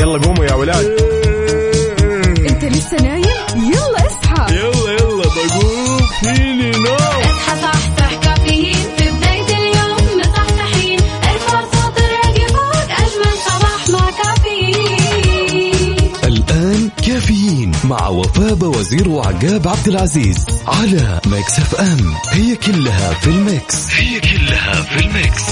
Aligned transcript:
يلا 0.00 0.18
قوموا 0.18 0.44
يا 0.44 0.54
ولاد. 0.54 0.86
انت 2.50 2.64
لسه 2.64 2.96
نايم؟ 2.96 3.24
يلا 3.56 4.06
اصحى. 4.06 4.54
يلا 4.54 4.92
يلا 4.92 5.24
بقوم. 5.24 6.00
فيني 6.22 6.70
نوم. 6.70 6.94
اصحى 6.96 7.60
صحصح 7.62 8.14
كافيين. 8.22 8.74
في 8.98 9.10
بداية 9.10 9.56
اليوم 9.56 10.20
مصحصحين 10.20 10.98
ارفع 11.00 11.60
صوت 11.60 11.98
الراديو 11.98 12.46
فوق 12.48 12.90
أجمل 12.90 13.34
صباح 13.46 13.88
مع 13.90 14.10
كافيين. 14.10 15.96
الآن 16.24 16.90
كافيين 17.06 17.72
مع 17.84 18.08
وفاء 18.08 18.64
وزير 18.64 19.08
وعقاب 19.08 19.68
عبد 19.68 19.88
العزيز 19.88 20.46
على 20.66 21.20
Mix 21.26 21.58
FM. 21.58 22.14
هي 22.30 22.56
كلها 22.56 23.14
في 23.14 23.26
ال 23.26 23.38
Mix. 23.38 23.86
هي 23.94 24.20
كلها 24.20 24.82
في 24.82 25.00
ال 25.06 25.13
Mix. 25.13 25.42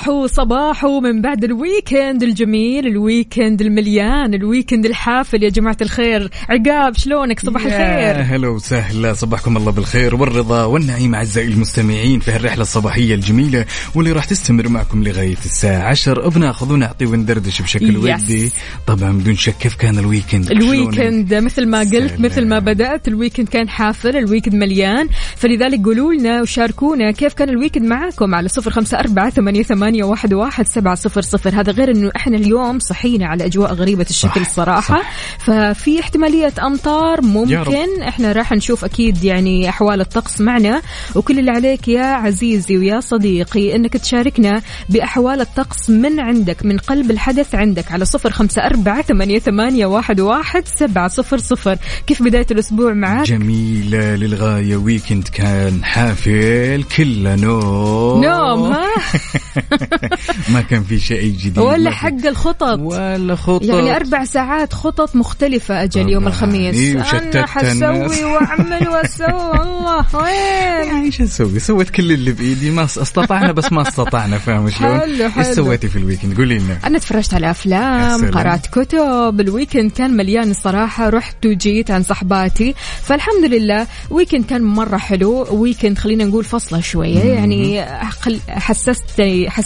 صباح 0.00 0.26
صباح 0.26 0.84
من 0.84 1.22
بعد 1.22 1.44
ال 1.44 1.54
weekend 1.54 2.22
الجميل 2.22 2.86
ال 2.86 2.95
weekend 2.95 3.60
المليان 3.60 4.34
ال 4.34 4.41
weekend 4.41 4.86
الحافل 4.86 5.42
يا 5.42 5.48
جماعة 5.48 5.76
الخير. 5.82 6.30
عقاب 6.48 6.96
شلونك؟ 6.96 7.40
صباح 7.40 7.64
الخير. 7.64 8.36
هلا 8.36 8.48
وسهلا. 8.48 9.12
صبحكم 9.12 9.56
الله 9.56 9.72
بالخير 9.72 10.14
والرضا 10.14 10.64
والنعيم 10.64 11.14
أعزائي 11.14 11.48
المستمعين 11.48 12.20
في 12.20 12.30
هالرحلة 12.30 12.62
الصباحية 12.62 13.14
الجميلة 13.14 13.66
واللي 13.94 14.12
راح 14.12 14.24
تستمر 14.24 14.68
معكم 14.68 15.04
لغاية 15.04 15.36
الساعة 15.44 15.88
10 15.88 16.28
بناخذ 16.28 16.72
ونعطي 16.72 17.06
وندردش 17.06 17.62
بشكل 17.62 18.08
يس. 18.08 18.22
ودي. 18.22 18.50
طبعا 18.86 19.12
بدون 19.12 19.36
شك 19.36 19.54
كيف 19.60 19.74
كان 19.74 19.98
ال 19.98 20.04
weekend؟ 20.04 20.50
ال 20.50 20.61
weekend 20.61 21.34
مثل 21.34 21.66
ما 21.66 21.78
قلت 21.78 21.90
سلام. 21.90 22.22
مثل 22.22 22.46
ما 22.46 22.58
بدأت 22.58 23.08
ال 23.08 23.13
weekend 23.13 23.48
كان 23.48 23.68
حافل 23.68 24.16
ال 24.16 24.21
weekend 24.21 24.54
مليان. 24.54 25.08
فلذلك 25.36 25.84
قولوا 25.84 26.14
لنا 26.14 26.42
وشاركونا 26.42 27.10
كيف 27.10 27.34
كان 27.34 27.48
الويكند 27.48 27.84
معاكم 27.84 28.34
على 28.34 28.48
صفر 28.48 28.70
خمسة 28.70 29.00
أربعة 29.00 29.30
ثمانية, 29.30 29.62
ثمانية 29.90 30.04
واحد, 30.04 30.34
واحد 30.34 30.66
سبعة 30.66 30.94
صفر 30.94 31.22
صفر. 31.22 31.60
هذا 31.60 31.72
غير 31.72 31.90
أنه 31.90 32.10
إحنا 32.16 32.36
اليوم 32.36 32.78
صحينا 32.78 33.26
على 33.26 33.46
أجواء 33.46 33.72
غريبة 33.72 34.06
الشكل 34.10 34.40
صح، 34.40 34.48
الصراحة. 34.48 35.02
صح. 35.02 35.10
ففي 35.38 36.00
احتمالية 36.00 36.52
أمطار 36.62 37.22
ممكن. 37.22 38.02
إحنا 38.08 38.32
راح 38.32 38.52
نشوف 38.52 38.84
أكيد 38.84 39.24
يعني 39.24 39.68
أحوال 39.68 40.00
الطقس 40.00 40.40
معنا. 40.40 40.82
وكل 41.14 41.38
اللي 41.38 41.50
عليك 41.50 41.88
يا 41.88 42.04
عزيزي 42.04 42.78
ويا 42.78 43.00
صديقي 43.00 43.76
أنك 43.76 43.96
تشاركنا 43.96 44.62
بأحوال 44.88 45.40
الطقس 45.40 45.90
من 45.90 46.20
عندك 46.20 46.64
من 46.64 46.78
قلب 46.78 47.10
الحدث 47.10 47.54
عندك 47.54 47.92
على 47.92 48.04
صفر 48.04 48.30
خمسة 48.30 48.62
أربعة 48.62 49.02
ثمانية, 49.02 49.38
ثمانية 49.38 49.86
واحد, 49.86 50.20
واحد 50.20 50.64
سبعة 50.66 51.08
صفر 51.08 51.38
صفر. 51.38 51.76
كيف 52.06 52.22
بداية 52.22 52.46
الأسبوع 52.50 52.92
معك؟ 52.92 53.26
جميلة 53.26 54.16
للغاية 54.16 54.76
weekend 54.76 55.28
كان 55.28 55.84
حافل 55.84 56.84
كله 56.96 57.36
نوم 57.36 58.24
نوم 58.24 58.72
ها؟ 58.72 58.86
ما 60.54 60.60
كان 60.60 60.82
في 60.84 60.98
شيء 60.98 61.22
جديد 61.32 61.58
ولا 61.58 61.90
حق 61.90 62.26
الخطط. 62.26 62.78
ولا 62.78 63.36
خطط. 63.36 63.64
يعني 63.64 63.96
أربع 63.96 64.24
ساعات 64.24 64.72
خطط 64.72 65.16
مختلفة 65.16 65.82
أجل 65.82 66.08
يوم. 66.08 66.26
الخميس. 66.26 66.76
إيه، 66.76 66.92
الناس. 66.92 67.50
أسوي 67.50 68.24
وأعمل 68.24 68.88
وأسوي. 68.88 69.60
الله 69.62 70.06
وين؟ 70.16 70.86
يعني 70.88 71.06
إيش 71.06 71.20
أسوي؟ 71.20 71.58
سويت 71.58 71.90
كل 71.90 72.12
اللي 72.12 72.32
بإيدي. 72.32 72.70
ما 72.70 72.84
استطعنا 72.84 73.52
بس 73.52 73.72
ما 73.72 73.82
استطعنا 73.88 74.38
فاهم 74.38 74.70
شلون؟ 74.70 75.00
إيش 75.38 75.46
سويتي 75.46 75.88
في 75.88 75.96
ال 75.96 76.00
weekend؟ 76.00 76.36
قولي 76.36 76.58
لنا. 76.58 76.78
أنا 76.86 76.98
تفرجت 76.98 77.34
على 77.34 77.54
سلام. 77.54 78.30
قرأت 78.30 78.66
كتب. 78.66 79.40
ال 79.40 79.46
weekend 79.46 79.90
كان 79.90 80.16
مليان 80.16 80.50
الصراحة. 80.50 81.08
رحت 81.08 81.46
وجيت 81.46 81.90
عن 81.90 82.02
صحباتي. 82.02 82.74
فالحمد 83.02 83.44
لله 83.44 83.86
weekend 84.10 84.44
كان 84.44 84.62
مرة 84.62 84.96
حلو. 84.96 85.46
weekend 85.50 85.98
خلينا 85.98 86.24
نقول 86.24 86.44
فصلة 86.44 86.80
شوية. 86.80 87.18
يعني 87.24 87.84
خل- 88.20 88.40
حسست 88.48 89.20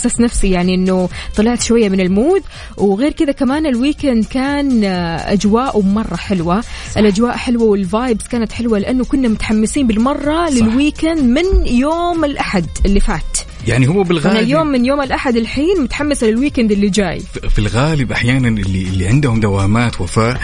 حسست 0.04 0.20
نفسي 0.20 0.50
يعني 0.50 0.74
إنه 0.74 1.08
طلعت 1.36 1.62
شوية 1.62 1.88
من 1.88 2.00
ال 2.00 2.07
mood. 2.07 2.42
وغير 2.76 3.12
كذا 3.12 3.32
كمان 3.32 3.66
ال 3.66 3.74
weekend 3.74 4.24
كان 4.24 4.84
آه، 4.84 5.32
أجواءه 5.32 5.80
مرة 5.80 6.16
حلوة. 6.16 6.64
الأجواء 6.96 7.36
حلوة 7.36 7.64
وال 7.64 7.83
vibes 7.83 8.28
كانت 8.28 8.52
حلوة 8.52 8.78
لأنه 8.78 9.04
كنا 9.04 9.28
متحمسين 9.28 9.86
بالمرة 9.86 10.50
صح. 10.50 10.56
لل 10.56 10.71
weekend 10.71 11.20
من 11.20 11.66
يوم 11.66 12.24
الأحد 12.24 12.66
اللي 12.86 13.00
فات. 13.00 13.38
يعني 13.66 13.88
هو 13.88 14.02
بالغالب 14.02 14.36
اليوم 14.36 14.66
من 14.66 14.84
يوم 14.84 15.00
الأحد 15.00 15.36
الحين 15.36 15.80
متحمسة 15.80 16.26
لل 16.26 16.37
weekend 16.37 16.72
اللي 16.72 16.88
جاي. 16.88 17.22
في 17.50 17.58
الغالب 17.58 18.12
أحيانا 18.12 18.48
اللي 18.48 18.82
اللي 18.82 19.08
عندهم 19.08 19.40
دوامات 19.40 20.00
وفاء 20.00 20.40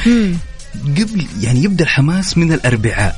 قبل 0.75 1.27
يعني 1.43 1.65
يبدأ 1.65 1.85
الحماس 1.85 2.39
من 2.39 2.53
الأربعاء. 2.53 3.17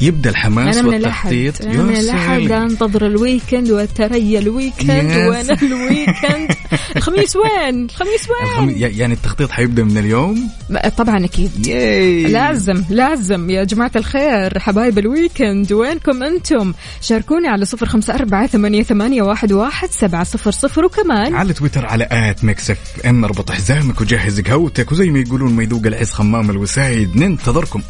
يبدأ 0.00 0.30
الحماس 0.30 0.76
من 0.76 0.94
الأحد. 0.94 1.32
والتخطيط. 1.32 1.68
أنا 1.68 1.82
من 1.82 2.00
سلام. 2.00 2.52
أنتظر 2.52 3.06
ال 3.06 3.14
weekend 3.14 3.70
وأتريا 3.70 4.38
ال 4.38 4.47
weekend. 4.47 5.16
وأنا 5.28 5.56
ال 5.62 5.72
weekend. 5.72 6.54
الخميس 6.96 7.36
وين؟ 7.36 7.84
الخميس 7.84 8.28
الخم... 8.42 8.66
وين 8.66 8.76
يعني 8.78 9.14
التخطيط 9.14 9.50
حيبدأ 9.50 9.84
من 9.84 9.98
اليوم؟ 9.98 10.48
طبعا 10.96 11.24
أكيد. 11.24 11.66
ياي 11.66 12.22
لازم 12.22 12.84
لازم. 12.90 13.50
يا 13.50 13.64
جماعة 13.64 13.90
الخير 13.96 14.58
حبايب 14.58 14.98
ال 14.98 15.07
weekend 15.07 15.72
وينكم 15.72 16.22
أنتم؟ 16.22 16.74
شاركوني 17.00 17.48
على 17.48 17.64
صفر 17.64 17.86
خمسة 17.86 18.14
أربعة 18.14 18.46
ثمانية, 18.46 18.82
ثمانية 18.82 19.22
واحد, 19.22 19.52
واحد 19.52 19.90
سبعة 19.90 20.24
صفر 20.24 20.50
صفر. 20.50 20.84
وكمان 20.84 21.34
على 21.34 21.52
تويتر 21.52 21.86
على 21.86 22.08
at 22.10 22.44
Mix 22.44 22.64
FM 22.64 22.78
إم 23.06 23.24
اربط 23.24 23.50
حزامك 23.50 24.00
وجهز 24.00 24.40
قهوتك 24.40 24.92
وزي 24.92 25.10
ما 25.10 25.18
يقولون 25.18 25.52
ما 25.52 25.62
يذوق 25.62 25.86
العز 25.86 26.10
خمام 26.10 26.50
الوسايد. 26.50 27.16
ننتظركم. 27.16 27.82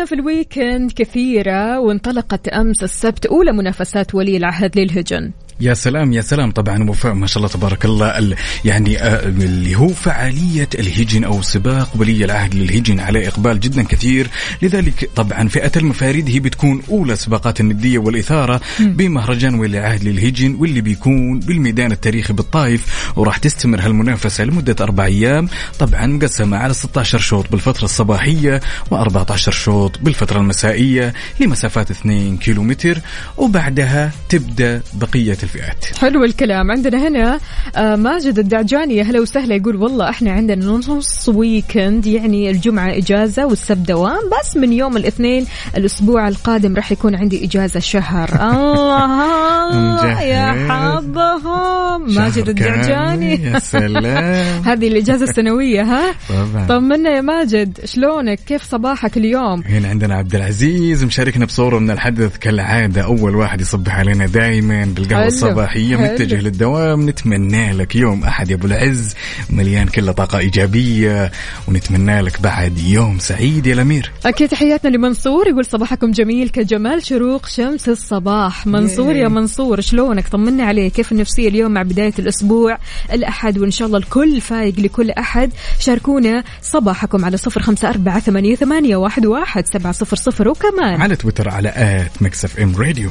فعالياتنا 0.00 0.04
في 0.04 0.14
الويكند 0.14 0.92
كثيرة 0.92 1.80
وانطلقت 1.80 2.48
أمس 2.48 2.82
السبت 2.82 3.26
أولى 3.26 3.52
منافسات 3.52 4.14
ولي 4.14 4.36
العهد 4.36 4.78
للهجن. 4.78 5.32
يا 5.60 5.74
سلام 5.74 6.12
يا 6.12 6.20
سلام. 6.20 6.50
طبعا 6.50 6.90
وفاء 6.90 7.14
ما 7.14 7.26
شاء 7.26 7.36
الله 7.38 7.48
تبارك 7.48 7.84
الله 7.84 8.18
ال- 8.18 8.36
يعني 8.64 9.02
آه، 9.02 9.28
اللي 9.28 9.74
هو 9.76 9.88
فعالية 9.88 10.68
الهجن 10.74 11.24
أو 11.24 11.42
سباق 11.42 11.88
ولي 11.96 12.24
العهد 12.24 12.54
للهجن 12.54 13.00
على 13.00 13.28
إقبال 13.28 13.60
جدا 13.60 13.82
كثير. 13.82 14.26
لذلك 14.62 15.10
طبعا 15.16 15.48
فئة 15.48 15.72
المفاريد 15.76 16.28
هي 16.30 16.40
بتكون 16.40 16.82
أولى 16.90 17.16
سباقات 17.16 17.60
الندية 17.60 17.98
والإثارة 17.98 18.60
بمهرجان 18.80 19.54
ولي 19.54 19.78
العهد 19.78 20.04
للهجن 20.04 20.54
واللي 20.54 20.80
بيكون 20.80 21.40
بالميدان 21.40 21.92
التاريخي 21.92 22.32
بالطايف 22.32 23.12
وراح 23.16 23.36
تستمر 23.36 23.80
هالمنافسة 23.80 24.44
لمدة 24.44 24.76
أربع 24.80 25.04
أيام. 25.04 25.48
طبعا 25.78 26.06
مقسمة 26.06 26.56
على 26.56 26.74
16 26.74 27.18
شوط 27.18 27.50
بالفترة 27.50 27.84
الصباحية 27.84 28.60
و14 28.94 29.34
شوط 29.50 29.98
بالفترة 30.02 30.40
المسائية 30.40 31.12
لمسافات 31.40 31.90
2 31.90 32.36
كيلومتر 32.36 32.98
وبعدها 33.36 34.12
تبدأ 34.28 34.82
بقية 34.94 35.34
الفئات 35.54 35.84
حلو 35.98 36.24
الكلام. 36.24 36.70
عندنا 36.70 37.08
هنا 37.08 37.40
آه، 37.76 37.96
ماجد 37.96 38.38
الدعجاني 38.38 38.96
يا 38.96 39.02
هلا 39.02 39.20
وسهلا 39.20 39.54
يقول 39.54 39.76
والله 39.76 40.08
إحنا 40.10 40.32
عندنا 40.32 40.64
نص 40.64 41.28
ويكند 41.28 42.06
يعني 42.06 42.50
الجمعة 42.50 42.96
إجازة 42.96 43.46
والسبت 43.46 43.88
دوام 43.88 44.18
بس 44.40 44.56
من 44.56 44.72
يوم 44.72 44.96
الاثنين 44.96 45.46
الأسبوع 45.76 46.28
القادم 46.28 46.76
راح 46.76 46.92
يكون 46.92 47.14
عندي 47.14 47.44
إجازة 47.44 47.80
شهر. 47.80 48.28
الله 48.50 50.22
يا. 50.22 50.68
حظهم. 50.72 52.14
ماجد 52.14 52.48
الدعجاني. 52.48 53.34
يا 53.44 53.58
سلام. 53.74 54.62
هذه 54.64 54.88
الإجازة 54.88 55.24
السنوية 55.24 55.82
ها؟ 55.82 56.14
طبعا. 56.28 56.66
طمنا 56.68 57.10
يا 57.10 57.20
ماجد 57.20 57.78
شلونك؟ 57.84 58.38
كيف 58.46 58.62
صباحك 58.62 59.16
اليوم؟ 59.16 59.62
هنا 59.66 59.88
عندنا 59.88 60.14
عبد 60.14 60.34
العزيز 60.34 61.04
مشاركنا 61.04 61.44
بصوره 61.46 61.78
من 61.78 61.90
الحدث 61.90 62.36
كالعادة 62.38 63.02
أول 63.04 63.36
واحد 63.36 63.60
يصبح 63.60 63.98
علينا 63.98 64.26
دائما 64.26 64.84
بالقهوة 64.96 65.26
الصباحية 65.46 65.96
حلو. 65.96 66.12
متجه 66.12 66.40
للدوام 66.40 67.08
نتمنى 67.08 67.72
لك 67.72 67.96
يوم 67.96 68.24
أحد 68.24 68.50
يا 68.50 68.54
أبو 68.54 68.66
العز 68.66 69.14
مليان 69.50 69.86
كله 69.86 70.12
طاقة 70.12 70.38
إيجابية 70.38 71.32
ونتمنى 71.68 72.20
لك 72.20 72.40
بعد 72.42 72.78
يوم 72.78 73.18
سعيد 73.18 73.66
يا 73.66 73.74
الأمير. 73.74 74.12
أكيد 74.26 74.48
تحياتنا 74.48 74.90
لمنصور 74.90 75.48
يقول 75.48 75.64
صباحكم 75.64 76.10
جميل 76.10 76.48
كجمال 76.48 77.06
شروق 77.06 77.46
شمس 77.46 77.88
الصباح. 77.88 78.66
منصور 78.66 79.16
يا 79.16 79.28
منصور 79.28 79.80
شلونك؟ 79.80 80.28
طمنا 80.28 80.64
عليه 80.64 80.88
كيف 80.88 81.12
النفسية 81.12 81.48
اليوم 81.48 81.72
مع 81.72 81.82
بداية 81.82 82.14
الأسبوع؟ 82.18 82.78
الأحد 83.12 83.58
وإن 83.58 83.70
شاء 83.70 83.86
الله 83.86 83.98
الكل 83.98 84.40
فايق 84.40 84.80
لكل 84.80 85.10
أحد. 85.10 85.50
شاركونا 85.78 86.44
صباحكم 86.62 87.24
على 87.24 87.36
صفر 87.36 87.62
خمسة 87.62 87.88
أربعة 87.88 88.20
ثمانية, 88.20 88.54
ثمانية 88.56 88.96
واحد, 88.96 89.26
واحد 89.26 89.66
سبعة 89.66 89.92
صفر 89.92 90.16
صفر 90.16 90.48
وكمان 90.48 91.00
على 91.00 91.16
تويتر 91.16 91.48
على 91.48 91.68
at 91.76 92.22
Mix 92.22 92.58
FM 92.60 92.76
Radio. 92.76 93.10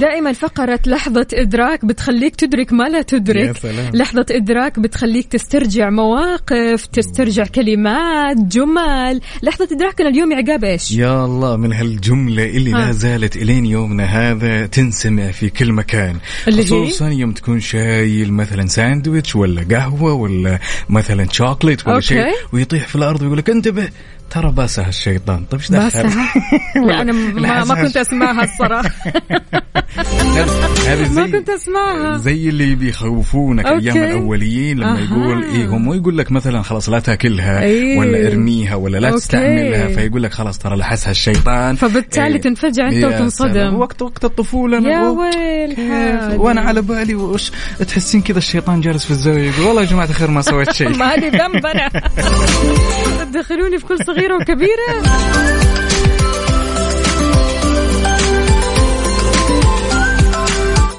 دائما 0.00 0.32
فقرة 0.32 0.80
لحظة 0.86 1.26
إدراك 1.34 1.84
بتخليك 1.84 2.36
تدرك 2.36 2.72
ما 2.72 2.88
لا 2.88 3.02
تدرك. 3.02 3.56
لحظة 3.94 4.26
إدراك 4.30 4.78
بتخليك 4.78 5.26
تسترجع 5.26 5.90
مواقف 5.90 6.86
تسترجع 6.86 7.44
كلمات 7.44 8.36
جمل 8.36 9.20
لحظة 9.42 9.68
إدراكنا 9.72 10.08
اليوم 10.08 10.32
عقاب 10.32 10.64
إيش 10.64 10.92
يا 10.92 11.24
الله 11.24 11.56
من 11.56 11.72
هالجملة 11.72 12.44
اللي 12.44 12.72
ها. 12.72 12.78
لا 12.86 12.92
زالت 12.92 13.36
إلين 13.36 13.66
يومنا 13.66 14.04
هذا 14.04 14.66
تنسمع 14.66 15.30
في 15.30 15.48
كل 15.50 15.72
مكان 15.72 16.16
اللي 16.48 16.62
هي؟ 16.62 16.66
خصوصا 16.66 17.08
يوم 17.08 17.32
تكون 17.32 17.60
شايل 17.60 18.32
مثلا 18.32 18.66
ساندويتش 18.66 19.36
ولا 19.36 19.66
قهوة 19.76 20.12
ولا 20.12 20.58
مثلا 20.88 21.26
شوكليت 21.32 21.86
ولا 21.86 21.94
okay. 21.94 22.06
شيء 22.06 22.34
ويطيح 22.52 22.88
في 22.88 22.96
الأرض 22.96 23.22
ويقول 23.22 23.38
لك 23.38 23.50
انتبه 23.50 23.88
ترى 24.30 24.52
باسها 24.52 24.88
الشيطان 24.88 25.44
طيب 25.44 25.60
إيش 25.60 25.70
دخل؟ 25.70 26.10
لا 26.86 27.02
أنا 27.02 27.12
ما, 27.12 27.64
ما 27.64 27.82
كنت 27.82 27.96
أسمعها 27.96 28.44
الصراحة 28.44 28.90
هذه 30.86 31.12
ما 31.12 31.26
كنت 31.26 31.50
أسمعها 31.50 32.18
زي 32.18 32.48
اللي 32.48 32.74
بيخوفونك. 32.74 33.66
أيام 33.66 33.96
الاوليين 33.96 34.78
لما 34.78 34.98
أها. 34.98 35.04
يقول 35.04 35.44
إيه 35.44 35.66
هم 35.68 35.94
يقول 35.94 36.18
لك 36.18 36.32
مثلا 36.32 36.62
خلاص 36.62 36.88
لا 36.88 36.98
تأكلها 36.98 37.62
إيه. 37.62 37.98
ولا 37.98 38.28
أرميها 38.28 38.74
ولا 38.74 38.98
لا 38.98 39.08
okay. 39.08 39.20
تستعملها 39.20 39.88
فيقول 39.88 40.22
لك 40.22 40.32
خلاص 40.32 40.58
ترى 40.58 40.76
لحسها 40.76 41.10
الشيطان 41.10 41.76
فبالتالي 41.76 42.34
إيه. 42.34 42.40
تنفجع 42.40 42.88
يا 42.88 43.06
وتنصدم. 43.06 43.74
وقت 43.74 44.02
وقت 44.02 44.24
الطفولة 44.24 44.78
يا 44.78 45.08
ويل. 45.08 45.76
وأنا 46.40 46.60
على 46.60 46.82
بالي 46.82 47.14
وش 47.14 47.52
تحسين 47.88 48.22
كذا 48.22 48.38
الشيطان 48.38 48.80
جالس 48.80 49.04
في 49.04 49.10
الزاوية 49.10 49.50
يقول 49.50 49.66
والله 49.66 49.82
يا 49.82 49.86
جماعة 49.86 50.06
الخير 50.10 50.30
ما 50.30 50.42
سويت 50.42 50.72
شيء 50.72 50.88
ما 50.98 51.14
هذه 51.14 51.28
ذنب 51.28 51.66
أنا 51.66 51.90
تدخلوني 53.32 53.78
في 53.78 53.86
كل 53.86 54.04
صغيرة 54.20 54.36
وكبيرة. 54.36 55.02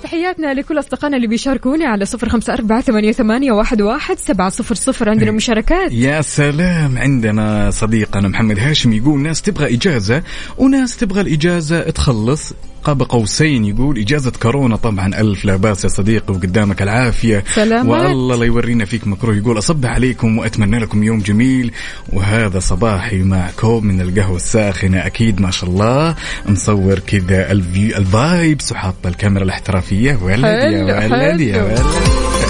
تحياتنا 0.04 0.54
لكل 0.54 0.80
أصدقائنا 0.80 1.18
اللي 1.18 1.28
بيشاركوني 1.28 1.86
على 1.86 2.06
صفر 2.06 2.30
خمسة 2.30 2.54
أربعة 2.54 2.82
ثمانية, 2.82 3.12
ثمانية 3.12 3.52
واحد, 3.52 3.82
واحد 3.82 4.20
سبعة 4.20 4.50
صفر 4.50 4.76
صفر 4.76 5.10
عندنا 5.10 5.32
مشاركات. 5.32 5.92
يا 5.92 6.22
سلام 6.22 6.98
عندنا 6.98 7.72
صديقنا 7.72 8.28
محمد 8.28 8.60
هاشم 8.60 8.94
يقول 8.94 9.20
ناس 9.20 9.42
تبغى 9.42 9.76
إجازة 9.76 10.24
وناس 10.58 10.98
تبغى 10.98 11.22
الإجازة 11.22 11.90
تخلص 11.90 12.54
قاب 12.84 13.04
قوسين 13.04 13.66
يقول 13.66 13.98
إجازة 14.00 14.32
كورونا 14.42 14.76
طبعا 14.76 15.08
ألف 15.22 15.46
لا 15.46 15.56
بأس 15.56 15.84
يا 15.84 15.90
صديقي 15.90 16.34
وقدامك 16.34 16.82
العافية 16.82 17.44
سلامات. 17.56 18.02
والله 18.06 18.36
لا 18.36 18.46
يورينا 18.46 18.86
فيك 18.86 19.08
مكروه 19.08 19.36
يقول 19.38 19.58
أصبح 19.58 19.90
عليكم 19.90 20.38
وأتمنى 20.38 20.80
لكم 20.80 21.04
يوم 21.04 21.20
جميل 21.20 21.72
وهذا 22.14 22.60
صباحي 22.60 23.18
مع 23.18 23.50
كوب 23.60 23.84
من 23.84 24.02
القهوة 24.02 24.36
الساخنة 24.36 25.06
أكيد 25.06 25.42
ما 25.42 25.52
شاء 25.52 25.70
الله 25.70 26.16
مصور 26.46 27.00
كذا 27.00 27.52
الفايبس 27.52 28.72
وحاط 28.72 28.96
الكاميرا 29.06 29.44
الاحترافية 29.44 30.20
ولد 30.22 30.44
يا 30.44 31.08
ولد 31.08 31.40
يا. 31.42 31.64
ولد 31.64 32.41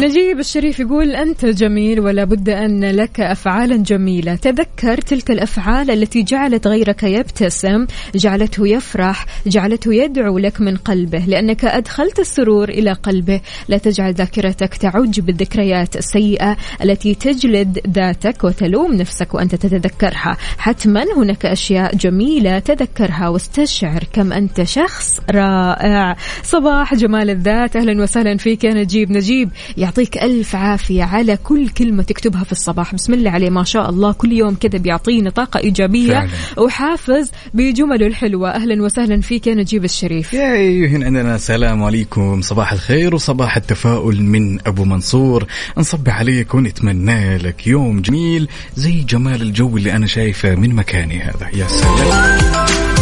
نجيب 0.00 0.38
الشريف 0.38 0.80
يقول 0.80 1.10
أنت 1.10 1.46
جميل 1.46 2.00
ولا 2.00 2.24
بد 2.24 2.48
أن 2.48 2.84
لك 2.84 3.20
أفعالا 3.20 3.76
جميلة. 3.76 4.34
تذكر 4.34 5.00
تلك 5.00 5.30
الأفعال 5.30 5.90
التي 5.90 6.22
جعلت 6.22 6.66
غيرك 6.66 7.02
يبتسم 7.02 7.86
جعلته 8.14 8.68
يفرح 8.68 9.26
جعلته 9.46 9.94
يدعو 9.94 10.38
لك 10.38 10.60
من 10.60 10.76
قلبه. 10.76 11.18
لأنك 11.18 11.64
أدخلت 11.64 12.18
السرور 12.18 12.68
إلى 12.68 12.92
قلبه. 12.92 13.40
لا 13.68 13.78
تجعل 13.78 14.14
ذاكرتك 14.14 14.74
تعج 14.74 15.20
بالذكريات 15.20 15.96
السيئة 15.96 16.56
التي 16.84 17.14
تجلد 17.14 17.78
ذاتك 17.90 18.44
وتلوم 18.44 18.94
نفسك 18.94 19.34
وأنت 19.34 19.54
تتذكرها. 19.54 20.36
حتما 20.58 21.04
هناك 21.16 21.46
أشياء 21.46 21.94
جميلة 21.94 22.58
تذكرها 22.58 23.28
واستشعر 23.28 24.04
كم 24.12 24.32
أنت 24.32 24.62
شخص 24.62 25.20
رائع. 25.30 26.16
صباح 26.42 26.94
جمال 26.94 27.30
الذات. 27.30 27.76
أهلا 27.76 28.02
وسهلا 28.02 28.36
فيك 28.36 28.64
يا 28.64 28.74
نجيب. 28.74 29.10
نجيب 29.10 29.50
يعطيك 29.86 30.18
ألف 30.18 30.56
عافية 30.56 31.02
على 31.04 31.36
كل 31.36 31.68
كلمة 31.68 32.02
تكتبها 32.02 32.44
في 32.44 32.52
الصباح. 32.52 32.94
بسم 32.94 33.14
الله 33.14 33.30
عليه. 33.30 33.50
ما 33.50 33.64
شاء 33.64 33.90
الله. 33.90 34.12
كل 34.12 34.32
يوم 34.32 34.54
كذا 34.54 34.78
بيعطينا 34.78 35.30
طاقة 35.30 35.60
إيجابية 35.60 36.12
فعلا. 36.12 36.28
وحافز 36.58 37.30
بجمله 37.54 38.06
الحلوة. 38.06 38.50
أهلا 38.50 38.82
وسهلا 38.82 39.20
فيك 39.20 39.46
يا 39.46 39.54
نجيب 39.54 39.84
الشريف. 39.84 40.34
يا 40.34 40.88
هنا 40.88 41.06
عندنا 41.06 41.34
السلام 41.34 41.84
عليكم. 41.84 42.42
صباح 42.42 42.72
الخير 42.72 43.14
وصباح 43.14 43.56
التفاؤل 43.56 44.22
من 44.22 44.66
أبو 44.66 44.84
منصور. 44.84 45.46
نصب 45.78 46.08
عليك 46.08 46.54
ونتمنى 46.54 47.38
لك 47.38 47.66
يوم 47.66 48.00
جميل 48.00 48.48
زي 48.76 49.00
جمال 49.00 49.42
الجو 49.42 49.76
اللي 49.76 49.92
أنا 49.92 50.06
شايفه 50.06 50.54
من 50.54 50.74
مكاني 50.74 51.18
هذا. 51.18 51.48
يا 51.54 51.66
سلام. 51.68 52.95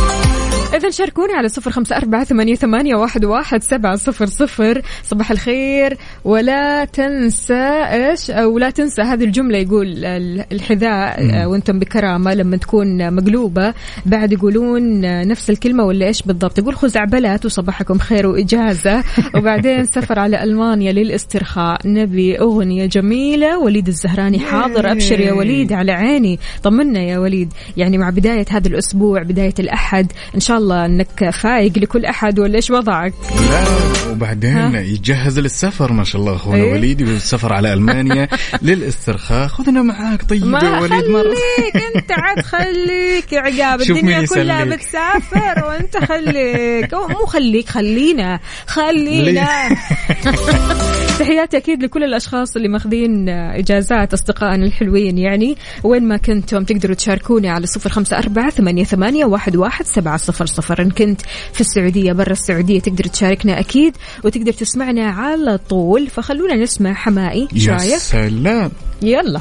إذا 0.84 0.92
شاركوني 0.92 1.32
على 1.32 1.48
صفر 1.48 1.70
خمسة 1.70 1.96
أربعة 1.96 2.24
ثمانية, 2.24 2.54
ثمانية 2.54 2.94
واحد, 2.94 3.24
واحد 3.24 3.62
سبعة 3.62 3.96
صفر 3.96 4.26
صفر. 4.26 4.82
صباح 5.02 5.30
الخير. 5.30 5.96
ولا 6.24 6.84
تنسى 6.84 7.54
إيش؟ 7.92 8.30
أو 8.30 8.58
لا 8.58 8.70
تنسى 8.70 9.02
هذه 9.02 9.24
الجملة 9.24 9.58
يقول 9.58 10.04
ال- 10.04 10.44
الحذاء 10.52 11.16
آه، 11.34 11.48
وأنتم 11.48 11.78
بكرامة 11.78 12.34
لما 12.34 12.56
تكون 12.56 13.14
مقلوبة. 13.14 13.74
بعد 14.06 14.32
يقولون 14.32 15.00
نفس 15.28 15.50
الكلمة 15.50 15.84
ولا 15.84 16.06
إيش 16.06 16.22
بالضبط؟ 16.22 16.58
يقول 16.58 16.76
خزعبلات 16.76 17.44
وصباحكم 17.44 17.98
خير 17.98 18.26
وإجازة. 18.26 19.04
وبعدين 19.36 19.84
سفر 19.84 20.18
على 20.18 20.42
ألمانيا 20.42 20.92
للاسترخاء. 20.92 21.78
نبي 21.86 22.38
أغنية 22.40 22.86
جميلة. 22.86 23.58
وليد 23.58 23.88
الزهراني 23.88 24.38
حاضر. 24.38 24.92
أبشر 24.92 25.20
يا 25.20 25.32
وليد 25.32 25.72
على 25.72 25.92
عيني. 25.92 26.38
طمنا 26.62 27.00
يا 27.00 27.18
وليد. 27.18 27.52
يعني 27.76 27.98
مع 27.98 28.10
بداية 28.10 28.46
هذا 28.50 28.68
الأسبوع 28.68 29.22
بداية 29.22 29.54
الأحد 29.58 30.12
إن 30.34 30.40
شاء 30.40 30.58
الله 30.58 30.73
أنك 30.74 31.30
فايق 31.30 31.78
لكل 31.78 32.04
أحد 32.04 32.38
ولا 32.38 32.56
إيش 32.56 32.70
وضعك؟ 32.70 33.14
لا 33.50 33.64
وبعدين 34.10 34.74
يتجهز 34.74 35.38
للسفر 35.38 35.92
ما 35.92 36.04
شاء 36.04 36.20
الله 36.20 36.34
أخونا 36.34 36.56
إيه؟ 36.56 36.72
وليد 36.72 37.02
والسفر 37.02 37.52
على 37.52 37.72
ألمانيا 37.72 38.28
للاسترخاء. 38.62 39.48
خذنا 39.48 39.82
معاك 39.82 40.22
طيب 40.22 40.46
ما 40.46 40.58
يا 40.58 40.80
وليد 40.80 41.10
مرة. 41.10 41.22
خليك 41.22 41.84
أنت 41.96 42.12
عاد 42.12 42.40
خليك. 42.54 43.32
يا 43.32 43.40
عقاب 43.40 43.80
الدنيا 43.80 44.26
كلها. 44.26 44.64
بتسافر 44.64 45.64
وأنت 45.66 45.96
خليك. 45.96 46.94
مو 46.94 47.26
خليك 47.26 47.68
خلينا 47.68 48.40
خلينا. 48.66 49.48
تحياتي 51.18 51.56
أكيد 51.56 51.82
لكل 51.82 52.04
الأشخاص 52.04 52.56
اللي 52.56 52.68
ماخذين 52.68 53.28
إجازات 53.28 54.12
أصدقائنا 54.12 54.66
الحلوين. 54.66 55.18
يعني 55.18 55.56
وين 55.84 56.08
ما 56.08 56.16
كنتم 56.16 56.64
تقدروا 56.64 56.94
تشاركوني 56.94 57.48
على 57.48 57.66
صفر 57.66 57.90
خمسة 57.90 58.18
أربعة 58.18 58.50
ثمانية, 58.50 58.84
ثمانية 58.84 59.24
واحد, 59.24 59.56
واحد 59.56 59.84
سبعة 59.84 60.16
صفر. 60.16 60.46
صفر 60.54 60.82
ان 60.82 60.90
كنت 60.90 61.20
في 61.52 61.60
السعودية 61.60 62.12
برا 62.12 62.32
السعودية 62.32 62.80
تقدر 62.80 63.04
تشاركنا 63.04 63.60
أكيد 63.60 63.96
وتقدر 64.24 64.52
تسمعنا 64.52 65.06
على 65.10 65.58
طول. 65.58 66.06
فخلونا 66.06 66.54
نسمع 66.54 66.94
حمائي. 66.94 67.48
يا 67.52 67.98
سلام. 67.98 68.70
يلا. 69.02 69.40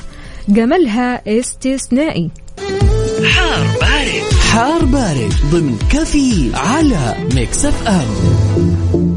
جملها 0.49 1.21
استثنائي. 1.39 2.29
حار 3.25 3.67
بارد. 3.81 4.33
حار 4.51 4.85
بارد 4.85 5.33
ضمن 5.51 5.77
كفي 5.89 6.51
على 6.53 7.15
Mix 7.35 7.65
FM. 7.65 9.12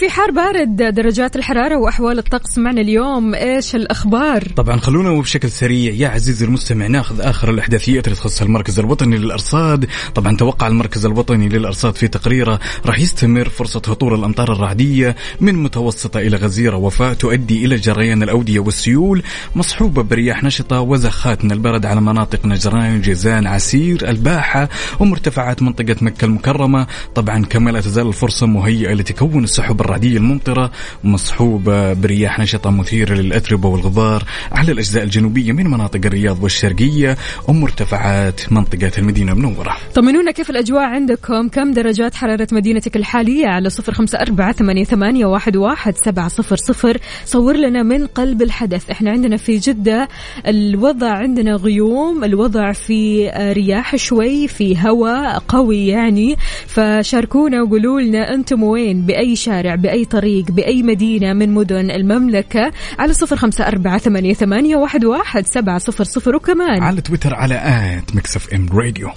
في 0.00 0.10
حار 0.10 0.30
بارد 0.30 0.76
درجات 0.76 1.36
الحرارة 1.36 1.76
وأحوال 1.76 2.18
الطقس 2.18 2.58
معنا 2.58 2.80
اليوم. 2.80 3.34
إيش 3.34 3.74
الأخبار؟ 3.74 4.42
طبعا 4.56 4.76
خلونا 4.76 5.20
بشكل 5.20 5.50
سريع. 5.50 5.92
يا 5.92 6.08
عزيزي 6.08 6.46
المستمع 6.46 6.86
ناخذ 6.86 7.20
آخر 7.20 7.50
الإحداثيات 7.50 8.06
اللي 8.06 8.16
تخص 8.16 8.42
المركز 8.42 8.78
الوطني 8.78 9.16
للأرصاد، 9.18 9.86
طبعا 10.14 10.36
توقع 10.36 10.66
المركز 10.66 11.06
الوطني 11.06 11.48
للأرصاد 11.48 11.94
في 11.96 12.08
تقريره 12.08 12.60
راح 12.86 13.00
يستمر 13.00 13.48
فرصة 13.48 13.82
هطول 13.88 14.14
الأمطار 14.14 14.52
الرعدية 14.52 15.16
من 15.40 15.54
متوسطة 15.54 16.20
إلى 16.20 16.36
غزيرة. 16.36 16.76
وفاء 16.76 17.14
تؤدي 17.14 17.64
إلى 17.64 17.76
جريان 17.76 18.22
الأودية 18.22 18.60
والسيول 18.60 19.22
مصحوبة 19.54 20.02
برياح 20.02 20.44
نشطة 20.44 20.80
وزخات 20.80 21.44
من 21.44 21.52
البرد 21.52 21.86
على 21.86 22.00
مناطق 22.00 22.46
نجران، 22.46 23.00
جيزان، 23.00 23.46
عسير، 23.46 24.08
الباحة 24.10 24.68
ومرتفعات 25.00 25.62
منطقة 25.62 25.96
مكة 26.00 26.24
المكرمة، 26.24 26.86
طبعا 27.14 27.44
كما 27.44 27.70
لا 27.70 27.80
تزال 27.80 28.06
الفرصة 28.06 28.46
مهيئة 28.46 28.92
لتكون 28.92 29.44
السحب 29.44 29.80
الرعديه 29.90 30.16
الممطرة 30.16 30.70
مصحوبه 31.04 31.92
برياح 31.92 32.38
نشطة 32.38 32.70
مثيرة 32.70 33.14
للأتربة 33.14 33.68
والغبار 33.68 34.24
على 34.52 34.72
الأجزاء 34.72 35.04
الجنوبية 35.04 35.52
من 35.52 35.66
مناطق 35.66 36.00
الرياض 36.04 36.42
والشرقية 36.42 37.16
ومرتفعات 37.48 38.52
منطقة 38.52 38.92
المدينة 38.98 39.32
المنورة. 39.32 39.76
طمنونا 39.94 40.30
كيف 40.30 40.50
الأجواء 40.50 40.82
عندكم؟ 40.82 41.48
كم 41.48 41.72
درجات 41.72 42.14
حرارة 42.14 42.48
مدينتك 42.52 42.96
الحالية؟ 42.96 43.46
على 43.46 43.70
صفر 43.70 43.94
خمسة 43.94 44.18
أربعة 44.18 44.52
ثمانية, 44.52 45.26
واحد, 45.26 45.56
سبعة 45.96 46.28
صفر 46.28 46.56
صفر. 46.56 46.98
صور 47.24 47.56
لنا 47.56 47.82
من 47.82 48.06
قلب 48.06 48.42
الحدث. 48.42 48.90
إحنا 48.90 49.10
عندنا 49.10 49.36
في 49.36 49.56
جدة 49.56 50.08
الوضع 50.46 51.12
عندنا 51.12 51.54
غيوم 51.54 52.24
الوضع 52.24 52.72
في 52.72 53.28
رياح 53.56 53.96
شوي 53.96 54.48
في 54.48 54.78
هواء 54.78 55.42
قوي 55.48 55.86
يعني. 55.86 56.36
فشاركونا 56.66 57.62
وقولوا 57.62 58.00
لنا 58.00 58.34
أنتم 58.34 58.62
وين؟ 58.62 59.02
بأي 59.02 59.36
شارع؟ 59.36 59.74
بأي 59.80 60.04
طريق 60.04 60.50
بأي 60.50 60.82
مدينة 60.82 61.32
من 61.32 61.54
مدن 61.54 61.90
المملكة 61.90 62.72
على 62.98 63.12
صفر 63.12 63.36
خمسة 63.36 63.66
أربعة 63.66 63.98
ثمانية, 63.98 64.34
ثمانية 64.34 64.76
واحد, 64.76 65.04
واحد 65.04 65.46
سبعة 65.46 65.78
صفر 65.78 66.04
صفر. 66.04 66.36
وكمان 66.36 66.82
على 66.82 67.00
تويتر 67.00 67.34
على 67.34 67.54
آت 67.54 68.16
مكسف 68.16 68.54
إم 68.54 68.68
راديو. 68.72 69.10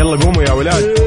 يلا 0.00 0.16
قوموا 0.16 0.42
يا 0.42 0.52
ولاد. 0.52 1.05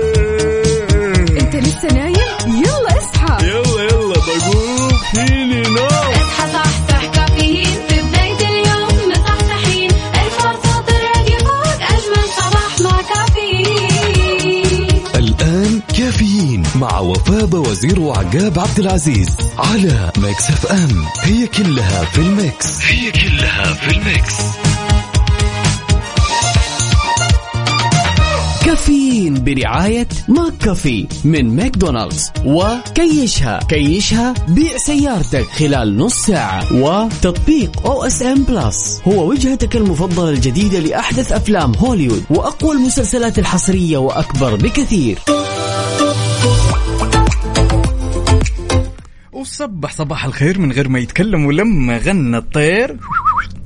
مع 16.80 17.00
وفاء 17.00 17.56
وزير 17.56 18.00
وعقاب 18.00 18.60
عبد 18.60 18.80
العزيز 18.80 19.38
على 19.58 20.12
Mix 20.18 20.50
FM. 20.50 21.48
It's 21.48 21.81
all 21.81 22.06
in 22.06 22.18
the 22.18 22.35
mix. 22.35 22.58
It's 22.58 22.82
all 22.82 23.74
in 23.74 23.98
the 23.98 24.14
mix. 24.14 24.36
كافيين 28.66 29.44
برعاية 29.44 30.08
McCafé 30.28 31.08
من 31.24 31.56
ماكدونالدز. 31.56 32.32
وكيشها 32.46 33.60
كيشها 33.70 34.34
بيع 34.48 34.78
سيارتك 34.78 35.48
خلال 35.50 35.98
نص 35.98 36.14
ساعة. 36.14 36.74
وتطبيق 36.74 37.72
OSN 37.86 38.44
Plus 38.44 39.02
هو 39.08 39.30
وجهتك 39.30 39.76
المفضلة 39.76 40.30
الجديدة 40.30 40.80
لأحدث 40.80 41.32
أفلام 41.32 41.76
هوليوود. 41.76 42.24
وأقوى 42.30 42.76
المسلسلات 42.76 43.40
الحصرية 43.40 43.98
وأكبر 43.98 44.56
بكثير. 44.56 45.20
وصبح 49.50 49.92
صباح 49.92 50.26
الخير 50.26 50.60
من 50.60 50.72
غير 50.72 50.90
ما 50.90 51.00
يتكلم 51.00 51.46
ولما 51.46 51.98
غنى 51.98 52.38
الطير. 52.38 52.98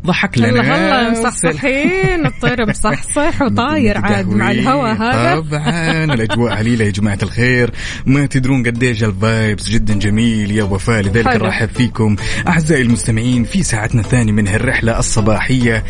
ضحك 0.06 0.38
لنا 0.38 0.62
هلا 0.62 1.02
هلا 1.02 1.12
مصحصحين. 1.12 2.26
الطير 2.26 2.70
مصحصح 2.70 3.42
وطاير 3.46 3.98
عاد 3.98 4.28
مع 4.28 4.52
الهواء 4.52 4.94
هذا. 4.94 5.40
طبعا 5.40 6.04
الأجواء 6.14 6.54
عليله 6.54 6.86
يا 6.86 6.92
جماعة 6.92 7.20
الخير. 7.24 7.72
ما 8.06 8.26
تدرون 8.26 8.66
قديش 8.66 9.04
الفايبس 9.04 9.70
جدا 9.70 9.94
جميل. 9.94 10.52
يا 10.52 10.64
وفاء 10.64 11.02
لذلك. 11.02 11.28
نرحب 11.28 11.70
فيكم. 11.70 12.16
أعزائي 12.48 12.82
المستمعين 12.82 13.44
في 13.44 13.64
ساعتنا 13.64 14.02
الثانية 14.02 14.32
من 14.32 14.48
هالرحلة 14.48 15.00
الصباحية. 15.00 15.84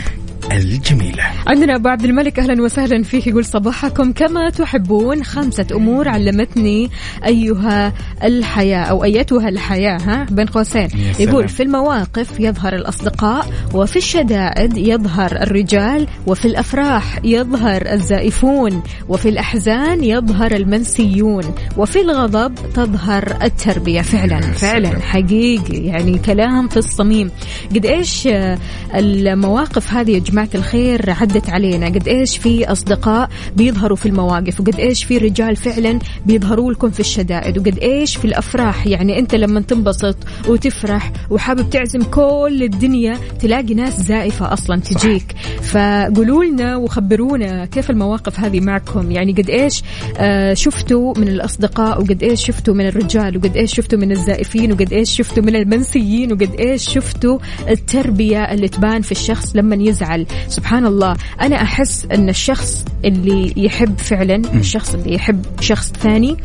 الجميلة. 0.57 1.23
عندنا 1.47 1.75
ابو 1.75 1.89
عبد 1.89 2.03
الملك 2.05 2.39
أهلا 2.39 2.63
وسهلا 2.63 3.03
فيك 3.03 3.27
يقول 3.27 3.45
صباحكم. 3.45 4.11
كما 4.11 4.49
تحبون 4.49 5.23
خمسة 5.23 5.67
أمور 5.71 6.07
علمتني 6.07 6.89
أيها 7.25 7.93
الحياة 8.23 8.83
أو 8.83 9.03
أيتها 9.03 9.49
الحياة 9.49 9.97
ها؟ 9.97 10.25
بين 10.31 10.45
قوسين. 10.45 10.87
يقول 11.19 11.47
في 11.49 11.63
المواقف 11.63 12.39
يظهر 12.39 12.75
الأصدقاء 12.75 13.47
وفي 13.73 13.95
الشدائد 13.95 14.77
يظهر 14.77 15.31
الرجال 15.31 16.07
وفي 16.27 16.45
الأفراح 16.45 17.19
يظهر 17.23 17.81
الزائفون 17.91 18.83
وفي 19.09 19.29
الأحزان 19.29 20.03
يظهر 20.03 20.51
المنسيون 20.51 21.43
وفي 21.77 22.01
الغضب 22.01 22.55
تظهر 22.73 23.37
التربية. 23.43 24.01
فعلا 24.01 24.41
فعلا. 24.41 24.99
حقيقي 24.99 25.77
يعني 25.77 26.17
كلام 26.17 26.67
في 26.67 26.77
الصميم. 26.77 27.31
قد 27.75 27.85
آه، 28.27 28.57
المواقف 28.95 29.93
هذه 29.93 30.11
يا 30.11 30.19
جماعة 30.43 30.55
الخير 30.55 31.09
عدت 31.09 31.49
علينا. 31.49 31.85
قد 31.85 32.07
إيش 32.07 32.37
في 32.37 32.71
أصدقاء 32.71 33.29
بيظهروا 33.55 33.97
في 33.97 34.05
المواقف 34.05 34.59
وقد 34.59 34.79
إيش 34.79 35.03
في 35.03 35.17
رجال 35.17 35.55
فعلا 35.55 35.99
بيظهروا 36.25 36.71
لكم 36.71 36.91
في 36.91 36.99
الشدائد 36.99 37.57
وقد 37.57 37.79
إيش 37.79 38.15
في 38.15 38.25
الأفراح. 38.25 38.87
يعني 38.87 39.19
أنت 39.19 39.35
لما 39.35 39.61
تنبسط 39.61 40.17
وتفرح 40.47 41.11
وحابب 41.29 41.69
تعزم 41.69 42.03
كل 42.03 42.59
الدنيا 42.63 43.17
تلاقي 43.39 43.73
ناس 43.73 44.01
زائفة 44.01 44.53
أصلا 44.53 44.79
تجيك. 44.79 45.35
فقولوا 45.61 46.43
لنا 46.43 46.75
وخبرونا 46.75 47.65
كيف 47.65 47.89
المواقف 47.89 48.39
هذه 48.39 48.59
معكم. 48.59 49.11
يعني 49.11 49.31
قد 49.31 49.49
إيش 49.49 49.83
آه، 50.17 50.53
شفتوا 50.53 51.13
من 51.17 51.27
الأصدقاء 51.27 52.01
وقد 52.01 52.23
إيش 52.23 52.45
شفتوا 52.45 52.73
من 52.73 52.87
الرجال 52.87 53.37
وقد 53.37 53.57
إيش 53.57 53.75
شفتوا 53.75 53.99
من 53.99 54.11
الزائفين 54.11 54.71
وقد 54.71 54.93
إيش 54.93 55.15
شفتوا 55.17 55.43
من 55.43 55.55
المنسيين 55.55 56.33
وقد 56.33 56.55
إيش 56.59 56.89
شفتوا 56.89 57.39
التربية 57.69 58.43
اللي 58.53 58.67
تبان 58.67 59.01
في 59.01 59.11
الشخص 59.11 59.55
لما 59.55 59.75
يزعل. 59.75 60.25
سبحان 60.47 60.85
الله 60.85 61.15
أنا 61.41 61.61
أحس 61.61 62.05
أن 62.05 62.29
الشخص 62.29 62.85
اللي 63.05 63.53
يحب 63.57 63.97
فعلا 63.99 64.35
الشخص 64.35 64.93
اللي 64.93 65.13
يحب 65.13 65.45
شخص 65.61 65.91
ثاني 65.91 66.37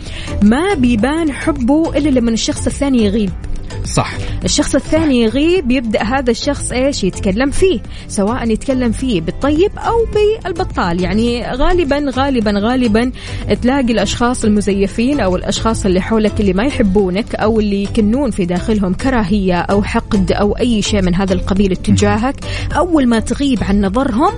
ما 0.42 0.74
بيبان 0.74 1.32
حبه 1.32 1.96
إلا 1.96 2.08
لما 2.08 2.30
الشخص 2.30 2.66
الثاني 2.66 3.04
يغيب. 3.04 3.30
صح. 3.84 4.12
الشخص 4.44 4.74
الثاني 4.74 5.22
يغيب 5.22 5.70
يبدأ 5.70 6.02
هذا 6.02 6.30
الشخص 6.30 6.72
إيش؟ 6.72 7.04
يتكلم 7.04 7.50
فيه 7.50 7.80
سواء 8.08 8.50
يتكلم 8.50 8.92
فيه 8.92 9.20
بالطيب 9.20 9.70
أو 9.78 10.06
بالبطال. 10.14 11.02
يعني 11.02 11.52
غالبا 11.52 12.04
غالبا 12.10 12.52
غالبا 12.56 13.12
تلاقي 13.62 13.92
الأشخاص 13.92 14.44
المزيفين 14.44 15.20
أو 15.20 15.36
الأشخاص 15.36 15.86
اللي 15.86 16.00
حولك 16.00 16.40
اللي 16.40 16.52
ما 16.52 16.64
يحبونك 16.64 17.34
أو 17.34 17.60
اللي 17.60 17.82
يكنون 17.82 18.30
في 18.30 18.44
داخلهم 18.44 18.94
كراهية 18.94 19.60
أو 19.60 19.82
حقد 19.82 20.32
أو 20.32 20.52
أي 20.52 20.82
شيء 20.82 21.02
من 21.02 21.14
هذا 21.14 21.34
القبيل 21.34 21.72
اتجاهك 21.72 22.34
أول 22.76 23.06
ما 23.06 23.20
تغيب 23.20 23.64
عن 23.64 23.80
نظرهم 23.80 24.32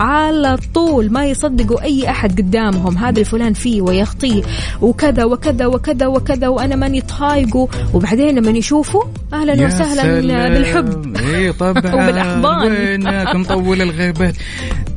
على 0.00 0.58
طول 0.74 1.12
ما 1.12 1.26
يصدقوا 1.26 1.82
أي 1.82 2.10
أحد 2.10 2.40
قدامهم. 2.40 2.98
هذا 2.98 3.20
الفلان 3.20 3.52
فيه 3.52 3.82
ويخطيه. 3.82 4.42
وكذا 4.82 5.24
وكذا 5.24 5.66
وكذا 5.66 6.06
وكذا 6.06 6.48
وأنا 6.48 6.76
ماني 6.76 7.00
طايقه. 7.00 7.68
وبعدين 7.94 8.38
لما 8.38 8.50
يشوفوا 8.50 9.04
أهلا 9.32 9.54
يا 9.54 9.66
وسهلا. 9.66 10.48
بالحب. 10.48 11.09
اي 11.20 11.52
طبعا. 11.52 11.94
وبالأحضان. 11.94 12.72
وينك 12.72 13.34
مطول 13.34 13.82
الغيبات. 13.82 14.34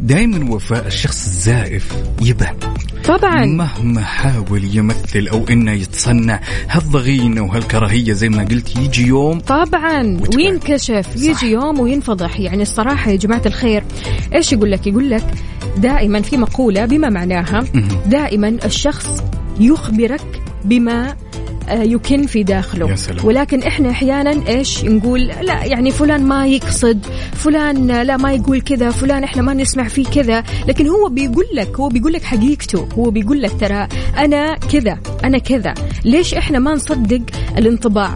دائما 0.02 0.54
وفاء 0.54 0.88
الشخص 0.88 1.26
الزائف 1.26 1.96
يبان 2.22 2.56
طبعا. 3.06 3.46
مهما 3.46 4.04
حاول 4.04 4.76
يمثل 4.76 5.28
أو 5.28 5.46
إنه 5.50 5.72
يتصنع 5.72 6.40
هالضغينه 6.70 7.42
وهالكراهيه 7.42 8.14
زي 8.14 8.30
ما 8.30 8.44
قلت 8.44 8.78
يجي 8.78 9.08
يوم 9.08 9.40
طبعا. 9.40 10.20
وينكشف 10.36 11.08
صح. 11.16 11.24
يجي 11.24 11.52
يوم 11.52 11.80
وينفضح. 11.80 12.40
يعني 12.40 12.62
الصراحة 12.62 13.12
يا 13.12 13.16
جماعة 13.16 13.42
الخير 13.46 13.84
إيش 14.34 14.54
يقول 14.54 14.72
لك؟ 14.72 14.88
يقول 14.88 15.10
لك 15.10 15.26
دائما 15.78 16.22
في 16.22 16.38
مقولة 16.38 16.86
بما 16.86 17.10
معناها 17.10 17.64
دائما 18.06 18.58
الشخص 18.66 19.24
يخبرك 19.60 20.42
بما 20.66 21.16
آه، 21.70 21.84
يكن 21.84 22.26
في 22.26 22.44
داخله. 22.44 22.90
يا 22.90 22.96
سلام. 22.96 23.26
ولكن 23.26 23.64
إحنا 23.64 23.90
أحيانا 23.90 24.48
إيش 24.48 24.86
نقول 24.86 25.22
لا 25.22 25.66
يعني 25.66 25.92
فلان 25.92 26.24
ما 26.24 26.48
يقصد 26.48 27.06
فلان 27.34 27.88
لا 27.88 28.18
ما 28.18 28.34
يقول 28.34 28.62
كذا 28.62 28.90
فلان 28.90 29.24
إحنا 29.24 29.42
ما 29.42 29.54
نسمع 29.54 29.88
فيه 29.88 30.06
كذا. 30.06 30.44
لكن 30.68 30.88
هو 30.88 31.10
بيقول 31.10 31.46
لك 31.54 31.80
هو 31.80 31.90
بيقول 31.90 32.14
لك 32.14 32.24
حقيقته. 32.24 32.88
هو 32.98 33.12
بيقول 33.12 33.42
لك 33.42 33.52
ترى 33.60 33.88
أنا 34.18 34.56
كذا 34.56 34.98
أنا 35.24 35.38
كذا. 35.38 35.74
ليش 36.06 36.34
إحنا 36.34 36.60
ما 36.60 36.74
نصدق 36.74 37.22
الانطباع؟ 37.58 38.16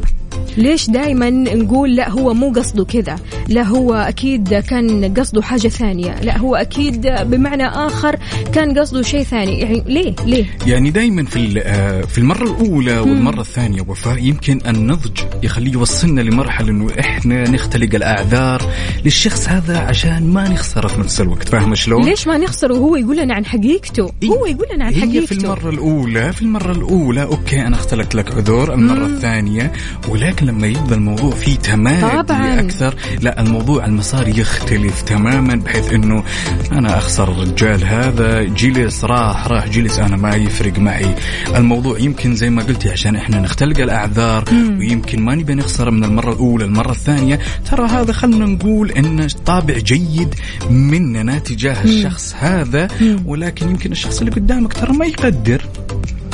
ليش 0.58 0.90
دائما 0.90 1.30
نقول 1.30 1.96
لا 1.96 2.10
هو 2.10 2.34
مو 2.34 2.52
قصده 2.52 2.86
كذا؟ 2.86 3.16
لا 3.48 3.64
هو 3.64 3.94
أكيد 3.94 4.54
كان 4.54 5.14
قصده 5.14 5.42
حاجة 5.42 5.68
ثانية. 5.68 6.16
لا 6.22 6.38
هو 6.38 6.56
أكيد 6.56 7.02
بمعنى 7.08 7.68
آخر 7.68 8.16
كان 8.54 8.80
قصده 8.80 9.02
شيء 9.02 9.24
ثاني. 9.24 9.60
يعني 9.60 9.84
ليه؟ 9.88 10.16
ليه؟ 10.26 10.46
يعني 10.68 10.92
دائما 10.92 11.26
في 11.26 11.36
ال- 11.36 11.62
آه، 11.66 12.02
في 12.02 12.18
المرة 12.18 12.44
الأولى 12.44 13.00
والمرة 13.00 13.42
الثانية 13.42 13.82
وفاء 13.88 14.18
يمكن 14.24 14.60
النضج 14.68 15.20
يخليه 15.44 15.72
يوصلنا 15.72 16.22
لمرحلة 16.22 16.70
إنه 16.70 16.88
إحنا 17.00 17.50
نختلق 17.50 17.96
الأعذار 17.96 18.62
للشخص 19.06 19.50
هذا 19.50 19.78
عشان 19.78 20.24
ما 20.34 20.50
نخسره 20.50 20.88
في 20.88 21.00
نفس 21.00 21.22
الوقت. 21.22 21.50
فاهم 21.50 21.76
شلون؟ 21.76 22.06
ليش 22.06 22.28
ما 22.28 22.38
نخسره؟ 22.38 22.74
وهو 22.74 22.96
يقول 22.96 23.18
لنا 23.18 23.34
عن 23.34 23.46
حقيقته. 23.46 24.12
إيه؟ 24.24 24.30
هو 24.30 24.46
يقول 24.46 24.66
لنا 24.76 24.86
عن 24.86 24.94
هي 24.94 25.02
حقيقته. 25.02 25.26
في 25.26 25.32
المرة 25.44 25.70
الأولى 25.70 26.34
في 26.34 26.42
المرة 26.42 26.72
الأولى 26.72 27.24
okay 27.24 27.62
أنا 27.68 27.76
اختلقت 27.76 28.16
لك 28.16 28.32
عذور. 28.32 28.74
المرة 28.74 29.06
الثانية 29.06 29.72
ولكن 30.10 30.47
لما 30.48 30.68
يبدأ 30.68 30.96
الموضوع 30.96 31.32
فيه 31.32 31.56
تمادي 31.56 32.24
طبعاً. 32.24 32.60
أكثر. 32.60 32.96
لا 33.22 33.42
الموضوع 33.42 33.86
المسار 33.86 34.28
يختلف 34.28 35.02
تماما 35.02 35.56
بحيث 35.56 35.94
إنه 35.94 36.24
أنا 36.72 36.98
أخسر 36.98 37.32
الرجال 37.32 37.86
هذا. 37.86 38.44
جلس 38.44 39.06
راح 39.06 39.48
راح. 39.48 39.68
جلس 39.68 40.00
أنا 40.00 40.18
ما 40.18 40.36
يفرق 40.36 40.80
معي. 40.80 41.16
الموضوع 41.56 42.00
يمكن 42.00 42.36
زي 42.36 42.50
ما 42.50 42.64
قلتي 42.64 42.90
عشان 42.90 43.16
إحنا 43.16 43.40
نختلق 43.40 43.80
الأعذار 43.80 44.44
ويمكن 44.80 45.22
ما 45.22 45.36
نبي 45.36 45.54
نخسر 45.54 45.92
من 45.92 46.04
المرة 46.04 46.34
الأولى 46.34 46.66
المرة 46.66 46.92
الثانية. 46.92 47.40
ترى 47.72 47.88
هذا 47.88 48.14
خلنا 48.14 48.46
نقول 48.46 48.92
انه 48.92 49.28
طابع 49.46 49.78
جيد 49.78 50.36
مننا 50.70 51.40
تجاه 51.40 51.84
الشخص 51.84 52.36
هذا 52.40 52.88
ولكن 53.26 53.70
يمكن 53.70 53.92
الشخص 53.92 54.20
اللي 54.20 54.32
قدامك 54.32 54.74
ترى 54.74 54.94
ما 54.94 55.06
يقدر. 55.06 55.62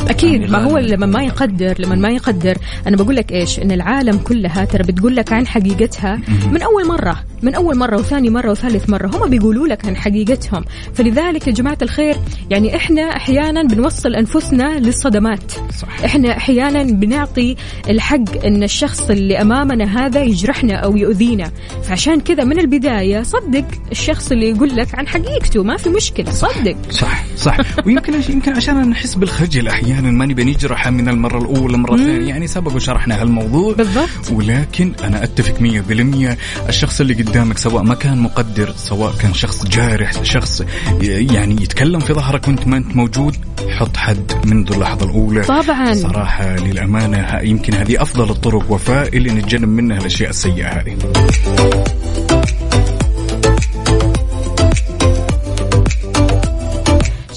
أكيد. 0.10 0.42
يعني 0.42 0.52
ما 0.52 0.64
هو. 0.64 0.78
لما 0.78 1.06
ما 1.06 1.24
يقدر 1.24 1.76
لما 1.80 1.96
ما 1.96 2.10
يقدر 2.10 2.58
أنا 2.88 2.98
بقول 2.98 3.16
لك 3.16 3.32
إيش؟ 3.32 3.60
إن 3.60 3.72
العالم 3.72 4.18
كلها 4.18 4.66
ترى 4.66 4.84
بتقول 4.84 5.16
لك 5.16 5.34
عن 5.34 5.48
حقيقتها 5.48 6.22
من 6.52 6.62
أول 6.62 6.88
مرة 6.88 7.24
من 7.42 7.56
أول 7.56 7.78
مرة 7.78 8.00
وثاني 8.00 8.30
مرة 8.30 8.52
وثالث 8.52 8.90
مرة 8.90 9.08
هم 9.08 9.30
بيقولوا 9.30 9.68
لك 9.68 9.86
عن 9.86 9.96
حقيقتهم. 9.96 10.66
فلذلك 10.94 11.48
يا 11.48 11.52
جماعة 11.52 11.78
الخير 11.82 12.16
يعني 12.50 12.76
إحنا 12.76 13.02
أحيانا 13.02 13.64
بنوصل 13.64 14.16
أنفسنا 14.16 14.80
للصدمات. 14.80 15.52
صح. 15.52 16.04
إحنا 16.06 16.38
أحيانا 16.38 16.84
بنعطي 16.84 17.56
الحق 17.90 18.46
إن 18.46 18.64
الشخص 18.64 19.10
اللي 19.10 19.42
أمامنا 19.42 20.06
هذا 20.06 20.24
يجرحنا 20.24 20.76
أو 20.76 20.98
يؤذينا. 20.98 21.52
فعشان 21.84 22.20
كذا 22.20 22.44
من 22.44 22.60
البداية 22.60 23.24
صدق 23.24 23.66
الشخص 23.92 24.32
اللي 24.32 24.50
يقول 24.50 24.76
لك 24.76 24.96
عن 24.96 25.08
حقيقته 25.08 25.64
ما 25.64 25.78
في 25.78 25.90
مشكلة 25.90 26.32
صدق. 26.32 26.76
صح 26.90 27.24
صح. 27.38 27.58
ويمكن 27.86 28.14
يمكن 28.30 28.54
عشان 28.56 28.90
نحس 28.90 29.16
بالخجل 29.16 29.68
أحيانا. 29.68 29.93
ما 30.02 30.26
نبي 30.26 30.44
نجرح 30.44 30.88
من 30.88 31.10
المرة 31.10 31.38
الأولى 31.38 31.76
المره 31.76 31.94
الثانية. 31.96 32.30
يعني 32.30 32.48
سبق 32.48 32.76
وشرحنا 32.76 33.22
هالموضوع. 33.22 33.74
بالضبط. 33.74 34.32
ولكن 34.32 34.92
أنا 35.04 35.24
أتفق 35.24 35.60
100% 35.60 36.38
الشخص 36.70 37.02
اللي 37.02 37.14
قدامك 37.14 37.58
سواء 37.58 37.84
ما 37.84 37.96
كان 37.96 38.18
مقدر 38.18 38.74
سواء 38.78 39.14
كان 39.22 39.34
شخص 39.34 39.66
جارح 39.68 40.24
شخص 40.24 40.64
يعني 41.02 41.54
يتكلم 41.64 42.00
في 42.00 42.14
ظهرك 42.14 42.48
وأنت 42.48 42.68
ما 42.68 42.78
أنت 42.78 42.96
موجود 42.96 43.36
حط 43.70 43.98
حد 43.98 44.32
منذ 44.46 44.74
اللحظة 44.74 45.06
الأولى. 45.06 45.42
طبعاً. 45.42 45.94
صراحة 45.94 46.56
للأمانة 46.56 47.40
يمكن 47.42 47.74
هذه 47.74 48.02
أفضل 48.02 48.30
الطرق 48.30 48.72
وفاء 48.72 49.18
اللي 49.18 49.32
نتجنب 49.32 49.70
منها 49.70 49.98
الأشياء 49.98 50.30
السيئة 50.30 50.68
هذه. 50.68 50.98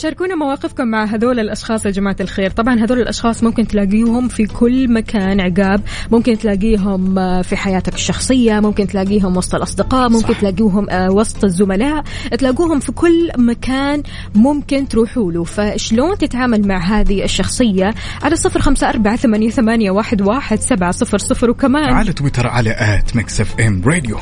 شاركونا 0.07 0.35
مواقفكم 0.35 0.89
مع 0.89 1.05
هذول 1.05 1.41
الأشخاص 1.41 1.87
يا 1.87 1.91
جماعة 1.91 2.17
الخير. 2.21 2.51
طبعا 2.51 2.81
هذول 2.81 3.01
الأشخاص 3.01 3.43
ممكن 3.43 3.67
تلاقيهم 3.67 4.29
في 4.29 4.47
كل 4.47 4.93
مكان 4.93 5.41
عقاب. 5.41 5.81
ممكن 6.11 6.39
تلاقيهم 6.39 7.19
آه، 7.19 7.43
في 7.43 7.57
حياتك 7.57 7.95
الشخصية 7.95 8.61
ممكن 8.61 8.87
تلاقيهم 8.87 9.37
وسط 9.37 9.55
الأصدقاء 9.55 10.09
ممكن 10.09 10.33
صح. 10.33 10.41
تلاقيهم 10.41 10.91
آه، 10.91 11.11
وسط 11.11 11.45
الزملاء. 11.45 12.05
تلاقوهم 12.39 12.81
في 12.81 12.93
كل 12.93 13.31
مكان 13.39 14.03
ممكن 14.35 14.89
تروحوا 14.89 15.33
له. 15.33 15.45
فشلون 15.45 16.19
تتعامل 16.19 16.69
مع 16.69 16.79
هذه 16.79 17.25
الشخصية؟ 17.25 17.95
على 18.23 18.37
صفر 18.37 18.61
خمسة 18.61 18.89
أربعة 18.89 19.17
ثمانية, 19.17 19.51
ثمانية 19.51 19.91
واحد, 19.91 20.23
واحد 20.23 20.61
سبعة 20.61 20.91
صفر 20.91 21.19
صفر. 21.19 21.51
وكمان 21.51 21.95
على 21.95 22.13
تويتر 22.13 22.47
على 22.47 22.71
at 22.79 23.17
Mix 23.17 23.41
FM 23.41 23.83
Radio. 23.87 24.19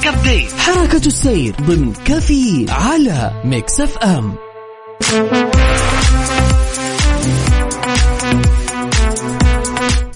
Traffic 0.00 0.06
update 0.06 0.52
حركة 0.52 1.06
السير 1.06 1.54
ضمن 1.60 1.92
كفي 1.92 2.66
على 2.68 3.42
Mix 3.44 3.80
FM 3.80 4.34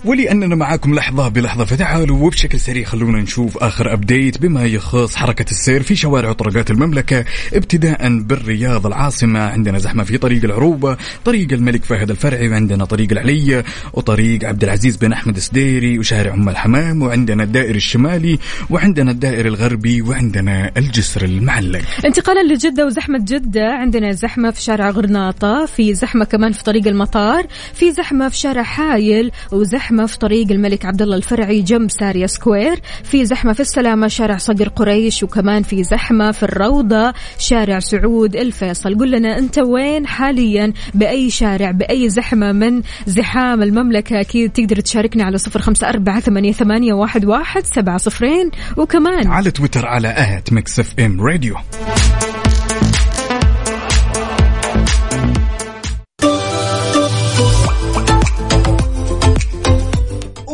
ولأننا 0.05 0.55
معاكم 0.55 0.95
لحظة 0.95 1.29
بلحظة. 1.29 1.65
فتعالوا 1.65 2.27
وبشكل 2.27 2.61
سريع 2.61 2.85
خلونا 2.85 3.23
نشوف 3.23 3.59
آخر 3.59 3.93
update 3.93 4.43
بما 4.43 4.65
يخص 4.65 5.17
حركة 5.17 5.51
السير 5.51 5.83
في 5.83 5.97
شوارع 5.97 6.31
وطرقات 6.31 6.71
المملكة 6.71 7.25
ابتداء 7.55 8.19
بالرياض 8.19 8.87
العاصمة. 8.87 9.41
عندنا 9.41 9.79
زحمة 9.79 10.05
في 10.05 10.19
طريق 10.19 10.45
العروبة 10.45 10.97
طريق 11.25 11.53
الملك 11.53 11.85
فهد 11.85 12.11
الفرعي 12.11 12.49
وعندنا 12.49 12.85
طريق 12.85 13.13
العليا 13.13 13.65
وطريق 13.93 14.45
عبد 14.45 14.65
العزيز 14.65 14.97
بن 14.97 15.13
أحمد 15.13 15.37
السديري 15.37 15.99
وشارع 15.99 16.35
أم 16.35 16.49
الحمام 16.49 17.03
وعندنا 17.03 17.43
الدائري 17.43 17.77
الشمالي 17.77 18.39
وعندنا 18.71 19.11
الدائري 19.11 19.49
الغربي 19.49 20.03
وعندنا 20.03 20.71
الجسر 20.77 21.25
المعلق. 21.25 21.83
انتقالا 22.05 22.53
لجدة 22.53 22.87
وزحمة 22.87 23.19
جدة. 23.19 23.73
عندنا 23.73 24.13
زحمة 24.13 24.51
في 24.51 24.63
شارع 24.63 24.91
غرناطة 24.91 25.67
في 25.67 25.95
زحمة 25.95 26.25
كمان 26.25 26.53
في 26.53 26.65
طريق 26.65 26.87
المطار 26.87 27.47
في 27.75 27.93
زحمة 27.93 28.29
في 28.29 28.37
شارع 28.37 28.63
حايل 28.63 29.31
وزحمة 29.53 29.94
في 30.07 30.19
طريق 30.19 30.51
الملك 30.51 30.85
عبد 30.85 31.03
الله 31.03 31.17
الفرعي 31.17 31.63
جنب 31.63 31.91
ساريا 31.91 32.27
سكوير 32.27 32.81
في 33.05 33.25
زحمة 33.25 33.53
في 33.53 33.61
السلامة 33.61 34.09
شارع 34.09 34.37
صقر 34.37 34.69
قريش 34.69 35.23
وكمان 35.23 35.63
في 35.63 35.85
زحمة 35.85 36.33
في 36.33 36.43
الروضة 36.43 37.13
شارع 37.39 37.79
سعود 37.79 38.37
الفيصل. 38.37 38.99
قل 38.99 39.11
لنا 39.11 39.39
أنت 39.39 39.59
وين 39.59 40.07
حاليا؟ 40.07 40.73
بأي 40.95 41.31
شارع 41.31 41.71
بأي 41.71 42.09
زحمة 42.09 42.53
من 42.53 42.83
زحام 43.07 43.63
المملكة؟ 43.63 44.21
أكيد 44.21 44.53
تقدر 44.53 44.81
تشاركنا 44.81 45.25
على 45.25 45.39
صفر 45.39 45.61
خمسة 45.61 45.89
أربعة 45.89 46.21
ثمانية, 46.21 46.93
واحد, 46.93 47.25
واحد 47.25 47.63
سبعة 47.67 47.99
صفرين 47.99 48.51
وكمان 48.77 49.27
على 49.27 49.51
تويتر 49.51 49.87
على 49.87 50.15
at 50.17 50.53
Mix 50.53 50.81
FM 50.81 51.21
Radio. 51.21 51.55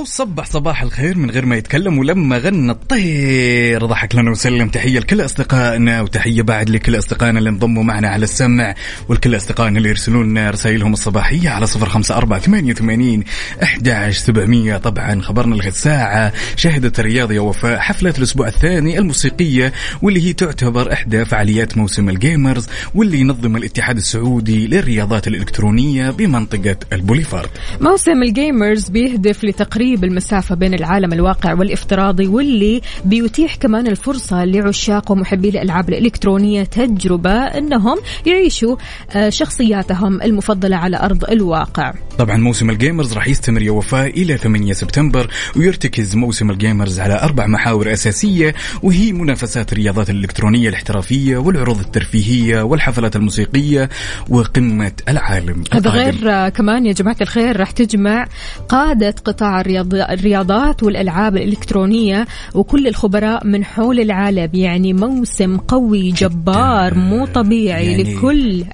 وصباح 0.01 0.47
صباح 0.47 0.83
الخير 0.83 1.19
من 1.19 1.31
غير 1.31 1.47
ما 1.47 1.57
يتكلم 1.57 1.99
ولما 1.99 2.39
غنى 2.39 2.73
الطير 2.73 3.87
ضحك 3.87 4.15
لنا 4.15 4.31
وسلم. 4.31 4.69
تحية 4.69 4.99
لكل 4.99 5.25
أصدقائنا 5.25 6.01
وتحية 6.01 6.43
بعد 6.43 6.71
لكل 6.71 6.99
أصدقائنا 6.99 7.39
اللي 7.39 7.51
انضموا 7.51 7.83
معنا 7.83 8.09
على 8.09 8.25
السمع 8.25 8.75
ولكل 9.09 9.37
أصدقائنا 9.37 9.79
اللي 9.79 9.89
يرسلون 9.89 10.31
لنا 10.31 10.51
رسائلهم 10.51 10.93
الصباحية 10.93 11.49
على 11.51 11.67
صفر 11.67 11.89
خمسة 11.89 12.17
أربعة 12.17 12.41
ثمانية 12.41 12.73
وثمانين 12.73 13.25
أحد 13.63 14.11
سبعمية. 14.11 14.77
طبعا 14.77 15.21
خبرنا 15.21 15.55
لك 15.55 15.67
الساعة. 15.67 16.33
شهدت 16.57 17.01
الرياض 17.01 17.33
يا 17.33 17.41
وفاء 17.41 17.79
حفلة 17.79 18.15
الأسبوع 18.19 18.49
الثاني 18.49 18.99
الموسيقية 18.99 19.73
واللي 20.03 20.29
هي 20.29 20.33
تعتبر 20.33 20.93
إحدى 20.93 21.25
فعاليات 21.25 21.79
موسم 21.79 22.09
ال 22.09 22.17
gamers 22.17 22.69
واللي 22.95 23.21
ينظم 23.21 23.57
الاتحاد 23.57 23.97
السعودي 23.97 24.67
للرياضات 24.67 25.29
الإلكترونية 25.29 26.11
بمنطقة 26.11 26.77
البوليفارد. 26.93 27.51
موسم 27.81 28.23
ال 28.23 28.32
gamers 28.32 28.89
بيهدف 28.89 29.45
لتقريب 29.45 29.90
المسافة 30.05 30.55
بين 30.55 30.75
العالم 30.75 31.13
الواقع 31.13 31.53
والافتراضي 31.55 32.27
واللي 32.27 32.81
بيتيح 33.05 33.55
كمان 33.55 33.87
الفرصة 33.87 34.45
لعشاق 34.45 35.11
ومحبي 35.13 35.49
الألعاب 35.49 35.89
الإلكترونية 35.89 36.63
تجربة 36.63 37.31
أنهم 37.33 37.99
يعيشوا 38.27 38.77
آه، 39.13 39.29
شخصياتهم 39.29 40.23
المفضلة 40.23 40.77
على 40.77 40.97
أرض 40.97 41.25
الواقع 41.25 41.93
طبعا 42.19 42.37
موسم 42.37 42.71
ال 42.71 42.77
Gamers 42.77 43.13
راح 43.13 43.29
يستمر 43.29 43.63
يا 43.63 43.71
وفاء 43.71 44.23
إلى 44.23 44.37
8 44.37 44.73
سبتمبر 44.73 45.31
ويرتكز 45.57 46.17
موسم 46.17 46.51
ال 46.51 46.58
Gamers 46.58 47.01
على 47.01 47.21
أربع 47.23 47.47
محاور 47.47 47.93
أساسية 47.93 48.55
وهي 48.83 49.13
منافسات 49.13 49.73
الرياضات 49.73 50.11
الإلكترونية 50.11 50.69
الاحترافية 50.69 51.37
والعروض 51.37 51.79
الترفيهية 51.81 52.63
والحفلات 52.63 53.17
الموسيقية 53.17 53.89
وقمة 54.29 54.93
العالم 55.09 55.65
هذا. 55.73 55.91
غير 55.91 56.31
آه، 56.31 56.49
كمان 56.49 56.87
يا 56.87 56.93
جماعة 56.93 57.17
الخير 57.21 57.57
راح 57.61 57.71
تجمع 57.71 58.27
قادة 58.69 59.15
قطاع 59.25 59.61
الرياض- 59.61 59.80
الرياضات 59.95 60.83
والألعاب 60.83 61.37
الإلكترونية 61.37 62.27
وكل 62.55 62.87
الخبراء 62.87 63.47
من 63.47 63.65
حول 63.65 64.01
العالم. 64.01 64.51
يعني 64.55 64.93
موسم 64.93 65.57
قوي 65.57 66.11
جبار 66.11 66.95
مو 66.95 67.27
طبيعي 67.27 67.87
يعني- 67.91 68.15
لكل 68.15 68.65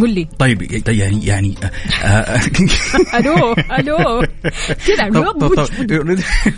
قول 0.00 0.10
لي. 0.10 0.28
طيب 0.38 0.62
يعني 0.88 1.26
يعني 1.26 1.54
آه، 2.02 2.06
آه، 2.06 2.40
ألو 3.18 3.54
ألو. 3.78 4.22
كذا 4.86 5.04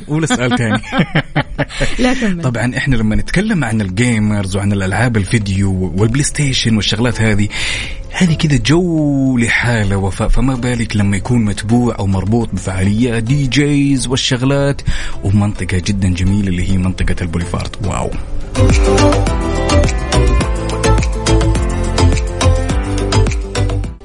قول 0.08 0.28
سؤال 0.28 0.58
ثاني 0.58 0.80
لا 1.98 2.14
كمل. 2.14 2.42
طبعا 2.42 2.76
إحنا 2.76 2.96
لما 2.96 3.16
نتكلم 3.16 3.64
عن 3.64 3.80
ال 3.80 3.91
gamers 3.91 4.56
وعن 4.56 4.72
الألعاب 4.72 5.16
الفيديو 5.16 5.92
وال 5.96 6.24
PlayStation 6.24 6.76
والشغلات 6.76 7.20
هذه 7.20 7.48
هذه 8.18 8.34
كذا 8.34 8.56
جو 8.56 9.38
لحالة 9.38 9.96
وفاء 9.96 10.28
فما 10.28 10.54
بالك 10.54 10.96
لما 10.96 11.16
يكون 11.16 11.44
متبوع 11.44 11.96
أو 11.98 12.06
مربوط 12.06 12.48
بفعاليات 12.52 13.22
DJs 13.22 14.06
والشغلات 14.06 14.82
ومنطقة 15.24 15.82
جدا 15.86 16.08
جميلة 16.08 16.48
اللي 16.48 16.70
هي 16.72 16.76
منطقة 16.76 17.16
ال 17.22 17.26
Boulevard. 17.26 17.70
Wow. 17.86 18.10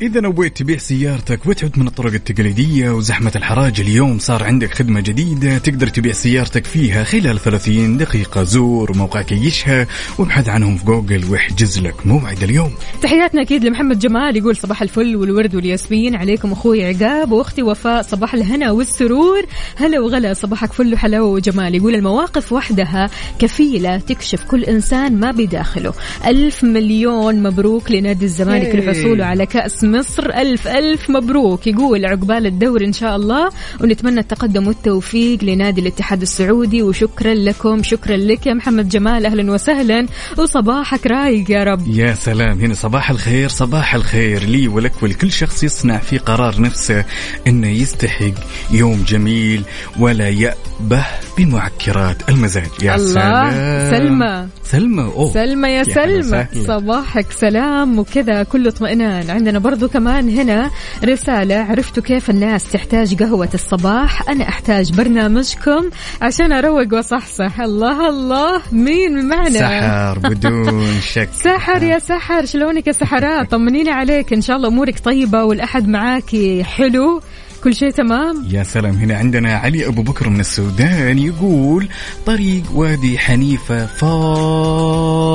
إذا 0.01 0.21
نويت 0.21 0.57
تبيع 0.57 0.77
سيارتك 0.77 1.45
وتعد 1.45 1.79
من 1.79 1.87
الطرق 1.87 2.13
التقليدية 2.13 2.89
وزحمة 2.89 3.31
الحراج 3.35 3.79
اليوم 3.79 4.19
صار 4.19 4.43
عندك 4.43 4.73
خدمة 4.73 4.99
جديدة 4.99 5.57
تقدر 5.57 5.87
تبيع 5.87 6.13
سيارتك 6.13 6.65
فيها 6.65 7.03
خلال 7.03 7.39
30 7.39 7.97
دقيقة 7.97 8.43
زور 8.43 8.97
موقع 8.97 9.21
كيشها 9.21 9.87
وابحث 10.17 10.49
عنهم 10.49 10.77
في 10.77 10.85
جوجل 10.85 11.31
واحجز 11.31 11.79
لك 11.79 12.07
موعد 12.07 12.43
اليوم. 12.43 12.71
تحياتنا 13.01 13.41
أكيد 13.41 13.65
لمحمد 13.65 13.99
جمال 13.99 14.37
يقول 14.37 14.55
صباح 14.55 14.81
الفل 14.81 15.15
والورد 15.15 15.55
والياسمين 15.55 16.15
عليكم 16.15 16.51
أخوي 16.51 16.85
عقاب 16.85 17.31
وأختي 17.31 17.63
وفاء 17.63 18.01
صباح 18.01 18.33
الهنا 18.33 18.71
والسرور. 18.71 19.45
هلا 19.75 19.99
وغلا 19.99 20.33
صباحك 20.33 20.73
فل 20.73 20.93
وحلاوة 20.93 21.27
وجمال. 21.27 21.75
يقول 21.75 21.95
المواقف 21.95 22.53
وحدها 22.53 23.09
كفيلة 23.39 23.97
تكشف 23.97 24.43
كل 24.43 24.63
إنسان 24.63 25.19
ما 25.19 25.31
بداخله. 25.31 25.93
ألف 26.25 26.63
مليون 26.63 27.43
مبروك 27.43 27.91
لنادي 27.91 28.25
الزمالك. 28.25 28.75
لحصوله 28.75 29.25
على 29.25 29.45
مصر. 29.91 30.29
ألف 30.29 30.67
ألف 30.67 31.09
مبروك. 31.09 31.67
يقول 31.67 32.05
عقبال 32.05 32.45
الدور 32.45 32.85
إن 32.85 32.93
شاء 32.93 33.15
الله 33.15 33.49
ونتمنى 33.81 34.19
التقدم 34.19 34.67
والتوفيق 34.67 35.43
لنادي 35.43 35.81
الاتحاد 35.81 36.21
السعودي. 36.21 36.81
وشكرا 36.83 37.33
لكم. 37.33 37.83
شكرا 37.83 38.17
لك 38.17 38.45
يا 38.47 38.53
محمد 38.53 38.89
جمال. 38.89 39.25
أهلا 39.25 39.51
وسهلا. 39.51 40.07
وصباحك 40.37 41.07
رايق 41.07 41.51
يا 41.51 41.63
رب. 41.63 41.87
يا 41.87 42.13
سلام. 42.13 42.59
هنا 42.59 42.73
صباح 42.73 43.09
الخير. 43.09 43.49
صباح 43.49 43.95
الخير 43.95 44.43
لي 44.43 44.67
ولك 44.67 44.93
ولكل 45.03 45.31
شخص 45.31 45.63
يصنع 45.63 45.97
في 45.97 46.17
قرار 46.17 46.61
نفسه 46.61 47.05
إنه 47.47 47.67
يستحق 47.67 48.33
يوم 48.71 49.03
جميل 49.07 49.63
ولا 49.99 50.29
يأبه 50.29 51.05
بمعكرات 51.37 52.29
المزاج. 52.29 52.69
يا 52.81 52.95
الله. 52.95 53.13
سلام. 53.13 53.91
سلمى. 53.91 54.47
سلمى. 54.63 55.03
أوه. 55.03 55.33
سلمى 55.33 55.69
يا 55.69 55.81
هلا 55.81 55.93
سلمى. 55.93 56.47
صباحك 56.67 57.31
سلام 57.31 57.99
وكذا. 57.99 58.43
كل 58.43 58.67
اطمئنان. 58.67 59.29
عندنا 59.29 59.59
برضو 59.81 59.93
كمان 59.93 60.29
هنا 60.29 60.71
رسالة. 61.05 61.55
عرفتوا 61.55 62.03
كيف 62.03 62.29
الناس 62.29 62.71
تحتاج 62.71 63.23
قهوة 63.23 63.49
الصباح؟ 63.53 64.29
أنا 64.29 64.49
أحتاج 64.49 64.93
برنامجكم 64.93 65.89
عشان 66.21 66.51
أروق 66.51 66.93
وصحصح. 66.93 67.61
الله 67.61 68.09
الله. 68.09 68.61
مين 68.71 69.27
معنا؟ 69.27 69.59
سحر 69.59 70.19
بدون 70.29 70.99
شك. 71.13 71.29
سحر 71.33 71.83
يا 71.83 71.99
سحر. 71.99 72.45
شلونك 72.45 72.87
يا 72.87 72.91
سحرات 72.91 73.51
طمنيني 73.51 73.91
عليك. 73.91 74.33
إن 74.33 74.41
شاء 74.41 74.55
الله 74.57 74.67
أمورك 74.67 74.99
طيبة 74.99 75.43
والأحد 75.43 75.87
معاكي. 75.87 76.63
حلو. 76.63 77.21
كل 77.63 77.75
شيء 77.75 77.91
تمام؟ 77.91 78.45
يا 78.49 78.63
سلام 78.63 78.95
هنا 78.95 79.17
عندنا 79.17 79.55
علي 79.55 79.87
أبو 79.87 80.01
بكر 80.01 80.29
من 80.29 80.39
السودان 80.39 81.19
يقول 81.19 81.87
طريق 82.25 82.63
وادي 82.73 83.17
حنيفة 83.17 83.85
فاضي 83.85 85.31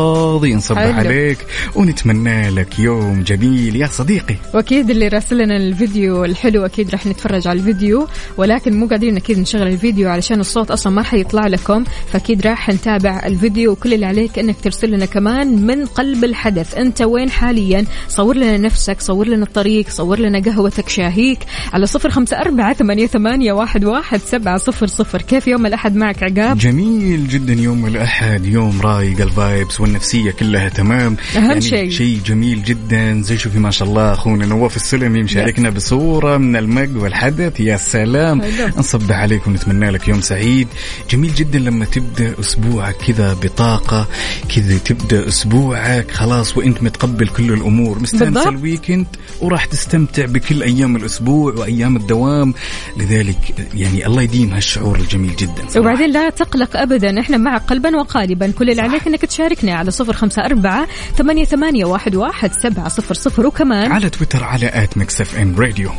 نصبح. 0.54 0.78
عليك 0.78 1.38
ونتمنى 1.74 2.50
لك 2.50 2.78
يوم 2.78 3.22
جميل. 3.22 3.76
يا 3.76 3.86
صديقي. 3.86 4.36
وأكيد 4.54 4.90
اللي 4.90 5.08
راسل 5.08 5.38
لنا 5.38 5.56
الفيديو 5.56 6.24
الحلو 6.24 6.66
أكيد 6.66 6.90
راح 6.90 7.06
نتفرج 7.06 7.48
على 7.48 7.58
الفيديو 7.58 8.08
ولكن 8.36 8.80
مو 8.80 8.86
قادرين 8.86 9.16
أكيد 9.16 9.38
نشغل 9.38 9.66
الفيديو 9.66 10.08
علشان 10.08 10.40
الصوت 10.40 10.70
أصلا 10.70 10.92
ما 10.92 11.02
حيطلع 11.02 11.46
لكم 11.46 11.84
فأكيد 12.12 12.46
راح 12.46 12.68
نتابع 12.68 13.22
الفيديو 13.26 13.72
وكل 13.72 13.94
اللي 13.94 14.06
عليك 14.06 14.38
إنك 14.38 14.56
ترسل 14.62 14.90
لنا 14.90 15.06
كمان 15.06 15.66
من 15.66 15.86
قلب 15.86 16.24
الحدث. 16.24 16.74
أنت 16.74 17.02
وين 17.02 17.30
حاليا؟ 17.30 17.84
صور 18.08 18.36
لنا 18.36 18.56
نفسك 18.56 19.00
صور 19.00 19.28
لنا 19.28 19.44
الطريق 19.44 19.88
صور 19.88 20.18
لنا 20.18 20.40
قهوتك 20.40 20.88
شاهيك. 20.88 21.38
على 21.72 21.86
صفر 21.86 22.15
خمسة 22.16 22.40
أربعة 22.40 22.74
ثمانية, 22.74 23.06
ثمانية 23.06 23.52
واحد, 23.52 23.84
واحد 23.84 24.20
سبعة 24.20 24.58
صفر 24.58 24.86
صفر. 24.86 25.22
كيف 25.22 25.46
يوم 25.46 25.66
الأحد 25.66 25.96
معك 25.96 26.22
عقاب؟ 26.22 26.58
جميل 26.58 27.28
جدا 27.28 27.52
يوم 27.52 27.86
الأحد 27.86 28.46
يوم 28.46 28.80
رايق 28.80 29.20
ال 29.20 29.30
vibes 29.30 29.80
والنفسية 29.80 30.30
كلها 30.30 30.68
تمام. 30.68 31.16
أهم 31.36 31.42
يعني 31.44 31.60
شيء. 31.60 31.90
شيء 31.90 32.20
جميل 32.26 32.62
جدا. 32.62 33.22
زي 33.22 33.38
شوفي 33.38 33.58
ما 33.58 33.70
شاء 33.70 33.88
الله 33.88 34.12
أخونا 34.12 34.46
نواف 34.46 34.76
السلمي 34.76 35.22
مشاركنا 35.22 35.70
بصورة 35.70 36.36
من 36.36 36.56
ال 36.56 36.66
mug 36.66 36.96
والحدث. 36.96 37.60
يا 37.60 37.76
سلام. 37.76 38.42
نصبح 38.78 39.16
عليك 39.16 39.46
ونتمنى 39.46 39.90
لك 39.90 40.08
يوم 40.08 40.20
سعيد. 40.20 40.68
جميل 41.10 41.34
جدا 41.34 41.58
لما 41.58 41.84
تبدأ 41.84 42.34
أسبوعك 42.40 42.96
كذا 42.96 43.34
بطاقة 43.42 44.08
كذا 44.56 44.78
تبدأ 44.78 45.28
أسبوعك 45.28 46.10
خلاص 46.10 46.56
وأنت 46.56 46.82
متقبل 46.82 47.28
كل 47.28 47.52
الأمور. 47.52 47.98
مستانس. 47.98 48.46
ال 48.46 48.54
weekend 48.54 49.06
وراح 49.40 49.64
تستمتع 49.64 50.24
بكل 50.24 50.62
أيام 50.62 50.96
الأسبوع 50.96 51.54
وأيام 51.54 51.96
الدوام. 52.06 52.54
لذلك 52.96 53.36
يعني 53.74 54.06
الله 54.06 54.22
يديم 54.22 54.52
هالشعور 54.52 54.96
الجميل 54.96 55.36
جدا 55.36 55.62
صراحة. 55.68 55.80
وبعدين 55.80 56.12
لا 56.12 56.30
تقلق 56.30 56.76
ابدا. 56.76 57.20
إحنا 57.20 57.36
معك 57.36 57.62
قلبا 57.62 57.96
وقالبا. 57.96 58.50
كل 58.58 58.70
اللي 58.70 58.82
عليك 58.82 59.06
إنك 59.06 59.20
تشاركنا 59.20 59.74
على 59.74 59.90
صفر 59.90 60.12
خمسة 60.12 60.42
أربعة 60.44 60.86
ثمانية, 61.18 61.44
ثمانية 61.44 61.84
واحد, 61.84 62.14
واحد 62.14 62.52
سبعة 62.52 62.88
صفر 62.88 63.14
صفر. 63.14 63.46
وكمان 63.46 63.92
على 63.92 64.10
تويتر 64.10 64.44
على 64.44 64.70
at 64.74 64.98
Mix 64.98 65.20
FM 65.20 65.56
Radio. 65.58 65.90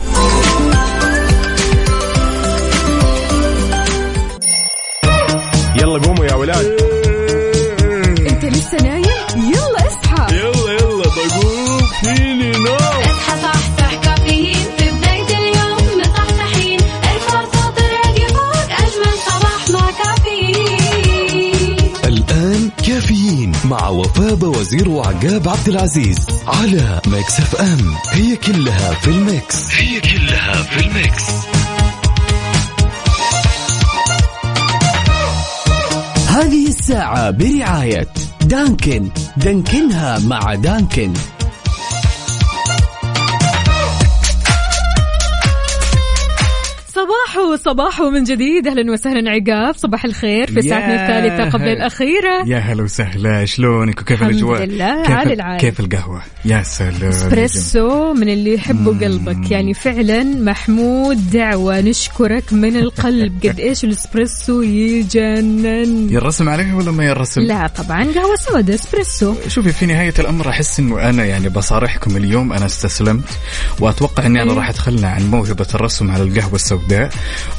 يلا 5.75 5.99
قوموا 5.99 6.25
يا 6.25 6.35
ولاد. 6.35 6.86
مع 23.69 23.89
وفاء 23.89 24.45
وزير 24.45 24.89
وعقاب 24.89 25.49
عبد 25.49 25.67
العزيز 25.67 26.17
على 26.47 27.01
Mix 27.07 27.39
FM. 27.39 27.93
هي 28.11 28.35
كلها 28.35 28.93
في 28.93 29.07
ال 29.07 29.20
mix. 29.20 29.71
هي 29.71 29.99
كلها 29.99 30.63
في 30.63 30.79
ال 30.79 30.88
mix. 30.88 31.23
هذه 36.27 36.67
الساعة 36.67 37.31
برعاية 37.31 38.07
Dunkin. 38.41 39.09
دانكنها 39.37 40.19
مع 40.19 40.55
Dunkin. 40.55 41.13
صباحو 47.07 47.55
صباحو 47.55 48.09
من 48.09 48.23
جديد. 48.23 48.67
أهلا 48.67 48.91
وسهلا 48.91 49.31
عقاب. 49.31 49.75
صباح 49.77 50.05
الخير 50.05 50.47
في 50.47 50.61
ساعتنا 50.61 50.93
يا 50.93 51.01
الثالثة 51.01 51.49
قبل 51.49 51.63
هلا. 51.63 51.73
الأخيرة. 51.73 52.43
يا 52.47 52.57
هلا 52.57 52.83
وسهلا. 52.83 53.45
شلونك؟ 53.45 54.01
وكيف 54.01 54.21
الحمد 54.21 54.33
الأجواء؟ 54.33 54.63
لله، 54.63 55.03
كيف 55.03 55.11
عال 55.11 55.31
العال. 55.31 55.59
كيف 55.59 55.79
القهوة؟ 55.79 56.21
يا 56.45 56.63
سلام 56.63 57.09
اسبريسو 57.09 58.13
من 58.13 58.29
اللي 58.29 58.53
يحبوا 58.53 58.93
قلبك. 58.93 59.51
يعني 59.51 59.73
فعلا 59.73 60.23
محمود 60.23 61.29
دعوة 61.31 61.81
نشكرك 61.81 62.53
من 62.53 62.75
القلب. 62.77 63.39
قد 63.47 63.59
إيش 63.59 63.83
الأسبريسو 63.83 64.61
يجنن. 64.61 66.09
يرسم 66.13 66.49
عليها 66.49 66.75
ولا 66.75 66.91
ما 66.91 67.05
يرسم؟ 67.05 67.41
لا 67.41 67.67
طبعا 67.67 68.03
قهوة 68.03 68.35
سوداء 68.35 68.75
أسبريسو. 68.75 69.35
شوفي 69.47 69.71
في 69.71 69.85
نهاية 69.85 70.13
الأمر 70.19 70.49
أحس 70.49 70.79
إنه 70.79 71.09
أنا 71.09 71.25
يعني 71.25 71.49
بصارحكم 71.49 72.17
اليوم 72.17 72.53
أنا 72.53 72.65
استسلمت 72.65 73.29
وأتوقع 73.79 74.25
إني 74.25 74.41
أنا 74.41 74.51
أيوة. 74.51 74.61
راح 74.61 74.69
أتخلى 74.69 75.07
عن 75.07 75.31
موهبة 75.31 75.67
الرسم 75.75 76.11
على 76.11 76.23
القهوة 76.23 76.55
السوداء. 76.55 76.96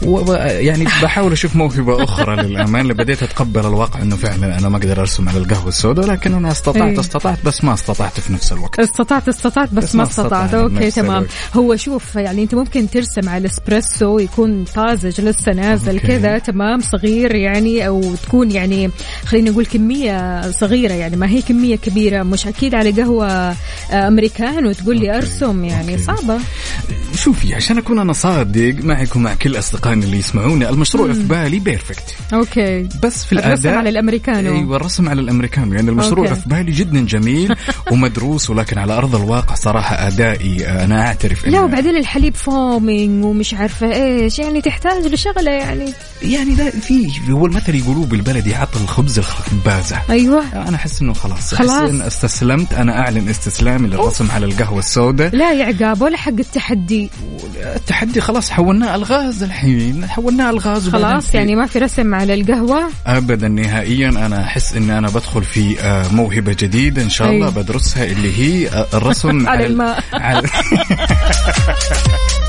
ويعني 0.02 0.84
بحاول 0.84 1.32
أشوف 1.32 1.56
موهبة 1.56 2.04
أخرى 2.04 2.36
للأمانة 2.36 2.80
اللي 2.82 2.94
بديت 2.94 3.22
أتقبل 3.22 3.60
الواقع 3.60 4.02
إنه 4.02 4.16
فعلا 4.16 4.58
أنا 4.58 4.68
ما 4.68 4.76
أقدر 4.76 5.00
أرسم 5.00 5.28
على 5.28 5.38
القهوة 5.38 5.68
السوداء 5.68 6.06
لكن 6.06 6.34
أنا 6.34 6.52
استطعت 6.52 6.82
أيوة. 6.82 7.00
استطعت 7.00 7.38
بس 7.44 7.64
ما 7.64 7.74
استطعت 7.74 8.20
في 8.20 8.32
نفس 8.32 8.52
الوقت 8.52 8.80
استطعت 8.80 9.28
استطعت 9.28 9.74
بس, 9.74 9.84
بس 9.84 9.94
ما 9.94 10.02
استطعت 10.02 10.54
okay 10.54 10.90
تمام 10.90 11.16
الوقت. 11.16 11.30
هو 11.54 11.76
شوف 11.76 12.16
يعني 12.16 12.42
أنت 12.42 12.54
ممكن 12.54 12.90
ترسم 12.90 13.28
على 13.28 13.38
الإسبريسو 13.38 14.18
يكون 14.18 14.64
طازج 14.64 15.20
لسه 15.20 15.52
نازل. 15.52 16.00
كذا 16.00 16.38
تمام 16.38 16.80
صغير 16.80 17.34
يعني 17.34 17.86
أو 17.86 18.14
تكون 18.14 18.50
يعني 18.50 18.90
خلينا 19.24 19.50
نقول 19.50 19.66
كمية 19.66 20.50
صغيرة 20.50 20.92
يعني 20.92 21.16
ما 21.16 21.28
هي 21.28 21.42
كمية 21.42 21.76
كبيرة 21.76 22.22
مش 22.22 22.46
أكيد 22.46 22.74
على 22.74 22.90
قهوة 22.90 23.56
أمريكان 23.92 24.66
وتقول 24.66 24.96
لي. 25.00 25.16
أرسم 25.16 25.64
يعني 25.64 25.92
okay. 25.92 26.02
صعبة 26.02 26.38
شوفي 27.14 27.54
عشان 27.54 27.78
أكون 27.78 27.98
أنا 27.98 28.12
صادق 28.12 28.74
معك 28.80 29.16
ومع 29.28 29.34
كل 29.34 29.58
أصدقائنا 29.58 30.04
اللي 30.04 30.16
يسمعوني 30.18 30.68
المشروع 30.68 31.12
في 31.12 31.22
بالي 31.22 31.58
بيرفكت. 31.58 32.16
أوكي. 32.32 32.88
بس 33.02 33.24
في 33.24 33.32
الرسم 33.32 33.48
الأداء 33.48 33.74
على 33.74 33.88
الأمريكانو. 33.88 34.56
أيوه 34.56 34.76
الرسم 34.76 35.08
على 35.08 35.20
الأمريكانو. 35.20 35.74
يعني 35.74 35.90
المشروع 35.90 36.28
okay. 36.28 36.40
في 36.40 36.48
بالي 36.48 36.72
جدا 36.72 37.00
جميل 37.06 37.54
ومدروس 37.92 38.50
ولكن 38.50 38.78
على 38.78 38.92
أرض 38.92 39.16
الواقع 39.16 39.54
صراحة 39.54 40.06
أدائي 40.06 40.66
آه، 40.66 40.84
أنا 40.84 41.06
أعترف 41.06 41.46
لا 41.46 41.60
وبعدين 41.60 41.96
الحليب 41.96 42.34
foaming 42.34 43.24
ومش 43.24 43.54
عارفة 43.54 43.92
إيش 43.92 44.38
يعني 44.38 44.60
تحتاج 44.60 45.06
لشغلة 45.06 45.50
يعني. 45.50 45.92
يعني 46.22 46.54
لا 46.54 46.70
في 46.70 47.08
هو 47.30 47.46
المثل 47.46 47.74
يقولوه 47.74 48.06
بالبلدي 48.06 48.54
اعط 48.54 48.80
الخبز 48.80 49.18
لخبازه. 49.18 50.00
أيوه. 50.10 50.44
أنا 50.68 50.76
أحس 50.76 51.02
إنه 51.02 51.12
خلاص. 51.12 51.54
خلاص. 51.54 51.90
إن 51.90 52.02
استسلمت. 52.02 52.74
أنا 52.74 53.00
أعلن 53.00 53.28
استسلامي 53.28 53.88
للرسم 53.88 54.30
على 54.30 54.46
القهوة 54.46 54.78
السوداء. 54.78 55.36
لا 55.36 55.52
يا 55.52 55.64
عقاب 55.64 56.02
ولا 56.02 56.16
حق 56.16 56.32
التحدي. 56.38 57.10
التحدي 57.56 58.20
خلاص 58.20 58.50
حولناه 58.50 58.94
الغاز 59.18 59.42
الحين 59.42 60.06
حولناه 60.06 60.50
الغاز 60.50 60.88
خلاص 60.88 61.34
يعني 61.34 61.56
ما 61.56 61.66
في 61.66 61.78
رسم 61.78 62.14
على 62.14 62.34
القهوة 62.34 62.88
ابدا 63.06 63.48
نهائيا 63.48 64.08
أنا 64.08 64.42
أحس 64.42 64.74
ان 64.76 64.90
أنا 64.90 65.08
بدخل 65.08 65.44
في 65.44 65.80
آه، 65.80 66.08
موهبة 66.12 66.56
جديدة 66.60 67.02
إن 67.02 67.10
شاء 67.10 67.30
الله. 67.30 67.50
بدرسها 67.50 68.04
اللي 68.04 68.38
هي 68.38 68.68
آه، 68.68 68.86
الرسم 68.94 69.46
على 69.48 69.66
ال- 69.66 69.70
الماء. 69.72 70.04
على 70.12 70.42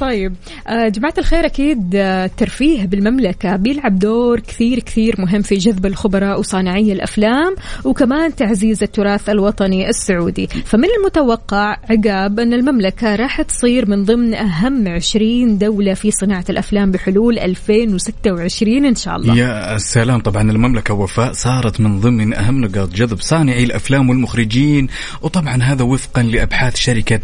طيب 0.00 0.34
آه، 0.68 0.88
جماعة 0.88 1.14
الخير 1.18 1.46
أكيد 1.46 1.94
آه، 1.94 2.24
الترفيه 2.24 2.86
بالمملكة 2.86 3.56
بيلعب 3.56 3.98
دور 3.98 4.40
كثير 4.40 4.78
كثير 4.78 5.14
مهم 5.18 5.42
في 5.42 5.54
جذب 5.54 5.86
الخبراء 5.86 6.38
وصانعي 6.38 6.92
الأفلام 6.92 7.56
وكمان 7.84 8.34
تعزيز 8.34 8.82
التراث 8.82 9.28
الوطني 9.28 9.88
السعودي. 9.88 10.46
فمن 10.46 10.88
المتوقع 10.98 11.76
عقاب 11.90 12.40
أن 12.40 12.52
المملكة 12.52 13.16
راح 13.16 13.42
تصير 13.42 13.90
من 13.90 14.04
ضمن 14.04 14.34
أهم 14.34 14.88
20 14.88 15.58
دولة 15.58 15.94
في 15.94 16.10
صناعة 16.10 16.44
الأفلام 16.50 16.90
بحلول 16.90 17.38
2026 17.38 18.84
إن 18.84 18.94
شاء 18.94 19.16
الله. 19.16 19.36
يا 19.36 19.78
سلام 19.78 20.20
طبعا 20.20 20.50
المملكة 20.50 20.94
وفاء 20.94 21.32
صارت 21.32 21.80
من 21.80 22.00
ضمن 22.00 22.34
أهم 22.34 22.64
نقاط 22.64 22.88
جذب 22.94 23.20
صانعي 23.20 23.64
الأفلام 23.64 24.10
والمخرجين 24.10 24.88
وطبعا 25.22 25.62
هذا 25.62 25.84
وفقا 25.84 26.22
لأبحاث 26.22 26.76
شركة 26.76 27.20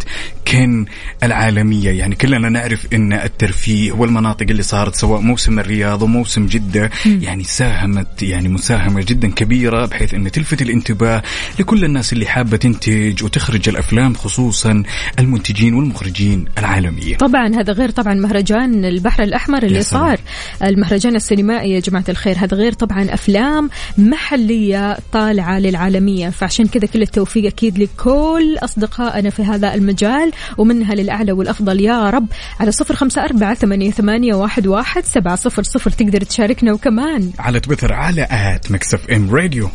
كن 0.48 0.86
العالمية. 1.22 1.90
يعني 1.90 2.14
كلنا 2.14 2.48
نعرف 2.48 2.65
أن 2.92 3.12
الترفيه 3.12 3.92
والمناطق 3.92 4.46
اللي 4.50 4.62
صارت 4.62 4.94
سواء 4.94 5.20
موسم 5.20 5.58
الرياض 5.58 6.02
وموسم 6.02 6.46
جدة. 6.46 6.90
يعني 7.04 7.44
ساهمت 7.44 8.22
يعني 8.22 8.48
مساهمة 8.48 9.04
جدا 9.06 9.30
كبيرة 9.30 9.86
بحيث 9.86 10.14
أن 10.14 10.30
تلفت 10.30 10.62
الانتباه 10.62 11.22
لكل 11.58 11.84
الناس 11.84 12.12
اللي 12.12 12.26
حابة 12.26 12.56
تنتج 12.56 13.24
وتخرج 13.24 13.68
الأفلام 13.68 14.14
خصوصا 14.14 14.82
المنتجين 15.18 15.74
والمخرجين 15.74 16.44
العالمية. 16.58 17.16
طبعا 17.16 17.54
هذا 17.54 17.72
غير 17.72 17.90
طبعا 17.90 18.14
مهرجان 18.14 18.84
البحر 18.84 19.22
الأحمر 19.22 19.62
اللي. 19.62 19.82
صار. 19.82 20.20
المهرجان 20.62 21.16
السينمائي 21.16 21.70
يا 21.70 21.80
جماعة 21.80 22.04
الخير 22.08 22.36
هذا 22.38 22.56
غير 22.56 22.72
طبعا 22.72 23.14
أفلام 23.14 23.70
محلية 23.98 24.98
طالعة 25.12 25.58
للعالمية. 25.58 26.30
فعشان 26.30 26.66
كذا 26.66 26.86
كل 26.86 27.02
التوفيق 27.02 27.46
أكيد 27.46 27.78
لكل 27.78 28.56
أصدقائنا 28.58 29.30
في 29.30 29.42
هذا 29.42 29.74
المجال 29.74 30.32
ومنها 30.58 30.94
للأعلى 30.94 31.32
والأفضل. 31.32 31.80
يا 31.80 32.10
رب 32.10 32.26
على 32.60 32.72
صفر 32.72 32.94
خمسة 32.94 33.24
أربعة 33.24 33.54
ثمانية, 33.54 33.90
ثمانية 33.90 34.34
واحد, 34.34 34.66
واحد 34.66 35.04
سبعة 35.04 35.36
صفر 35.36 35.62
صفر 35.62 35.90
تقدر 35.90 36.20
تشاركنا 36.20 36.72
وكمان 36.72 37.30
على 37.38 37.60
تويتر 37.60 37.92
على 37.92 38.26
at 38.30 38.70
Mix 38.70 39.10
FM 39.10 39.34
Radio. 39.34 39.68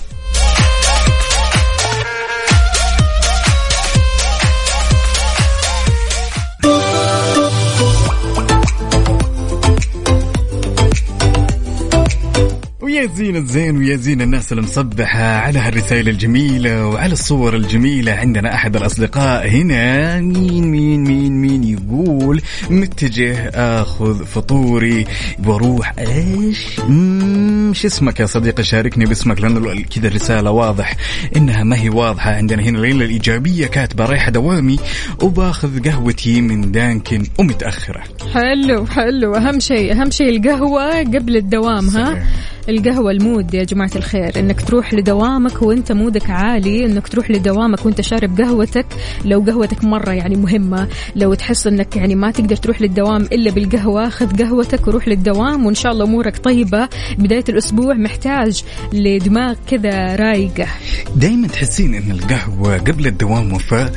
ويا 12.92 13.08
زين 13.16 13.36
الزين 13.36 13.78
ويا 13.78 13.96
زين 13.96 14.22
الناس 14.22 14.54
المصبحة 14.54 15.24
على 15.24 15.60
هالرسائل 15.60 16.10
الجميلة 16.10 16.88
وعلى 16.88 17.14
الصور 17.14 17.56
الجميلة 17.56 18.12
عندنا 18.12 18.54
أحد 18.54 18.76
الأصدقاء 18.76 19.50
هنا. 19.50 20.20
مين 20.22 20.72
مين 20.72 21.04
مين 21.04 21.42
مين 21.42 21.64
يقول 21.64 22.42
متجه 22.70 23.50
آخذ 23.50 24.26
فطوري 24.26 25.06
وأروح 25.46 25.94
إيش؟ 26.00 26.80
مم، 26.80 27.74
شو 27.74 27.88
اسمك 27.88 28.20
يا 28.20 28.26
صديقي؟ 28.26 28.64
شاركني 28.64 29.06
باسمك 29.06 29.42
لأنه 29.42 29.84
كذا 29.96 30.08
الرسالة 30.08 30.52
واضح 30.52 30.96
إنها 31.36 31.64
ما 31.64 31.82
هي 31.82 31.90
واضحة 31.90 32.32
عندنا 32.32 32.64
هنا. 32.64 32.78
ليلى 32.78 33.06
الإيجابية 33.06 33.68
كاتبة 33.68 34.06
رايحة 34.06 34.32
دوامي 34.32 34.80
وباخذ 35.22 35.90
قهوتي 35.90 36.42
من 36.42 36.72
Dunkin 36.72 37.24
ومتأخرة. 37.40 38.04
حلو 38.34 38.86
حلو. 38.86 39.36
أهم 39.36 39.60
شيء 39.60 39.92
أهم 39.92 40.12
شيء 40.12 40.30
القهوة 40.30 41.00
قبل 41.00 41.38
الدوام 41.38 41.90
ها. 41.90 42.24
القهوة 42.70 43.12
ال 43.12 43.20
mood 43.20 43.54
يا 43.54 43.64
جماعة 43.64 43.92
الخير 43.96 44.40
إنك 44.40 44.62
تروح 44.62 44.94
لدوامك 44.94 45.62
وأنت 45.62 45.92
mood 45.92 46.22
ك 46.22 46.30
عالي 46.30 46.86
إنك 46.86 47.08
تروح 47.08 47.32
لدوامك 47.32 47.86
وأنت 47.86 48.02
شارب 48.02 48.42
قهوتك 48.42 48.86
لو 49.26 49.40
قهوتك 49.40 49.84
مرة 49.84 50.12
يعني 50.12 50.36
مهمة 50.36 50.88
لو 51.16 51.34
تحس 51.34 51.68
إنك 51.68 51.96
يعني 51.96 52.16
ما 52.16 52.32
تقدر 52.32 52.56
تروح 52.56 52.82
للدوام 52.82 53.22
إلا 53.22 53.52
بالقهوة 53.52 54.10
خذ 54.10 54.44
قهوتك 54.44 54.88
وروح 54.88 55.08
للدوام 55.08 55.66
وإن 55.66 55.76
شاء 55.76 55.92
الله 55.92 56.06
أمورك 56.06 56.38
طيبة 56.38 56.90
بداية 57.18 57.44
الأسبوع 57.50 57.94
محتاج 57.94 58.64
لدماغ 58.94 59.56
كذا 59.68 60.16
رايقة 60.16 60.68
دايما 61.16 61.48
تحسين 61.48 61.96
إن 61.96 62.12
القهوة 62.12 62.78
قبل 62.78 63.08
الدوام 63.08 63.54
وفاء 63.54 63.94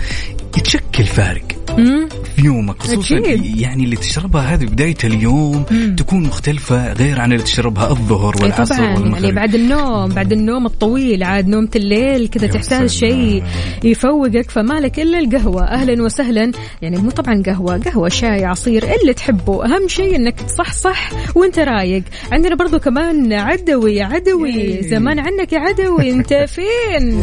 تشكل 0.65 1.05
فارق؟ 1.05 1.64
في 1.77 2.45
يومك 2.45 2.83
خصوصا 2.83 3.19
أكيد. 3.19 3.61
يعني 3.61 3.85
اللي 3.85 3.97
تشربها 3.97 4.55
هذه 4.55 4.65
بداية 4.65 4.97
اليوم 5.05 5.65
تكون 5.97 6.23
مختلفة 6.23 6.93
غير 6.93 7.21
عن 7.21 7.33
اللي 7.33 7.43
تشربها 7.45 7.91
الظهر 7.91 8.35
إيه 8.37 8.43
والعصر 8.43 8.75
طبعا. 8.75 8.95
والمغرب. 8.95 9.23
يعني 9.25 9.37
بعد 9.37 9.55
النوم 9.55 10.09
بعد 10.09 10.33
النوم 10.33 10.67
الطويل 10.67 11.23
عاد 11.23 11.49
نومة 11.49 11.69
الليل 11.77 12.29
كذا 12.29 12.47
تحتاج. 12.47 12.89
شيء 12.89 13.43
يفوقك 13.85 14.51
فمالك 14.51 15.01
إلا 15.01 15.19
القهوة. 15.19 15.65
أهلا 15.65 16.03
وسهلا. 16.03 16.53
يعني 16.83 16.97
مو 16.97 17.11
طبعا 17.11 17.43
قهوة 17.47 17.79
قهوة 17.79 18.09
شاي 18.09 18.45
عصير 18.45 18.85
اللي 19.01 19.15
تحبه. 19.15 19.65
أهم 19.65 19.89
شيء 19.89 20.17
إنك 20.17 20.41
تصحصح 20.41 21.11
وأنت 21.35 21.59
رايق. 21.59 22.03
عندنا 22.33 22.55
برضو 22.55 22.79
كمان 22.79 23.33
عدوي 23.33 24.03
عدوي. 24.03 24.83
زمان 24.83 25.19
عنك 25.19 25.53
يا 25.53 25.59
عدوي. 25.59 26.11
أنت 26.11 26.47
فين؟ 26.49 27.23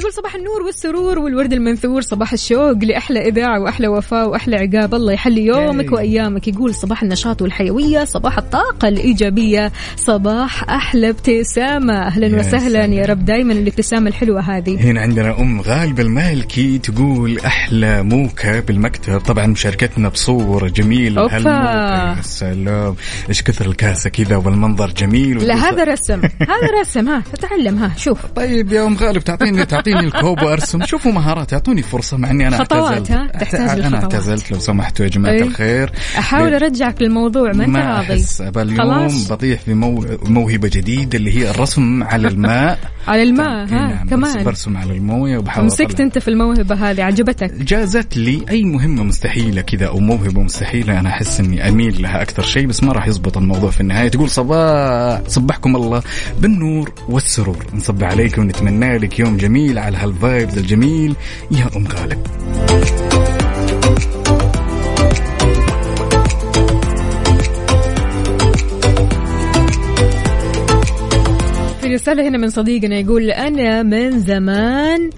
يقول 0.00 0.12
صباح 0.12 0.34
النور 0.34 0.62
والسرور 0.62 1.18
والورد 1.18 1.52
المنثور 1.52 2.00
صباح 2.00 2.32
الشوق 2.32 2.84
لأحلى 2.84 3.28
إذاعة 3.28 3.60
وأحلى 3.60 3.88
وفاء 3.88 4.28
وأحلى 4.28 4.56
عقاب. 4.56 4.94
الله 4.94 5.12
يحلي 5.12 5.44
يومك. 5.44 5.92
وأيامك. 5.92 6.48
يقول 6.48 6.74
صباح 6.74 7.02
النشاط 7.02 7.42
والحيوية 7.42 8.04
صباح 8.04 8.38
الطاقة 8.38 8.88
الإيجابية 8.88 9.72
صباح 9.96 10.70
أحلى 10.70 11.08
ابتسامة. 11.08 12.06
أهلا 12.06 12.26
يا 12.26 12.38
وسهلا 12.38 12.84
يا. 12.84 13.06
رب. 13.06 13.24
دائما 13.24 13.52
الابتسامة 13.52 14.08
الحلوة 14.08 14.40
هذه. 14.40 14.90
هنا 14.90 15.00
عندنا 15.00 15.40
أم 15.40 15.60
غالب 15.60 16.00
المالكي 16.00 16.78
تقول 16.78 17.38
أحلى 17.38 18.02
موكا 18.02 18.60
بالمكتب. 18.60 19.18
طبعا 19.18 19.46
مشاركتنا 19.46 20.08
بصور 20.08 20.62
أوبا. 20.64 21.36
هالموكا 21.36 22.16
يا 22.16 22.22
سلام. 22.22 22.94
إيش 23.28 23.42
كثر 23.42 23.66
الكاسة 23.66 24.10
كذا 24.10 24.36
والمنظر 24.36 24.90
جميل. 24.90 25.38
لا 25.38 25.54
هذا 25.54 25.84
رسم. 25.84 26.20
هذا 26.40 26.80
رسم. 26.80 27.08
ها 27.08 27.22
تعلم 27.40 27.78
ها 27.78 27.92
شوف. 27.96 28.26
طيب 28.36 28.72
يا 28.72 28.86
أم 28.86 28.96
غالب 28.96 29.18
تعطيني 29.18 29.64
تعطيني 29.64 29.89
الكوب 29.98 30.42
وأرسم 30.42 30.84
شوفوا 30.84 31.12
مهارات 31.12 31.52
أعطوني 31.52 31.82
فرصة 31.82 32.16
مع 32.16 32.30
إني 32.30 32.48
أنا 32.48 32.58
خطوات، 32.58 32.92
اعتزلت 32.92 33.10
ها؟ 33.10 33.26
تحتاج 33.26 33.80
أنا. 33.80 33.96
اعتزلت 33.96 34.52
لو 34.52 34.58
سمحتوا 34.58 35.04
يا 35.04 35.10
جماعة 35.10 35.32
إيه. 35.32 35.42
الخير 35.42 35.92
أحاول 36.18 36.50
ليه؟ 36.50 36.56
أرجعك 36.56 37.02
للموضوع 37.02 37.52
ما 37.52 37.66
ما 37.66 37.96
راضي 37.98 38.24
اليوم. 38.62 39.24
بطيح 39.30 39.60
في 39.60 39.74
مو... 39.74 40.04
موهبة 40.24 40.68
جديدة 40.68 41.18
اللي 41.18 41.38
هي 41.38 41.50
الرسم 41.50 42.02
على 42.02 42.28
الماء 42.28 42.78
على 43.08 43.22
الماء 43.22 43.66
طيب، 43.66 43.78
ها 43.78 43.88
نعم، 43.88 44.08
كمان 44.08 44.44
برسم 44.44 44.76
على 44.76 44.92
الموية 44.92 45.38
وبحاول 45.38 45.66
مسكت. 45.66 46.00
أنت 46.00 46.18
في 46.18 46.28
الموهبة 46.28 46.74
هذه 46.74 47.02
عجبتك 47.02 47.52
جازت 47.52 48.16
لي 48.16 48.44
أي 48.50 48.64
مهمة 48.64 49.02
مستحيلة 49.02 49.60
كذا 49.60 49.86
أو 49.86 49.98
موهبة 49.98 50.42
مستحيلة 50.42 51.00
أنا 51.00 51.08
أحس 51.08 51.40
إني 51.40 51.68
أميل 51.68 52.02
لها 52.02 52.22
أكثر 52.22 52.42
شيء 52.42 52.66
بس 52.66 52.82
ما 52.82 52.92
راح 52.92 53.06
يزبط 53.06 53.36
الموضوع 53.36 53.70
في 53.70 53.80
النهاية 53.80 54.08
تقول 54.08 54.30
صباح 54.30 55.20
صبحكم 55.26 55.76
الله 55.76 56.02
بالنور 56.40 56.92
والسرور 57.08 57.66
نصبح 57.74 58.08
عليك 58.08 58.38
ونتمنى 58.38 58.98
لك 58.98 59.18
يوم 59.18 59.36
جميل 59.36 59.78
على 59.80 59.96
هالفايبز 59.96 60.58
الجميل. 60.58 61.14
يا 61.50 61.66
أم 61.76 61.86
غالب. 61.86 62.26
في 71.80 71.94
رسالة 71.94 72.28
هنا 72.28 72.38
من 72.38 72.48
صديقنا 72.50 72.98
يقول 72.98 73.30
أنا 73.30 73.82
من 73.82 74.20
زمان 74.20 75.10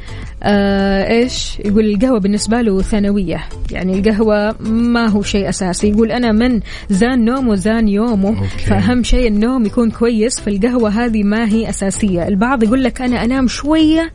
آه 0.45 1.11
إيش؟ 1.11 1.59
يقول 1.65 1.85
القهوة 1.85 2.21
بالنسبة 2.21 2.61
له 2.61 2.83
ثانوية. 2.83 3.41
يعني 3.71 3.99
القهوة 3.99 4.55
ما 4.61 5.07
هو 5.07 5.23
شيء 5.23 5.49
أساسي. 5.49 5.89
يقول 5.89 6.13
أنا 6.13 6.33
من 6.33 6.61
زان 6.91 7.25
نومه 7.25 7.55
زان 7.55 7.89
يومه 7.89 8.29
okay. 8.29 8.65
فأهم 8.67 9.03
شيء 9.03 9.29
النوم 9.29 9.67
يكون 9.67 9.91
كويس 9.91 10.41
فالقهوة 10.41 10.91
هذه 10.91 11.23
ما 11.23 11.49
هي 11.49 11.69
أساسية. 11.69 12.29
البعض 12.29 12.63
يقول 12.63 12.85
لك 12.85 13.03
أنا 13.03 13.25
أنام 13.25 13.49
شوية 13.49 14.13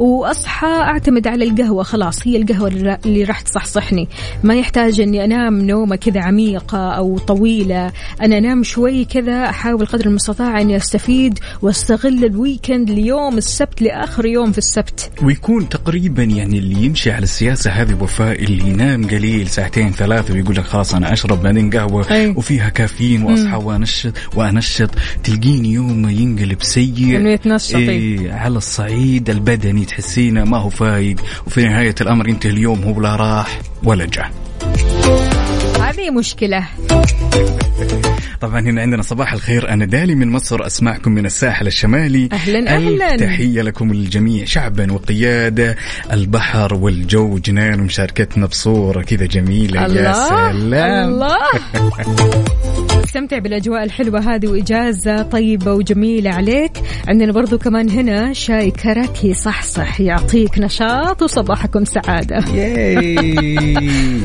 وأصحى 0.00 0.66
أعتمد 0.66 1.26
على 1.26 1.44
القهوة 1.44 1.82
خلاص 1.82 2.26
هي 2.26 2.36
القهوة 2.36 2.68
اللي- 2.68 3.24
راح 3.24 3.40
تصحصحني. 3.40 4.08
ما 4.44 4.54
يحتاج 4.54 5.00
أني 5.00 5.24
أنام 5.24 5.60
نومة 5.66 5.96
كذا 5.96 6.20
عميقة 6.20 6.78
أو 6.92 7.18
طويلة. 7.18 7.92
أنا 8.22 8.38
أنام 8.38 8.62
شوي 8.62 9.04
كذا 9.04 9.44
أحاول 9.44 9.86
قدر 9.86 10.06
المستطاع 10.06 10.60
أني 10.60 10.76
أستفيد 10.76 11.38
وأستغل 11.62 12.24
الويكند 12.24 12.90
ليوم 12.90 13.38
السبت 13.38 13.82
لآخر 13.82 14.26
يوم 14.26 14.52
في 14.52 14.58
السبت. 14.58 15.10
ويكون 15.22 15.68
تقريبا 15.68 16.22
يعني 16.22 16.58
اللي 16.58 16.84
يمشي 16.86 17.10
على 17.10 17.22
السياسة 17.22 17.70
هذه 17.70 17.94
وفاء 18.02 18.42
اللي 18.44 18.68
ينام 18.68 19.06
قليل 19.06 19.48
ساعتين 19.48 19.90
ثلاثة 19.92 20.34
ويقول 20.34 20.56
لك 20.56 20.64
خلاص 20.64 20.94
أنا 20.94 21.12
أشرب 21.12 21.42
بعدين 21.42 21.70
قهوة 21.70 22.06
أي. 22.10 22.28
وفيها 22.28 22.68
كافيين 22.68 23.22
وأصحى 23.22 23.56
وانشط 23.56 24.12
وأنشط. 24.36 24.90
تلقيني 25.24 25.72
يوم 25.72 26.08
ينقلب 26.08 26.62
سيء. 26.62 27.26
يتنشط، 27.26 27.74
إيه 27.76 28.32
على 28.32 28.56
الصعيد 28.56 29.30
البدني. 29.30 29.89
تحسينه 29.90 30.44
ما 30.44 30.58
هو 30.58 30.70
فايق 30.70 31.16
وفي 31.46 31.64
نهاية 31.64 31.94
الأمر 32.00 32.28
ينتهي 32.28 32.50
اليوم 32.50 32.82
هو 32.82 33.00
لا 33.00 33.16
راح 33.16 33.60
ولا 33.82 34.06
جاء. 34.06 34.30
هذه 35.80 36.10
مشكلة. 36.10 36.68
طبعا 38.40 38.60
هنا 38.60 38.80
عندنا 38.80 39.02
صباح 39.02 39.32
الخير. 39.32 39.68
أنا 39.68 39.84
دالي 39.84 40.14
من 40.14 40.30
مصر 40.30 40.66
أسمعكم 40.66 41.12
من 41.12 41.26
الساحل 41.26 41.66
الشمالي. 41.66 42.28
أهلاً. 42.32 42.76
ألف 42.76 43.20
تحيه 43.20 43.62
لكم 43.62 43.90
الجميع 43.90 44.44
شعبا 44.44 44.92
وقيادة 44.92 45.76
البحر 46.12 46.74
والجو 46.74 47.38
جنان 47.38 47.80
ومشاركتنا 47.80 48.46
بصورة 48.46 49.02
كذا 49.02 49.26
جميلة. 49.26 49.80
يا 49.80 49.86
الله 49.86 50.28
سلام. 50.28 51.08
الله. 51.08 51.36
استمتع 53.04 53.38
بالأجواء 53.38 53.84
الحلوة 53.84 54.34
هذه 54.34 54.46
وإجازة 54.46 55.22
طيبة 55.22 55.72
وجميلة 55.72 56.30
عليك. 56.30 56.72
عندنا 57.08 57.32
برضو 57.32 57.58
كمان 57.58 57.90
هنا 57.90 58.32
شاي 58.32 58.70
كرك 58.70 59.24
يصحصح 59.24 60.00
يعطيك 60.00 60.58
نشاط 60.58 61.22
وصباحكم 61.22 61.84
سعادة. 61.84 62.44
ياي. 62.54 63.16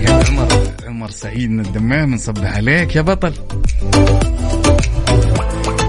عمر 0.10 0.48
عمر 0.88 1.10
سعيد 1.10 1.52
من 1.52 1.60
الدمام 1.60 2.14
نصبح 2.14 2.56
عليك. 2.56 2.96
يا 2.96 3.02
بطل. 3.02 3.34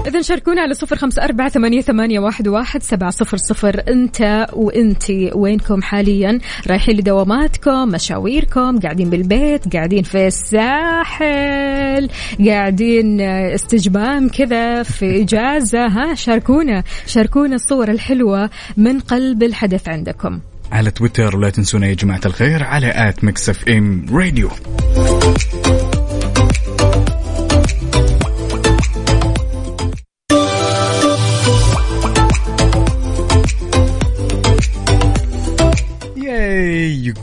إذا 0.07 0.21
شاركونا 0.21 0.61
على 0.61 0.73
صفر 0.73 0.95
خمسة 0.95 1.23
أربعة 1.23 1.49
ثمانية, 1.49 1.81
ثمانية 1.81 2.19
واحد, 2.19 2.47
واحد 2.47 2.83
سبعة 2.83 3.09
صفر 3.09 3.37
صفر. 3.37 3.83
أنت 3.87 4.47
وأنتي 4.53 5.31
وينكم 5.35 5.81
حاليا؟ 5.81 6.39
رايحين 6.67 6.97
لدواماتكم 6.97 7.89
مشاويركم 7.89 8.79
قاعدين 8.79 9.09
بالبيت 9.09 9.75
قاعدين 9.75 10.03
في 10.03 10.27
الساحل 10.27 12.09
قاعدين 12.47 13.21
آه، 13.21 13.55
استجمام 13.55 14.29
كذا 14.29 14.83
في 14.83 15.21
إجازة. 15.21 15.87
ها 15.87 16.15
شاركونا 16.15 16.83
شاركونا 17.05 17.55
الصور 17.55 17.91
الحلوة 17.91 18.49
من 18.77 18.99
قلب 18.99 19.43
الحدث 19.43 19.89
عندكم. 19.89 20.39
على 20.71 20.91
تويتر 20.91 21.37
ولا 21.37 21.49
تنسونا 21.49 21.87
يا 21.87 21.93
جماعة 21.93 22.21
الخير 22.25 22.63
على 22.63 23.09
at 23.09 23.23
Mix 23.23 23.49
FM 23.49 24.05
Radio. 24.11 24.49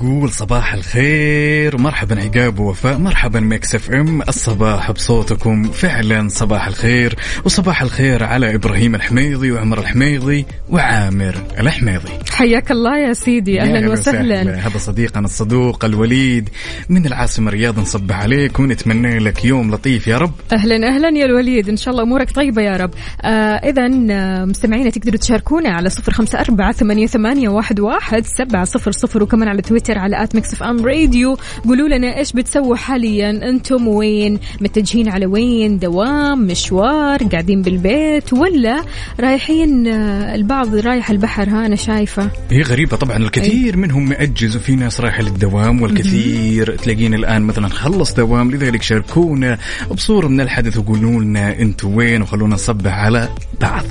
يقول 0.04 0.30
صباح 0.30 0.74
الخير. 0.74 1.78
مرحبا 1.78 2.20
عقاب 2.20 2.58
ووفاء 2.58 2.98
مرحبا 2.98 3.40
Mix 3.40 3.74
FM. 3.74 4.22
الصباح 4.22 4.90
بصوتكم 4.90 5.64
فعلا 5.64 6.28
صباح 6.28 6.66
الخير. 6.66 7.14
وصباح 7.44 7.82
الخير 7.82 8.24
على 8.24 8.54
إبراهيم 8.54 8.94
الحميضي 8.94 9.52
وعمر 9.52 9.78
الحميضي 9.78 10.46
وعامر 10.68 11.34
الحميضي. 11.60 12.10
حياك 12.30 12.70
الله 12.70 12.98
يا 12.98 13.12
سيدي. 13.12 13.54
يا 13.54 13.62
أهلا 13.62 13.78
هلا 13.78 13.88
وسهلا. 13.88 14.66
هذا 14.66 14.78
صديقنا 14.78 15.24
الصدوق 15.24 15.84
الوليد 15.84 16.48
من 16.88 17.06
العاصمة 17.06 17.48
الرياض 17.48 17.78
نصبح 17.78 18.22
عليك 18.22 18.60
ونتمنى 18.60 19.18
لك 19.18 19.44
يوم 19.44 19.74
لطيف 19.74 20.06
يا 20.06 20.18
رب. 20.18 20.32
أهلا 20.52 20.88
أهلا 20.88 21.08
يا 21.18 21.24
الوليد. 21.24 21.68
إن 21.68 21.76
شاء 21.76 21.92
الله 21.92 22.02
أمورك 22.02 22.30
طيبة 22.30 22.62
يا 22.62 22.76
رب. 22.76 22.90
آه 23.22 23.28
اذا 23.54 23.90
آه، 24.10 24.44
مستمعينا 24.44 24.90
تقدروا 24.90 25.18
تشاركونا 25.18 25.68
على 25.68 25.90
صفر 25.90 26.12
خمسة 26.12 26.40
أربعة 26.40 26.72
ثمانية, 26.72 27.06
ثمانية 27.06 27.48
واحد, 27.48 27.80
واحد 27.80 28.24
سبعة 28.26 28.64
صفر 28.64 28.92
صفر 28.92 29.22
وكمان 29.22 29.48
على 29.48 29.62
تويتر 29.62 29.93
على 29.98 30.22
at 30.22 30.34
Mix 30.34 30.62
FM 30.62 30.86
Radio. 30.86 31.38
قولوا 31.64 31.88
لنا 31.88 32.18
إيش 32.18 32.32
بتسووا 32.32 32.76
حاليا؟ 32.76 33.30
أنتم 33.30 33.88
وين؟ 33.88 34.38
متجهين 34.60 35.08
على 35.08 35.26
وين؟ 35.26 35.78
دوام 35.78 36.46
مشوار 36.46 37.22
قاعدين 37.22 37.62
بالبيت 37.62 38.32
ولا 38.32 38.84
رايحين 39.20 39.86
آه 39.86 40.34
البعض 40.34 40.74
رايح 40.74 41.10
البحر؟ 41.10 41.48
ها 41.48 41.66
أنا 41.66 41.76
شايفة. 41.76 42.30
هي 42.50 42.62
غريبة 42.62 42.96
طبعا. 42.96 43.16
الكثير 43.16 43.76
منهم 43.76 44.08
مأجز 44.08 44.56
وفي 44.56 44.76
ناس 44.76 45.00
رايحة 45.00 45.22
للدوام 45.22 45.82
والكثير 45.82 46.76
تلاقين 46.76 47.14
الآن 47.14 47.42
مثلا 47.42 47.68
خلص 47.68 48.14
دوام 48.14 48.50
لذلك 48.50 48.82
شاركونا 48.82 49.58
بصورة 49.90 50.28
من 50.28 50.40
الحدث 50.40 50.76
وقولوا 50.76 51.22
لنا 51.22 51.60
أنتم 51.60 51.94
وين 51.94 52.22
وخلونا 52.22 52.54
نصبح 52.54 52.92
على 52.92 53.28
بعض. 53.60 53.84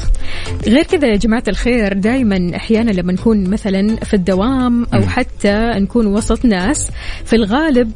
غير 0.67 0.83
كذا 0.83 1.07
يا 1.07 1.15
جماعة 1.15 1.43
الخير 1.47 1.93
دائما 1.93 2.55
أحيانا 2.55 2.91
لما 2.91 3.13
نكون 3.13 3.49
مثلا 3.49 3.95
في 3.95 4.13
الدوام 4.13 4.85
أو 4.93 5.01
حتى 5.01 5.71
نكون 5.75 5.92
وسط 5.95 6.45
ناس. 6.45 6.91
في 7.25 7.35
الغالب 7.35 7.91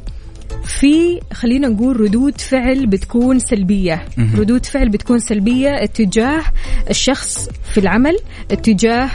في 0.65 1.19
خلينا 1.33 1.67
نقول 1.67 2.01
ردود 2.01 2.41
فعل 2.41 2.85
بتكون 2.85 3.39
سلبية. 3.39 4.05
ردود 4.35 4.65
فعل 4.65 4.89
بتكون 4.89 5.19
سلبية 5.19 5.69
اتجاه 5.83 6.43
الشخص 6.89 7.49
في 7.73 7.79
العمل 7.79 8.17
اتجاه 8.51 9.09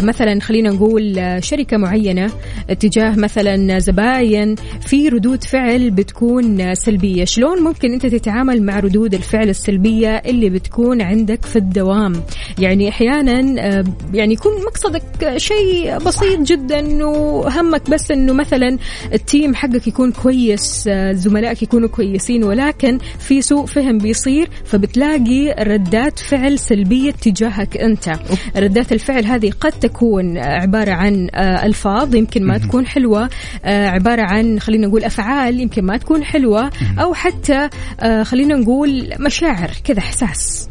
مثلا 0.00 0.40
خلينا 0.40 0.70
نقول 0.70 1.18
آه، 1.18 1.40
شركة 1.40 1.76
معينة 1.76 2.30
اتجاه 2.70 3.16
مثلا 3.16 3.78
زباين 3.78 4.54
في 4.80 5.08
ردود 5.08 5.44
فعل 5.44 5.90
بتكون 5.90 6.60
آه، 6.60 6.74
سلبية. 6.74 7.24
شلون 7.24 7.62
ممكن 7.62 7.92
أنت 7.92 8.06
تتعامل 8.06 8.62
مع 8.62 8.80
ردود 8.80 9.14
الفعل 9.14 9.48
السلبية 9.48 10.08
اللي 10.08 10.50
بتكون 10.50 11.02
عندك 11.02 11.44
في 11.44 11.56
الدوام؟ 11.56 12.22
يعني 12.58 12.88
أحيانا 12.88 13.62
آه، 13.78 13.84
يعني 14.14 14.32
يكون 14.32 14.52
مقصدك 14.66 15.24
آه، 15.24 15.36
شيء 15.38 15.98
بسيط 15.98 16.40
جدا 16.40 17.06
وهمك 17.06 17.90
بس 17.90 18.10
إنه 18.10 18.32
مثلا 18.32 18.78
التيم 19.12 19.54
حقك 19.54 19.86
يكون 19.88 20.12
كويس 20.12 20.84
آه، 20.88 21.12
زملائك 21.12 21.62
يكونوا 21.62 21.88
كويسين 21.88 22.44
ولكن 22.44 22.98
في 23.18 23.42
سوء 23.42 23.66
فهم 23.66 23.98
بيصير 23.98 24.48
فبتلاقي 24.64 25.54
ردات 25.58 26.18
فعل 26.18 26.58
سلبية 26.58 27.10
تجاهك 27.10 27.76
أنت. 27.76 28.18
ردات 28.56 28.92
الفعل 28.92 29.24
هذه 29.24 29.49
قد 29.50 29.72
تكون 29.72 30.38
عبارة 30.38 30.92
عن 30.92 31.28
آه، 31.34 31.66
ألفاظ 31.66 32.14
يمكن 32.14 32.44
ما 32.46 32.58
تكون 32.58 32.86
حلوة 32.86 33.28
آه، 33.64 33.88
عبارة 33.88 34.22
عن 34.22 34.60
خلينا 34.60 34.86
نقول 34.86 35.04
أفعال 35.04 35.60
يمكن 35.60 35.84
ما 35.84 35.96
تكون 35.96 36.24
حلوة 36.24 36.70
أو 36.98 37.14
حتى 37.14 37.68
آه، 38.00 38.22
خلينا 38.22 38.56
نقول 38.56 39.10
مشاعر 39.20 39.70
كذا 39.84 39.98
إحساس. 39.98 40.68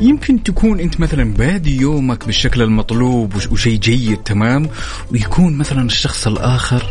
يمكن 0.00 0.42
تكون 0.42 0.80
أنت 0.80 1.00
مثلا 1.00 1.32
بادي 1.34 1.76
يومك 1.80 2.26
بالشكل 2.26 2.62
المطلوب 2.62 3.34
وش- 3.36 3.46
وشيء 3.52 3.78
جيد 3.78 4.16
تمام؟ 4.18 4.68
ويكون 5.12 5.56
مثلا 5.58 5.82
الشخص 5.86 6.26
الآخر 6.26 6.82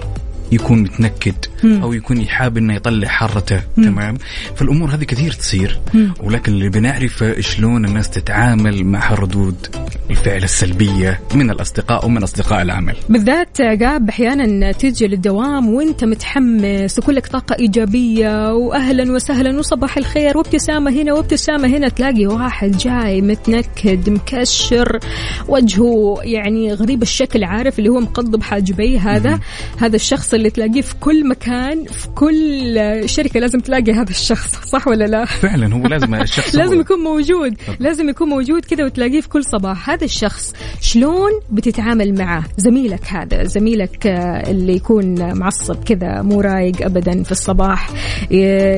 يكون 0.51 0.81
متنكد 0.81 1.35
أو 1.63 1.93
يكون 1.93 2.21
يحاب 2.21 2.57
إنه 2.57 2.75
يطلع 2.75 3.07
حرته 3.07 3.61
تمام؟ 3.75 4.17
فالأمور 4.55 4.89
هذه 4.89 5.03
كثير 5.03 5.31
تصير 5.31 5.79
ولكن 6.23 6.51
اللي 6.51 6.69
بنعرفه 6.69 7.41
شلون 7.41 7.85
الناس 7.85 8.09
تتعامل 8.09 8.85
مع 8.85 9.13
ردود 9.13 9.67
الفعل 10.09 10.43
السلبية 10.43 11.19
من 11.35 11.49
الأصدقاء 11.49 12.05
ومن 12.05 12.23
أصدقاء 12.23 12.61
العمل. 12.61 12.95
بالذات 13.09 13.61
قاب 13.61 14.09
أحيانا 14.09 14.71
تيجي 14.71 15.07
للدوام 15.07 15.69
وأنت 15.69 16.03
متحمس 16.03 16.99
وكلك 16.99 17.27
طاقة 17.27 17.55
إيجابية 17.59 18.53
واهلا 18.53 19.11
وسهلا 19.11 19.59
وصباح 19.59 19.97
الخير 19.97 20.37
وابتسامة 20.37 20.91
هنا 20.91 21.13
وابتسامة 21.13 21.67
هنا 21.67 21.89
تلاقي 21.89 22.27
واحد 22.27 22.77
جاي 22.77 23.21
متنكد 23.21 24.09
مكشر 24.09 24.99
وجهه 25.47 26.15
يعني 26.21 26.73
غريب 26.73 27.01
الشكل 27.01 27.43
عارف 27.43 27.79
اللي 27.79 27.89
هو 27.89 27.99
مقضب 27.99 28.43
حاجبيه 28.43 28.99
هذا 28.99 29.39
هذا 29.77 29.95
الشخص 29.95 30.33
اللي 30.37 30.49
تلاقيه 30.49 30.81
في 30.81 30.95
كل 30.95 31.27
مكان 31.27 31.85
في 31.85 32.07
كل 32.07 33.01
شركة 33.09 33.39
لازم 33.39 33.59
تلاقي 33.59 33.91
هذا 33.91 34.09
الشخص 34.09 34.55
صح 34.73 34.87
ولا 34.87 35.05
لا؟ 35.05 35.25
فعلا 35.25 35.75
هو 35.75 35.87
لازم 35.87 36.15
الشخص 36.21 36.55
لازم 36.55 36.79
يكون 36.79 36.99
موجود 36.99 37.57
لازم 37.79 38.09
يكون 38.09 38.29
موجود 38.29 38.65
كذا 38.65 38.85
وتلاقيه 38.85 39.21
في 39.21 39.29
كل 39.29 39.43
صباح. 39.43 39.89
هذا 39.89 40.05
الشخص 40.05 40.53
شلون 40.81 41.31
بتتعامل 41.51 42.17
معه؟ 42.17 42.43
زميلك 42.57 43.05
هذا 43.07 43.43
زميلك 43.43 44.07
آه، 44.07 44.51
اللي 44.51 44.75
يكون 44.75 45.33
معصب 45.39 45.83
كذا 45.83 46.21
مو 46.21 46.41
رايق 46.41 46.85
ابدا 46.85 47.23
في 47.23 47.31
الصباح 47.31 47.89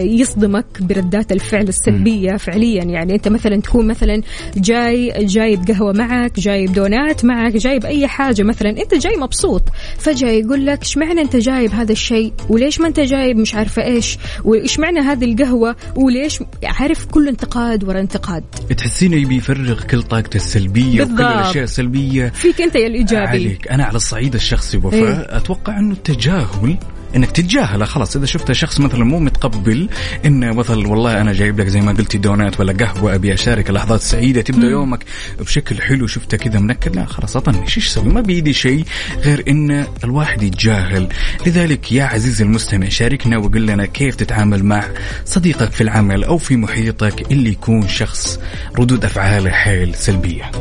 يصدمك 0.04 0.66
بردات 0.82 1.32
الفعل 1.32 1.68
السلبية 1.68 2.38
فعليا. 2.38 2.84
يعني 2.84 3.16
أنت 3.16 3.28
مثلا 3.28 3.62
تكون 3.62 3.88
مثلا 3.88 4.22
جاي 4.58 5.14
جايب 5.26 5.60
قهوه 5.68 5.94
معك 5.94 6.40
جايب 6.40 6.74
دونات 6.74 7.26
معك 7.26 7.58
جايب 7.58 7.86
اي 7.86 8.08
حاجة 8.08 8.44
مثلا 8.44 8.70
أنت 8.70 8.96
جاي 8.96 9.16
مبسوط 9.16 9.64
فجأة 9.98 10.30
يقول 10.30 10.66
لك 10.66 10.82
اشمعنى 10.82 11.22
أنت 11.22 11.36
جايب 11.50 11.72
هذا 11.74 11.92
الشيء؟ 11.92 12.34
وليش 12.50 12.80
ما 12.82 12.88
أنت 12.88 13.00
جايب 13.00 13.38
مش 13.38 13.56
عارفة 13.56 13.84
إيش؟ 13.84 14.18
وإيش 14.44 14.80
معنى 14.80 15.00
هذه 15.00 15.26
القهوة؟ 15.26 15.76
وليش 15.96 16.40
عارف 16.64 17.06
كل 17.06 17.28
انتقاد 17.28 17.84
ورا 17.84 18.00
انتقاد؟ 18.00 18.44
تحسينه 18.78 19.16
يبي 19.16 19.36
يفرغ 19.36 19.84
كل 19.84 20.04
طاقته 20.04 20.38
السلبية 20.38 21.02
وكل 21.02 21.12
بالضبط. 21.12 21.32
الأشياء 21.32 21.64
السلبية. 21.64 22.30
فيك 22.30 22.62
أنت 22.62 22.76
يا 22.76 22.88
الإيجابي. 22.88 23.28
عليك. 23.28 23.68
أنا 23.68 23.84
على 23.84 23.96
الصعيد 23.96 24.36
الشخصي 24.36 24.78
وفاء 24.78 25.02
إيه. 25.02 25.38
أتوقع 25.38 25.80
إنه 25.80 25.92
التجاهل 25.94 26.78
إنك 27.16 27.32
تتجاهله. 27.32 27.86
خلاص 27.86 28.16
إذا 28.16 28.26
شفت 28.26 28.52
شخص 28.52 28.80
مثلا 28.80 29.04
مو 29.04 29.20
متقبل 29.20 29.90
إنه 30.26 30.54
مثلا 30.54 30.88
والله 30.88 31.22
أنا 31.22 31.34
جايب 31.34 31.60
لك 31.60 31.68
زي 31.68 31.82
ما 31.82 31.92
قلتي 31.92 32.18
دونات 32.18 32.60
ولا 32.60 32.74
قهوة 32.74 33.16
أبي 33.16 33.34
أشارك 33.34 33.70
اللحظات 33.70 34.00
السعيده 34.00 34.42
تبدأ 34.42 34.68
يومك 34.68 35.04
بشكل 35.40 35.82
حلو 35.82 36.08
شفته 36.08 36.38
كذا 36.38 36.60
منكد. 36.60 36.96
لا 36.96 37.06
خلاص 37.06 37.38
أطنش. 37.38 37.78
إيش 37.78 37.88
أسوي 37.88 38.14
ما 38.14 38.22
بيدي 38.22 38.54
شيء 38.54 38.86
غير 39.18 39.44
إن 39.48 39.88
الواحد 40.04 40.44
يتجاهل. 40.44 41.08
لذلك 41.48 41.92
يا 41.92 42.04
عزيزي 42.04 42.44
المستمع 42.44 42.90
شاركنا 42.90 43.38
وقل 43.38 43.66
لنا 43.66 43.86
كيف 43.86 44.16
تتعامل 44.16 44.66
مع 44.66 44.84
صديقك 45.26 45.72
في 45.72 45.82
العمل 45.82 46.24
أو 46.24 46.38
في 46.38 46.56
محيطك 46.56 47.32
اللي 47.32 47.50
يكون 47.50 47.88
شخص 47.88 48.40
ردود 48.80 49.06
أفعاله 49.06 49.52
حيل 49.52 49.96
سلبية. 49.96 50.52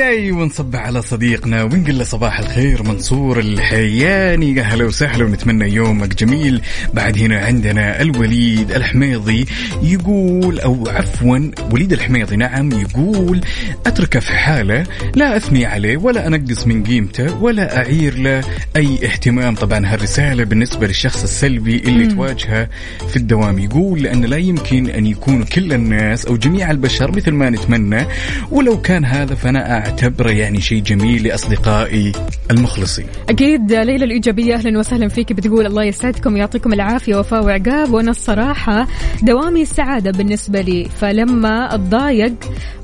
ياي 0.00 0.32
ونصب 0.32 0.76
على 0.76 1.02
صديقنا 1.02 1.62
ونقول 1.62 1.98
له 1.98 2.04
صباح 2.04 2.38
الخير 2.38 2.82
منصور 2.82 3.38
الحياني. 3.38 4.54
يا 4.54 4.62
هلا 4.62 4.84
وسهلا 4.84 5.24
ونتمنى 5.24 5.74
يومك 5.74 6.14
جميل. 6.14 6.62
بعد 6.94 7.18
هنا 7.18 7.38
عندنا 7.38 8.00
الوليد 8.00 8.70
الحميضي 8.70 9.46
يقول 9.82 10.60
أو 10.60 10.88
عفوا 10.88 11.50
وليد 11.72 11.92
الحميضي 11.92 12.36
نعم 12.36 12.72
يقول 12.72 13.40
اتركه 13.86 14.20
في 14.20 14.32
حالة 14.32 14.86
لا 15.14 15.36
أثني 15.36 15.66
عليه 15.66 15.96
ولا 15.96 16.26
أنقص 16.26 16.66
من 16.66 16.84
قيمته 16.84 17.42
ولا 17.42 17.76
أعير 17.76 18.18
له 18.18 18.44
أي 18.76 18.98
اهتمام. 19.04 19.54
طبعا 19.54 19.86
هالرسالة 19.86 20.44
بالنسبة 20.44 20.86
للشخص 20.86 21.22
السلبي 21.22 21.76
اللي 21.76 22.06
تواجهه 22.06 22.68
في 23.08 23.16
الدوام 23.16 23.58
يقول 23.58 24.02
لأن 24.02 24.24
لا 24.24 24.36
يمكن 24.36 24.90
أن 24.90 25.06
يكونوا 25.06 25.44
كل 25.44 25.72
الناس 25.72 26.26
أو 26.26 26.36
جميع 26.36 26.70
البشر 26.70 27.10
مثل 27.16 27.30
ما 27.30 27.50
نتمنى. 27.50 28.06
ولو 28.50 28.80
كان 28.80 29.04
هذا 29.04 29.34
فانا 29.34 29.89
اعتبره 29.90 30.30
يعني 30.30 30.60
شيء 30.60 30.82
جميل 30.82 31.22
لأصدقائي 31.22 32.12
المخلصين. 32.50 33.06
أكيد 33.28 33.72
ليلى 33.72 34.04
الإيجابية 34.04 34.54
أهلا 34.54 34.78
وسهلا 34.78 35.08
فيك 35.08 35.32
بتقول 35.32 35.66
الله 35.66 35.84
يسعدكم 35.84 36.34
ويعطيكم 36.34 36.72
العافية 36.72 37.16
وفاء 37.16 37.44
وعقاب. 37.44 37.92
وأنا 37.92 38.10
الصراحة 38.10 38.86
دوامي 39.22 39.62
السعاده 39.62 40.10
بالنسبة 40.10 40.60
لي 40.60 40.84
فلما 40.84 41.74
أتضايق 41.74 42.34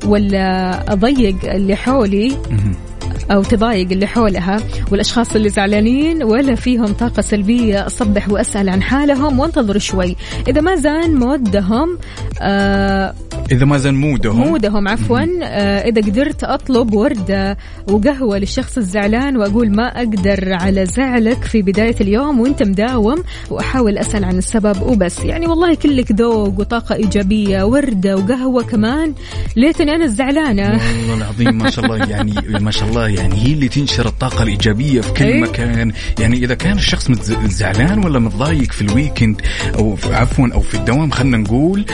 ولا 0.06 0.92
أضيق 0.92 1.36
اللي 1.44 1.76
حولي 1.76 2.36
أو 3.30 3.42
تضايق 3.42 3.90
اللي 3.90 4.06
حولها 4.06 4.60
والأشخاص 4.90 5.34
اللي 5.34 5.48
زعلانين 5.48 6.22
ولا 6.22 6.54
فيهم 6.54 6.86
طاقة 6.86 7.22
سلبية 7.22 7.86
أصبح 7.86 8.28
وأسأل 8.28 8.68
عن 8.68 8.82
حالهم 8.82 9.40
وأنتظر 9.40 9.78
شوي. 9.78 10.16
إذا 10.48 10.60
ما 10.60 10.76
زان 10.76 11.14
مودهم 11.14 11.98
آه 12.40 13.14
إذا 13.52 13.64
ما 13.64 13.78
زال 13.78 13.94
مودهم. 13.94 14.40
مودهم 14.40 14.88
عفوا. 14.88 15.20
آه 15.42 15.88
إذا 15.88 16.00
قدرت 16.00 16.44
أطلب 16.44 16.94
ورده 16.94 17.56
وقهوة 17.88 18.38
للشخص 18.38 18.78
الزعلان 18.78 19.36
وأقول 19.36 19.76
ما 19.76 19.86
أقدر 19.98 20.52
على 20.52 20.86
زعلك 20.86 21.44
في 21.44 21.62
بداية 21.62 21.96
اليوم 22.00 22.40
وأنت 22.40 22.62
مداوم 22.62 23.22
وأحاول 23.50 23.98
أسأل 23.98 24.24
عن 24.24 24.38
السبب 24.38 24.82
وبس. 24.82 25.24
يعني 25.24 25.46
والله 25.46 25.74
كلك 25.74 26.12
ذوق 26.12 26.60
وطاقة 26.60 26.94
إيجابية 26.94 27.62
وردة 27.62 28.16
وقهوة 28.16 28.62
كمان. 28.62 29.14
ليتني 29.56 29.94
أنا 29.94 30.04
الزعلانة. 30.04 30.70
والله 30.70 31.14
العظيم 31.14 31.58
ما 31.58 31.70
شاء 31.70 31.84
الله 31.84 31.96
يعني 31.96 32.34
ما 32.66 32.70
شاء 32.70 32.88
الله 32.88 33.08
يعني 33.08 33.34
هي 33.34 33.52
اللي 33.52 33.68
تنشر 33.68 34.06
الطاقة 34.06 34.42
الإيجابية 34.42 35.00
في 35.00 35.12
كل 35.12 35.24
إيه. 35.24 35.40
مكان. 35.40 35.92
يعني 36.18 36.36
إذا 36.36 36.54
كان 36.54 36.76
الشخص 36.76 37.10
زعلان 37.46 38.04
ولا 38.04 38.18
متضايق 38.18 38.72
في 38.72 38.82
الويكند 38.82 39.40
أو 39.78 39.96
عفوا 40.10 40.48
أو 40.54 40.60
في 40.60 40.74
الدوام 40.74 41.10
خلينا 41.10 41.36
نقول 41.36 41.84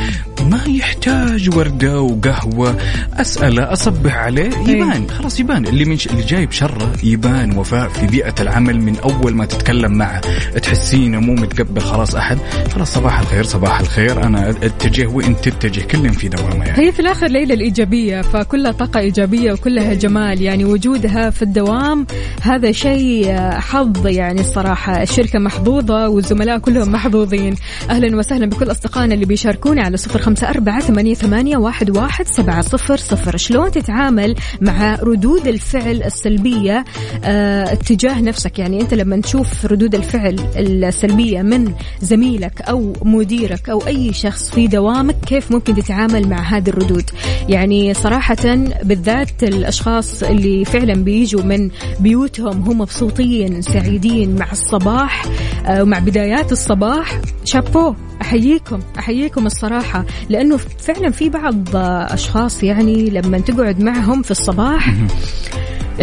ما 0.50 0.64
يحتاج 0.68 1.41
وردة 1.48 2.00
وقهوة. 2.00 2.76
أسأله 3.14 3.72
أصبح 3.72 4.16
عليه. 4.16 4.50
يبان. 4.68 5.10
خلاص 5.10 5.40
يبان. 5.40 5.66
اللي 5.66 5.84
من 5.84 5.98
ش... 5.98 6.06
اللي 6.06 6.22
جاي 6.22 6.46
بشره 6.46 6.92
يبان 7.02 7.58
وفاء 7.58 7.88
في 7.88 8.06
بيئة 8.06 8.34
العمل 8.40 8.80
من 8.80 8.96
أول 8.98 9.34
ما 9.34 9.44
تتكلم 9.46 9.92
معه. 9.92 10.20
تحسينه 10.62 11.20
مو 11.20 11.34
متقبل. 11.34 11.80
خلاص 11.80 12.14
أحد. 12.14 12.38
خلاص 12.74 12.94
صباح 12.94 13.20
الخير 13.20 13.44
صباح 13.44 13.80
الخير. 13.80 14.24
أنا 14.24 14.50
أتجه 14.50 15.06
وأنت 15.06 15.48
تتجه. 15.48 15.80
كلهم 15.80 16.12
في 16.12 16.28
دوامه 16.28 16.64
يعني. 16.64 16.86
هي 16.86 16.92
في 16.92 17.00
الآخر 17.00 17.26
ليلى 17.26 17.54
الإيجابية 17.54 18.20
فكلها 18.22 18.72
طاقة 18.72 19.00
إيجابية 19.00 19.52
وكلها 19.52 19.94
جمال. 19.94 20.42
يعني 20.42 20.64
وجودها 20.64 21.30
في 21.30 21.42
الدوام 21.42 22.06
هذا 22.42 22.72
شيء 22.72 23.30
آه، 23.30 23.58
حظ 23.58 24.06
يعني 24.06 24.40
الصراحة. 24.40 25.02
الشركة 25.02 25.38
محظوظة 25.38 26.08
والزملاء 26.08 26.58
كلهم 26.58 26.92
محظوظين. 26.92 27.54
أهلا 27.90 28.16
وسهلا 28.16 28.46
بكل 28.46 28.70
أصدقائنا 28.70 29.14
اللي 29.14 29.24
بيشاركونا 29.26 29.82
على 29.82 29.96
صفر 29.96 30.22
خمسة 30.22 30.48
أربعة 30.50 30.80
ثمانية, 30.80 31.14
ثمانية 31.32 31.56
واحد, 31.56 31.96
واحد 31.96 32.26
سبعة 32.26 32.62
صفر 32.62 32.96
صفر. 32.96 33.36
شلون 33.36 33.70
تتعامل 33.70 34.34
مع 34.60 34.94
ردود 34.94 35.46
الفعل 35.46 36.02
السلبية 36.02 36.84
آه 37.24 37.72
اتجاه 37.72 38.20
نفسك؟ 38.20 38.58
يعني 38.58 38.80
انت 38.80 38.94
لما 38.94 39.20
تشوف 39.20 39.66
ردود 39.66 39.94
الفعل 39.94 40.36
السلبية 40.56 41.42
من 41.42 41.72
زميلك 42.00 42.62
أو 42.62 42.92
مديرك 43.02 43.68
أو 43.68 43.86
اي 43.86 44.12
شخص 44.12 44.50
في 44.50 44.66
دوامك 44.66 45.16
كيف 45.26 45.52
ممكن 45.52 45.74
تتعامل 45.74 46.28
مع 46.28 46.40
هذه 46.40 46.68
الردود؟ 46.68 47.10
يعني 47.48 47.94
صراحة 47.94 48.56
بالذات 48.82 49.42
الأشخاص 49.42 50.22
اللي 50.22 50.64
فعلا 50.64 50.94
بيجوا 50.94 51.42
من 51.42 51.70
بيوتهم 52.00 52.62
هم 52.62 52.78
مبسوطين 52.78 53.62
سعيدين 53.62 54.36
مع 54.36 54.52
الصباح 54.52 55.24
آه، 55.66 55.82
ومع 55.82 55.98
بدايات 55.98 56.52
الصباح. 56.52 57.20
شابو 57.44 57.94
أحييكم 58.22 58.80
أحييكم 58.98 59.46
الصراحة 59.46 60.04
لأنه 60.28 60.56
فعلا 60.56 61.10
في 61.10 61.21
بعض 61.28 61.76
آه، 61.76 62.14
أشخاص 62.14 62.62
يعني 62.62 63.10
لما 63.10 63.38
تقعد 63.38 63.80
معهم 63.80 64.22
في 64.22 64.30
الصباح 64.30 64.94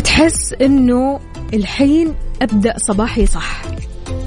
تحس 0.04 0.54
إنه 0.62 1.20
الحين 1.54 2.14
أبدأ 2.42 2.74
صباحي 2.78 3.26
صح. 3.26 3.62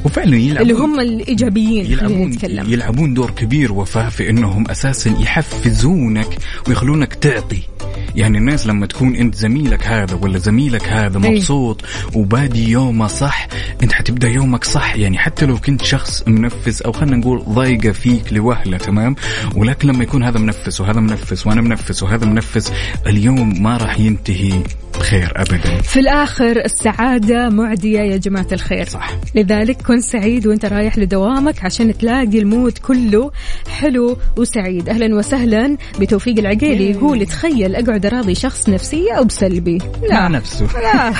وفعلا 0.04 0.36
يلعبون. 0.36 0.70
اللي 0.70 0.82
هم 0.82 1.00
الإيجابيين 1.00 1.86
يلعبون 1.92 2.28
نتكلم. 2.28 2.72
يلعبون 2.72 3.14
دور 3.14 3.30
كبير 3.30 3.72
وفاء 3.72 4.08
في 4.08 4.30
إنهم 4.30 4.70
أساسا 4.70 5.10
يحفزونك 5.20 6.38
ويخلونك 6.68 7.14
تعطي. 7.14 7.62
يعني 8.16 8.38
الناس 8.38 8.66
لما 8.66 8.86
تكون 8.86 9.16
انت 9.16 9.34
زميلك 9.34 9.86
هذا 9.86 10.14
ولا 10.14 10.38
زميلك 10.38 10.88
هذا 10.88 11.24
أي. 11.24 11.30
مبسوط 11.30 11.82
وبادي 12.14 12.70
يومه 12.70 13.06
صح 13.06 13.48
انت 13.82 13.92
حتبدأ 13.92 14.28
يومك 14.28 14.64
صح. 14.64 14.96
يعني 14.96 15.18
حتى 15.18 15.46
لو 15.46 15.58
كنت 15.58 15.82
شخص 15.82 16.28
منفس 16.28 16.82
أو 16.82 16.92
خلينا 16.92 17.16
نقول 17.16 17.44
ضايقة 17.48 17.92
فيك 17.92 18.32
لوهله 18.32 18.76
تمام؟ 18.76 19.16
ولكن 19.54 19.88
لما 19.88 20.02
يكون 20.02 20.24
هذا 20.24 20.38
منفس 20.38 20.80
وهذا 20.80 21.00
منفس 21.00 21.46
وأنا 21.46 21.60
منفس 21.60 22.02
وهذا 22.02 22.26
منفس 22.26 22.72
اليوم 23.06 23.62
ما 23.62 23.76
راح 23.76 23.98
ينتهي. 23.98 24.62
بخير 25.12 25.32
ابدا. 25.36 25.82
في 25.82 26.00
الآخر 26.00 26.64
السعادة 26.64 27.48
معدية 27.48 28.00
يا 28.00 28.16
جماعة 28.16 28.46
الخير. 28.52 28.88
صح. 28.88 29.10
لذلك 29.34 29.82
كن 29.82 30.00
سعيد 30.00 30.46
وأنت 30.46 30.64
رايح 30.64 30.98
لدوامك 30.98 31.64
عشان 31.64 31.98
تلاقي 31.98 32.38
المود 32.38 32.78
كله 32.78 33.30
حلو 33.68 34.16
وسعيد. 34.36 34.88
أهلا 34.88 35.14
وسهلا. 35.14 35.76
بتوفيق 36.00 36.38
العقيلي. 36.38 36.90
يقول 36.90 37.26
تخيل 37.26 37.76
أقعد 37.76 38.06
أراضي 38.06 38.34
شخص 38.34 38.68
نفسية 38.68 39.12
أو 39.12 39.24
بسلبي. 39.24 39.78
مع 40.10 40.28
لا 40.28 40.28
نفسه. 40.28 40.66
لا. 40.80 41.12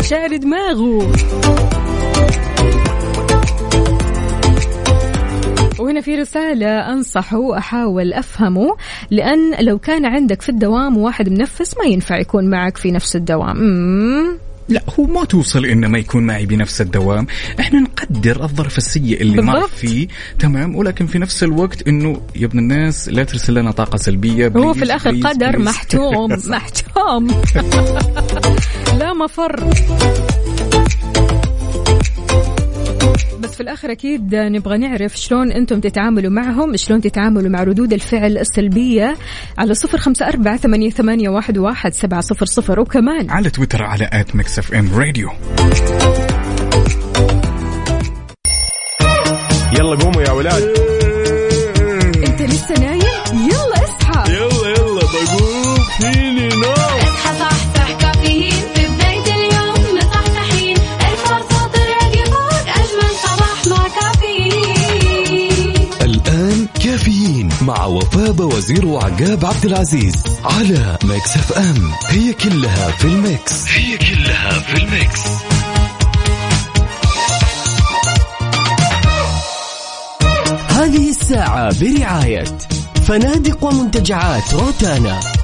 شارد 0.10 0.40
دماغه. 0.40 1.12
وهنا 5.78 6.00
في 6.00 6.14
رسالة 6.14 6.92
أنصحه 6.92 7.38
وأحاول 7.38 8.12
أفهمه 8.12 8.76
لأن 9.10 9.54
لو 9.64 9.78
كان 9.78 10.06
عندك 10.06 10.42
في 10.42 10.48
الدوام 10.48 10.96
واحد 10.98 11.28
منفس 11.28 11.74
ما 11.78 11.84
ينفع 11.84 12.18
يكون 12.18 12.50
معك 12.50 12.76
في 12.76 12.90
نفس 12.90 13.16
الدوام 13.16 13.56
مم. 13.56 14.38
لا 14.68 14.82
هو 14.98 15.04
ما 15.04 15.24
توصل 15.24 15.64
انه 15.64 15.88
ما 15.88 15.98
يكون 15.98 16.26
معي 16.26 16.46
بنفس 16.46 16.80
الدوام 16.80 17.26
إحنا 17.60 17.80
نقدر 17.80 18.42
الظرف 18.44 18.78
السيء 18.78 19.20
اللي 19.22 19.42
مر 19.42 19.52
بالضبط. 19.54 19.70
فيه 19.70 20.08
تمام 20.38 20.76
ولكن 20.76 21.06
في 21.06 21.18
نفس 21.18 21.42
الوقت 21.42 21.88
إنه 21.88 22.20
يا 22.36 22.46
ابن 22.46 22.58
الناس 22.58 23.08
لا 23.08 23.24
ترسل 23.24 23.54
لنا 23.54 23.70
طاقة 23.70 23.96
سلبية 23.96 24.52
هو 24.56 24.74
في 24.74 24.82
الآخر 24.82 25.10
please 25.10 25.26
قدر 25.26 25.50
please. 25.50 25.68
محتوم 25.68 26.32
محتوم 26.56 27.28
لا 28.98 29.12
مفر 29.14 29.64
بس 33.40 33.54
في 33.54 33.60
الآخر 33.60 33.92
أكيد 33.92 34.34
نبغى 34.34 34.78
نعرف 34.78 35.16
شلون 35.16 35.52
أنتم 35.52 35.80
تتعاملوا 35.80 36.30
معهم 36.30 36.76
شلون 36.76 37.00
تتعاملوا 37.00 37.50
مع 37.50 37.62
ردود 37.62 37.92
الفعل 37.92 38.38
السلبية 38.38 39.16
على 39.58 39.74
صفر 39.74 39.98
خمسة 39.98 40.28
أربعة 40.28 40.56
ثمانية, 40.56 40.90
ثمانية 40.90 41.28
واحد, 41.28 41.58
واحد 41.58 41.94
سبعة 41.94 42.20
صفر 42.20 42.46
صفر 42.46 42.80
وكمان. 42.80 43.30
على 43.30 43.50
تويتر 43.50 43.82
على 43.82 44.10
at 44.12 44.36
Mix 44.36 44.58
FM 44.58 44.94
Radio 44.94 45.30
يلا 49.72 49.96
قوموا 49.96 50.22
يا 50.22 50.30
ولاد. 50.30 50.62
أنت 52.26 52.42
لسه 52.42 52.74
نايم؟ 52.80 53.02
يلا 53.32 53.84
اصحى. 53.84 54.32
يلا 54.32 54.68
يلا 54.68 55.00
بقوم. 55.00 55.78
فيني 56.00 56.48
نوم؟ 56.48 56.77
وفاء 67.88 68.42
وزير 68.42 68.86
وعقاب 68.86 69.44
عبد 69.44 69.64
العزيز 69.64 70.14
على 70.44 70.98
Mix 71.04 71.36
FM. 71.36 71.92
هي 72.08 72.32
كلها 72.32 72.90
في 72.90 73.04
ال 73.04 73.17
mix. 73.17 73.68
هي 73.68 73.98
كلها 73.98 74.50
في 74.50 74.82
ال 74.82 74.90
mix. 74.90 75.20
هذه 80.68 81.10
الساعة 81.10 81.80
برعاية 81.80 82.44
فنادق 83.06 83.64
ومنتجعات 83.64 84.54
روتانا. 84.54 85.37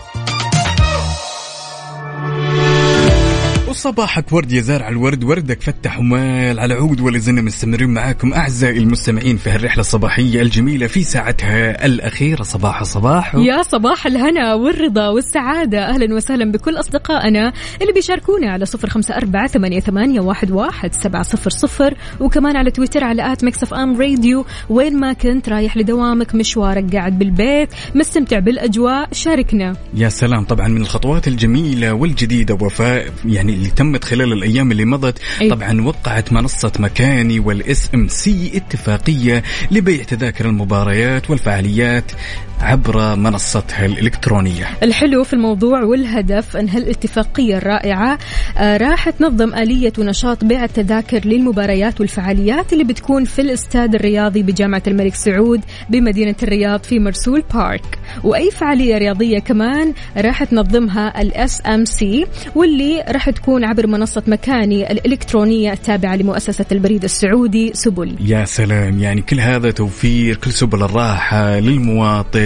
وصباحك 3.74 4.32
ورد 4.32 4.52
يا 4.52 4.60
زارع 4.60 4.88
الورد 4.88 5.24
وردك 5.24 5.62
فتح 5.62 5.98
ومال 5.98 6.60
على 6.60 6.74
عود 6.74 7.00
ولا 7.00 7.18
زلنا 7.18 7.42
مستمرين 7.42 7.90
معاكم 7.90 8.34
أعزائي 8.34 8.78
المستمعين 8.78 9.36
في 9.36 9.50
هالرحلة 9.50 9.80
الصباحية 9.80 10.42
الجميلة 10.42 10.86
في 10.86 11.02
ساعتها 11.02 11.86
الأخيرة. 11.86 12.42
صباح 12.42 12.82
صباح 12.82 13.34
يا 13.34 13.62
صباح 13.62 14.06
الهنا 14.06 14.54
والرضا 14.54 15.08
والسعادة. 15.08 15.88
أهلا 15.88 16.14
وسهلا 16.14 16.52
بكل 16.52 16.80
أصدقائنا 16.80 17.52
اللي 17.82 17.92
بيشاركونا 17.92 18.50
على 18.52 18.66
صفر 18.66 18.88
خمسة 18.88 19.16
أربعة 19.16 19.46
ثمانية, 19.46 19.80
ثمانية 19.80 20.20
واحد, 20.20 20.50
واحد 20.50 20.94
سبعة 20.94 21.22
صفر 21.22 21.50
صفر 21.50 21.94
وكمان 22.20 22.56
على 22.56 22.70
تويتر 22.70 23.04
على 23.04 23.32
at 23.32 23.44
Mix 23.44 23.62
FM 23.62 24.00
Radio. 24.00 24.44
وين 24.68 25.00
ما 25.00 25.12
كنت 25.12 25.48
رايح 25.48 25.76
لدوامك 25.76 26.34
مشوارك 26.34 26.96
قاعد 26.96 27.18
بالبيت 27.18 27.68
مستمتع 27.94 28.38
بالأجواء 28.38 29.08
شاركنا. 29.12 29.76
يا 29.94 30.08
سلام. 30.08 30.44
طبعا 30.44 30.68
من 30.68 30.80
الخطوات 30.80 31.28
الجميلة 31.28 31.92
والجديدة 31.92 32.54
وفاء 32.54 33.12
يعني 33.24 33.63
اللي 33.64 33.76
تمت 33.76 34.04
خلال 34.04 34.32
الأيام 34.32 34.72
اللي 34.72 34.84
مضت 34.84 35.18
أي. 35.40 35.50
طبعا 35.50 35.80
وقعت 35.80 36.32
منصة 36.32 36.72
مكاني 36.78 37.40
وال 37.40 37.90
SMC 37.94 38.52
اتفاقية 38.54 39.42
لبيع 39.70 40.02
تذاكر 40.02 40.46
المباريات 40.48 41.30
والفعاليات 41.30 42.12
عبر 42.60 43.16
منصتها 43.16 43.86
الإلكترونية. 43.86 44.66
الحلو 44.82 45.24
في 45.24 45.32
الموضوع 45.32 45.82
والهدف 45.82 46.56
أن 46.56 46.68
هالاتفاقية 46.68 47.56
الرائعة 47.56 48.18
آه، 48.58 48.76
راح 48.76 49.10
تنظم 49.10 49.54
آلية 49.54 49.92
ونشاط 49.98 50.44
بيع 50.44 50.64
التذاكر 50.64 51.20
للمباريات 51.24 52.00
والفعاليات 52.00 52.72
اللي 52.72 52.84
بتكون 52.84 53.24
في 53.24 53.42
الأستاد 53.42 53.94
الرياضي 53.94 54.42
بجامعة 54.42 54.82
الملك 54.86 55.14
سعود 55.14 55.60
بمدينة 55.90 56.34
الرياض 56.42 56.82
في 56.82 56.98
مرسول 56.98 57.42
بارك. 57.54 57.98
وأي 58.24 58.50
فعالية 58.50 58.98
رياضية 58.98 59.38
كمان 59.38 59.92
راح 60.16 60.44
تنظمها 60.44 61.22
ال 61.22 61.62
SMC 61.66 62.26
واللي 62.54 63.04
راح 63.08 63.30
تكون 63.30 63.64
عبر 63.64 63.86
منصة 63.86 64.22
مكاني 64.26 64.92
الإلكترونية 64.92 65.72
التابعة 65.72 66.16
لمؤسسة 66.16 66.66
البريد 66.72 67.04
السعودي 67.04 67.70
سبل. 67.74 68.16
يا 68.20 68.44
سلام 68.44 68.98
يعني 68.98 69.22
كل 69.22 69.40
هذا 69.40 69.70
توفير 69.70 70.36
كل 70.36 70.52
سبل 70.52 70.82
الراحة 70.82 71.58
للمواطن. 71.58 72.43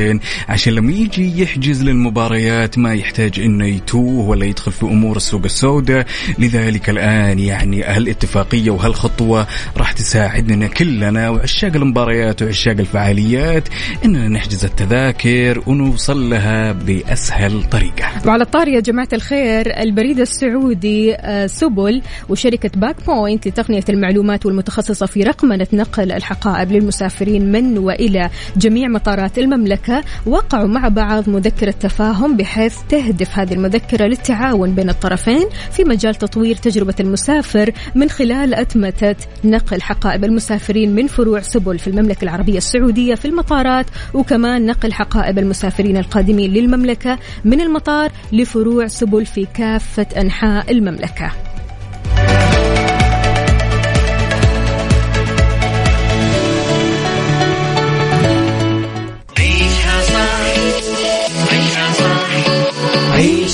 عشان 0.48 0.72
لما 0.72 0.92
يجي 0.92 1.42
يحجز 1.42 1.82
للمباريات 1.82 2.78
ما 2.78 2.94
يحتاج 2.94 3.40
إنه 3.40 3.66
يتوه 3.66 4.28
ولا 4.28 4.44
يدخل 4.46 4.72
في 4.72 4.82
أمور 4.82 5.16
السوق 5.16 5.44
السوداء. 5.44 6.06
لذلك 6.38 6.90
الآن 6.90 7.38
يعني 7.38 7.82
هالاتفاقية 7.82 8.70
وهالخطوة 8.70 9.46
راح 9.76 9.92
تساعدنا 9.92 10.66
كلنا 10.66 11.30
وعشاق 11.30 11.76
المباريات 11.76 12.42
وعشاق 12.42 12.76
الفعاليات 12.78 13.68
إننا 14.04 14.28
نحجز 14.28 14.64
التذاكر 14.64 15.62
ونوصل 15.66 16.30
لها 16.30 16.72
بأسهل 16.72 17.64
طريقة. 17.64 18.08
وعلى 18.26 18.42
الطار 18.42 18.68
يا 18.68 18.80
جماعة 18.80 19.08
الخير 19.12 19.80
البريد 19.80 20.20
السعودي 20.20 21.14
آه، 21.14 21.46
سبل 21.46 22.02
وشركة 22.28 22.70
BagPoint 22.76 23.48
لتقنية 23.48 23.84
المعلومات 23.88 24.46
والمتخصصة 24.46 25.06
في 25.06 25.22
رقمنة 25.22 25.66
نقل 25.72 26.12
الحقائب 26.12 26.72
للمسافرين 26.72 27.52
من 27.52 27.78
وإلى 27.78 28.30
جميع 28.56 28.88
مطارات 28.88 29.38
وقعوا 30.26 30.68
مع 30.68 30.88
بعض 30.88 31.28
مذكرة 31.28 31.70
تفاهم 31.70 32.36
بحيث 32.36 32.76
تهدف 32.88 33.38
هذه 33.38 33.52
المذكرة 33.52 34.04
للتعاون 34.04 34.74
بين 34.74 34.90
الطرفين 34.90 35.48
في 35.72 35.84
مجال 35.84 36.14
تطوير 36.14 36.56
تجربة 36.56 36.94
المسافر 37.00 37.72
من 37.94 38.10
خلال 38.10 38.54
أتمتة 38.54 39.16
نقل 39.44 39.82
حقائب 39.82 40.24
المسافرين 40.24 40.94
من 40.94 41.06
فروع 41.06 41.40
سبل 41.40 41.78
في 41.78 41.88
المملكة 41.88 42.24
العربية 42.24 42.58
السعودية 42.58 43.14
في 43.14 43.24
المطارات 43.24 43.86
وكمان 44.14 44.66
نقل 44.66 44.92
حقائب 44.92 45.38
المسافرين 45.38 45.96
القادمين 45.96 46.50
للمملكة 46.52 47.18
من 47.44 47.60
المطار 47.60 48.12
لفروع 48.32 48.86
سبل 48.86 49.26
في 49.26 49.46
كافة 49.54 50.06
أنحاء 50.16 50.72
المملكة. 50.72 51.32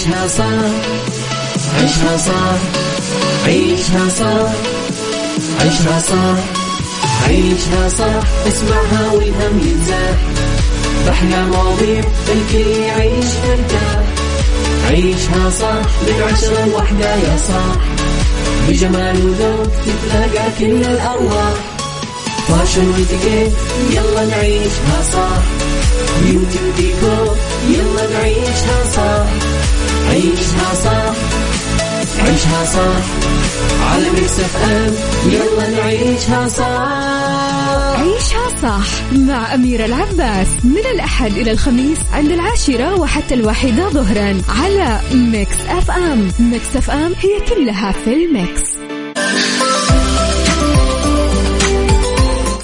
عيشها 0.05 0.27
صح 0.29 0.45
عيشها 1.81 2.17
صح 2.17 2.59
عيشها 3.47 4.09
صح 4.09 4.51
عيشها 5.61 5.99
صح 5.99 6.37
عيشها 7.27 7.89
صح. 7.89 8.27
اسمعها 8.49 9.13
والهم 9.13 9.59
ينزاح. 9.69 10.17
باحلى 11.07 11.47
مواضيع 11.47 12.05
الكل 12.29 12.71
يعيش 12.71 13.25
مرتاح. 13.49 14.03
عيشها 14.91 15.51
صح 15.51 15.83
من 16.03 16.23
عشرة 16.33 16.67
لوحدة 16.67 17.15
يا 17.15 17.37
صاح. 17.49 17.77
بجمال 18.69 19.17
وذوق 19.27 19.67
تتلاقى 19.87 20.51
كل 20.59 20.85
الأرواح. 20.85 21.55
fashion 22.49 22.89
و 22.89 22.95
etiquette 22.95 23.53
يلا 23.91 24.25
نعيشها 24.25 25.03
صح. 25.13 25.43
beauty 26.23 26.59
وديكور 26.69 27.37
يلا 27.69 28.19
نعيشها 28.19 28.85
صح. 28.97 29.54
عيشها 30.15 30.75
صح. 30.85 31.15
عيشها 32.21 32.65
صح. 32.65 33.05
على 33.93 34.11
Mix 34.11 34.41
FM. 34.41 34.95
يلا 35.33 35.71
نعيشها 35.71 36.49
صح. 36.49 36.89
عيشها 38.01 38.49
صح 38.63 39.13
مع 39.13 39.55
أميرة 39.55 39.85
العباس. 39.85 40.47
من 40.65 40.87
الأحد 40.95 41.33
إلى 41.37 41.51
الخميس 41.51 41.99
عند 42.13 42.31
العاشرة 42.31 43.01
وحتى 43.01 43.35
الواحدة 43.35 43.89
ظهرا 43.89 44.43
على 44.49 45.01
Mix 45.15 45.57
FM. 45.69 46.29
Mix 46.39 46.77
FM 46.77 47.13
هي 47.21 47.41
كلها 47.55 47.93
في 48.05 48.15
ال 48.15 48.24
mix. 48.24 48.63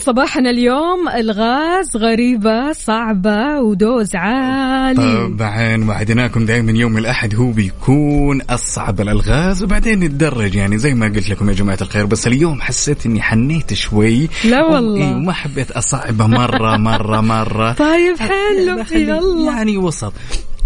صباحنا 0.00 0.50
اليوم 0.50 1.08
الغاز 1.08 1.96
غريبة 1.96 2.72
صعبة 2.72 3.60
و 3.60 3.71
dose 3.71 4.14
عالي. 4.14 5.28
طبعا 5.38 5.84
وعدناكم 5.88 6.46
دائما 6.46 6.72
يوم 6.72 6.98
الأحد 6.98 7.34
هو 7.34 7.50
بيكون 7.50 8.42
أصعب 8.42 9.00
الألغاز 9.00 9.62
وبعدين 9.62 10.00
نتدرج 10.00 10.54
يعني 10.54 10.78
زي 10.78 10.94
ما 10.94 11.06
قلت 11.06 11.30
لكم 11.30 11.48
يا 11.48 11.54
جماعة 11.54 11.78
الخير 11.82 12.06
بس 12.06 12.26
اليوم 12.26 12.60
حسيت 12.60 13.06
اني 13.06 13.22
حنيت 13.22 13.74
شوي. 13.74 14.28
لا 14.44 14.62
والله. 14.62 15.08
إيه، 15.08 15.14
وما 15.14 15.32
حبيت 15.32 15.70
اصعبها 15.70 16.26
مرة 16.26 16.76
مرة 16.76 17.20
مرة. 17.20 17.72
طيب 17.86 18.16
حلو. 18.18 18.84
يلا. 19.00 19.52
يعني 19.52 19.76
وسط. 19.76 20.12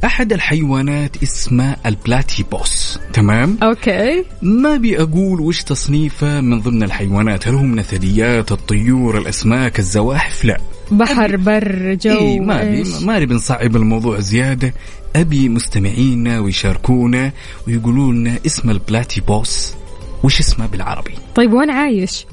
أحد 0.05 0.33
الحيوانات 0.33 1.23
اسمه 1.23 1.77
ال 1.87 2.43
platypus 2.43 2.99
تمام؟ 3.13 3.59
okay. 3.63 4.25
ما 4.43 4.75
أبي 4.75 5.03
أقول 5.03 5.41
وش 5.41 5.63
تصنيفه 5.63 6.41
من 6.41 6.61
ضمن 6.61 6.83
الحيوانات. 6.83 7.49
هل 7.49 7.55
هو 7.55 7.63
من 7.63 7.79
الثدييات 7.79 8.53
الطيور 8.53 9.19
الأسماك 9.19 9.79
الزواحف؟ 9.79 10.45
لا. 10.45 10.59
بحر 10.91 11.37
بر 11.37 11.95
جو 11.95 12.19
إيه 12.19 12.41
ما 12.41 12.63
إيش؟ 12.63 13.03
ما 13.03 13.17
أبي 13.17 13.35
نصعب 13.35 13.77
الموضوع 13.77 14.21
زيادة. 14.21 14.75
أبي 15.17 15.49
مستمعينا 15.49 16.41
ويشاركونا 16.41 17.33
ويقولوا 17.69 18.13
لنا 18.13 18.39
اسم 18.47 18.71
ال 18.71 19.21
platypus 19.21 19.75
وش 20.23 20.41
اسمه 20.41 20.67
بالعربي. 20.67 21.15
طيب 21.35 21.53
وين 21.53 21.71
عايش؟ 21.71 22.27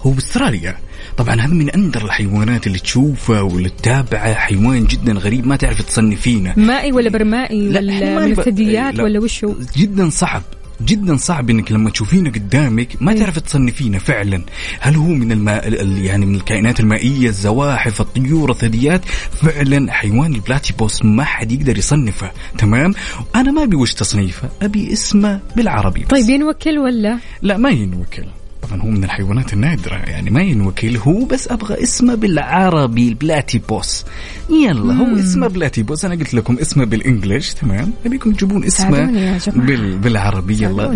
هو 0.00 0.10
بأستراليا. 0.10 0.76
طبعا 1.16 1.34
هذا 1.40 1.54
من 1.54 1.70
أندر 1.70 2.04
الحيوانات 2.04 2.66
اللي 2.66 2.78
تشوفه 2.78 3.42
واللي 3.42 3.68
تتابعه 3.68 4.34
حيوان 4.34 4.84
جدا 4.86 5.12
غريب 5.12 5.46
ما 5.46 5.56
تعرف 5.56 5.82
تصنفينه 5.82 6.54
مائي 6.56 6.92
ولا 6.92 7.10
برمائي 7.10 7.68
لا، 7.68 7.80
ولا 7.80 8.26
من 8.26 8.32
الثدييات 8.32 8.94
لا. 8.94 9.04
ولا 9.04 9.20
وشو؟ 9.20 9.54
جدا 9.76 10.10
صعب 10.10 10.42
جدا 10.82 11.16
صعب 11.16 11.50
إنك 11.50 11.72
لما 11.72 11.90
تشوفينه 11.90 12.30
قدامك 12.30 12.88
ما. 13.00 13.14
تعرف 13.14 13.38
تصنفينه 13.38 13.98
فعلا 13.98 14.42
هل 14.80 14.96
هو 14.96 15.06
من 15.06 15.32
الماء 15.32 15.68
ال- 15.68 16.04
يعني 16.04 16.26
من 16.26 16.34
الكائنات 16.34 16.80
المائية 16.80 17.28
الزواحف 17.28 18.00
الطيور 18.00 18.50
الثدييات 18.50 19.04
فعلا 19.42 19.92
حيوان 19.92 20.34
البلاتيبوس 20.34 21.04
ما 21.04 21.24
حد 21.24 21.52
يقدر 21.52 21.78
يصنفه 21.78 22.30
تمام 22.58 22.94
أنا 23.36 23.50
ما 23.52 23.62
أبي 23.62 23.76
وش 23.76 23.94
تصنيفه 23.94 24.48
أبي 24.62 24.92
اسمه 24.92 25.40
بالعربي 25.56 26.00
بس. 26.00 26.08
طيب 26.10 26.28
ينوكل 26.28 26.78
ولا؟ 26.78 27.18
لا 27.42 27.56
ما 27.56 27.70
ينوكل 27.70 28.24
طبعا 28.68 28.82
هو 28.82 28.88
من 28.88 29.04
الحيوانات 29.04 29.52
النادرة 29.52 29.94
يعني 29.94 30.30
ما 30.30 30.42
ينوكل 30.42 30.96
هو 30.96 31.24
بس 31.24 31.48
أبغى 31.48 31.82
اسمه 31.82 32.14
بالعربي 32.14 33.08
البلاتيبوس 33.08 34.04
يلا 34.50 34.94
هو 34.94 35.16
اسمه 35.16 35.48
بلاتيبوس. 35.48 36.04
أنا 36.04 36.14
قلت 36.14 36.34
لكم 36.34 36.56
اسمه 36.58 36.84
بالإنجليش 36.84 37.54
تمام؟ 37.54 37.92
أبيكم 38.06 38.32
تجيبون 38.32 38.64
اسمه. 38.64 39.04
بال... 39.46 39.98
بالعربي. 39.98 40.62
يلا. 40.62 40.92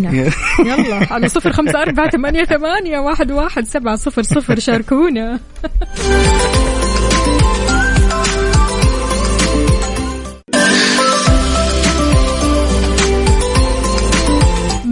يلا 0.58 1.12
على 1.12 1.28
صفر 1.28 1.52
خمسة 1.52 1.82
أربعة 1.82 2.10
ثمانية 2.10 2.44
ثمانية 2.44 2.98
واحد 2.98 3.32
واحد 3.32 3.64
سبعة 3.64 3.96
صفر 3.96 4.22
صفر 4.22 4.58
شاركونا. 4.58 5.40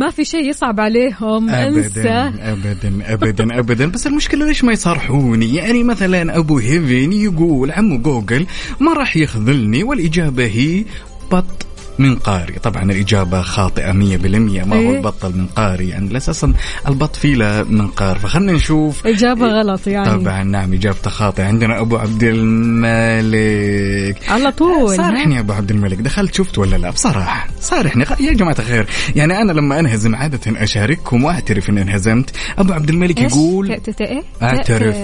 ما 0.06 0.12
في 0.12 0.24
شيء 0.24 0.50
يصعب 0.50 0.80
عليهم 0.80 1.50
انسى. 1.50 2.00
ابدا 2.00 2.52
ابدا 2.52 3.12
ابدا 3.12 3.58
ابدا. 3.58 3.86
بس 3.86 4.06
المشكلة 4.06 4.46
ليش 4.46 4.64
ما 4.64 4.72
يصارحوني؟ 4.72 5.54
يعني 5.54 5.84
مثلا 5.84 6.38
أبو 6.38 6.58
هيفن 6.58 7.12
يقول 7.12 7.70
عمو 7.70 7.98
جوجل 7.98 8.46
ما 8.80 8.92
راح 8.92 9.16
يخذلني 9.16 9.82
والإجابة 9.82 10.46
هي 10.46 10.84
بط. 11.32 11.65
منقاري 11.98 12.54
طبعا 12.58 12.82
الإجابة 12.82 13.42
خاطئة 13.42 13.92
100% 13.92 13.94
ما 13.94 14.76
هو 14.76 14.80
إيه؟ 14.80 14.96
البط 14.96 15.24
المنقاري 15.24 15.88
يعني 15.88 16.16
أساسا 16.16 16.52
البط 16.88 17.16
فيه 17.16 17.34
له 17.34 17.62
منقار 17.62 18.18
فخلنا 18.18 18.52
نشوف. 18.52 19.06
إجابة 19.06 19.46
غلط 19.46 19.86
يعني. 19.86 20.10
طبعا 20.10 20.42
نعم 20.44 20.72
إجابته 20.72 21.10
خاطئة. 21.10 21.44
عندنا 21.44 21.80
أبو 21.80 21.96
عبد 21.96 22.22
الملك. 22.22 24.16
على 24.28 24.52
طول. 24.52 24.96
صارحني؟ 24.96 25.34
يا 25.34 25.40
أبو 25.40 25.52
عبد 25.52 25.70
الملك. 25.70 25.98
دخلت 25.98 26.34
شفت 26.34 26.58
ولا 26.58 26.76
لا؟ 26.76 26.90
بصراحة 26.90 27.46
صارحني. 27.60 28.04
يا 28.20 28.32
جماعة 28.32 28.56
الخير 28.58 28.86
يعني 29.16 29.42
أنا 29.42 29.52
لما 29.52 29.80
أنهزم 29.80 30.14
عادة 30.14 30.62
أشارككم 30.62 31.24
وأعترف 31.24 31.70
إني 31.70 31.82
انهزمت. 31.82 32.30
أبو 32.58 32.72
عبد 32.72 32.88
الملك؟ 32.90 33.20
يقول 33.20 33.70
إيه؟ 34.00 34.22
أعترف. 34.42 34.96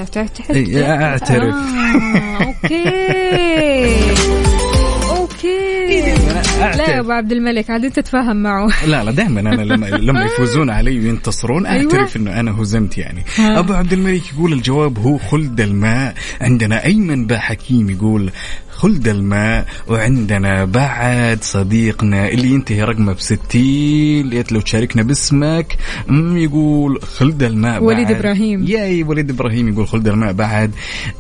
إيه، 0.50 0.92
أعترف. 0.92 1.54
okay. 2.40 2.84
okay. 5.10 6.14
لا 6.70 6.90
يا 6.90 7.00
أبو 7.00 7.12
عبد 7.12 7.32
الملك 7.32 7.70
عاد 7.70 7.84
أنت 7.84 7.96
تتفاهم 7.96 8.36
معه 8.36 8.86
لا 8.86 9.04
لا 9.04 9.10
دائما 9.10 9.40
أنا 9.40 9.62
لما 9.62 9.86
لما 10.10 10.24
يفوزون 10.24 10.70
علي 10.70 10.98
وينتصرون 10.98 11.66
أيوة. 11.66 11.92
أعترف 11.92 12.16
إنه 12.16 12.40
أنا 12.40 12.62
هزمت 12.62 12.98
يعني. 12.98 13.24
أبو 13.38 13.72
عبد 13.72 13.92
الملك 13.92 14.22
يقول 14.32 14.52
الجواب 14.52 14.98
هو 14.98 15.18
خلد 15.18 15.60
الماء 15.60 16.14
عندنا 16.40 16.84
أيمن 16.84 17.26
با 17.26 17.38
حكيم 17.38 17.90
يقول 17.90 18.30
خلد 18.82 19.08
الماء 19.08 19.66
وعندنا 19.88 20.64
بعد 20.64 21.38
صديقنا 21.42 22.28
اللي 22.28 22.48
ينتهي 22.48 22.82
رقمه 22.82 23.12
بستين 23.12 24.28
ليت 24.28 24.52
لو 24.52 24.60
تشاركنا 24.60 25.02
باسمك. 25.02 25.76
يقول 26.34 27.02
خلد 27.02 27.42
الماء 27.42 27.82
وليد 27.84 28.06
بعد. 28.06 28.16
إبراهيم. 28.16 28.64
yay 28.66 29.02
وليد 29.02 29.30
إبراهيم 29.30 29.68
يقول 29.68 29.88
خلد 29.88 30.08
الماء 30.08 30.32
بعد. 30.32 30.70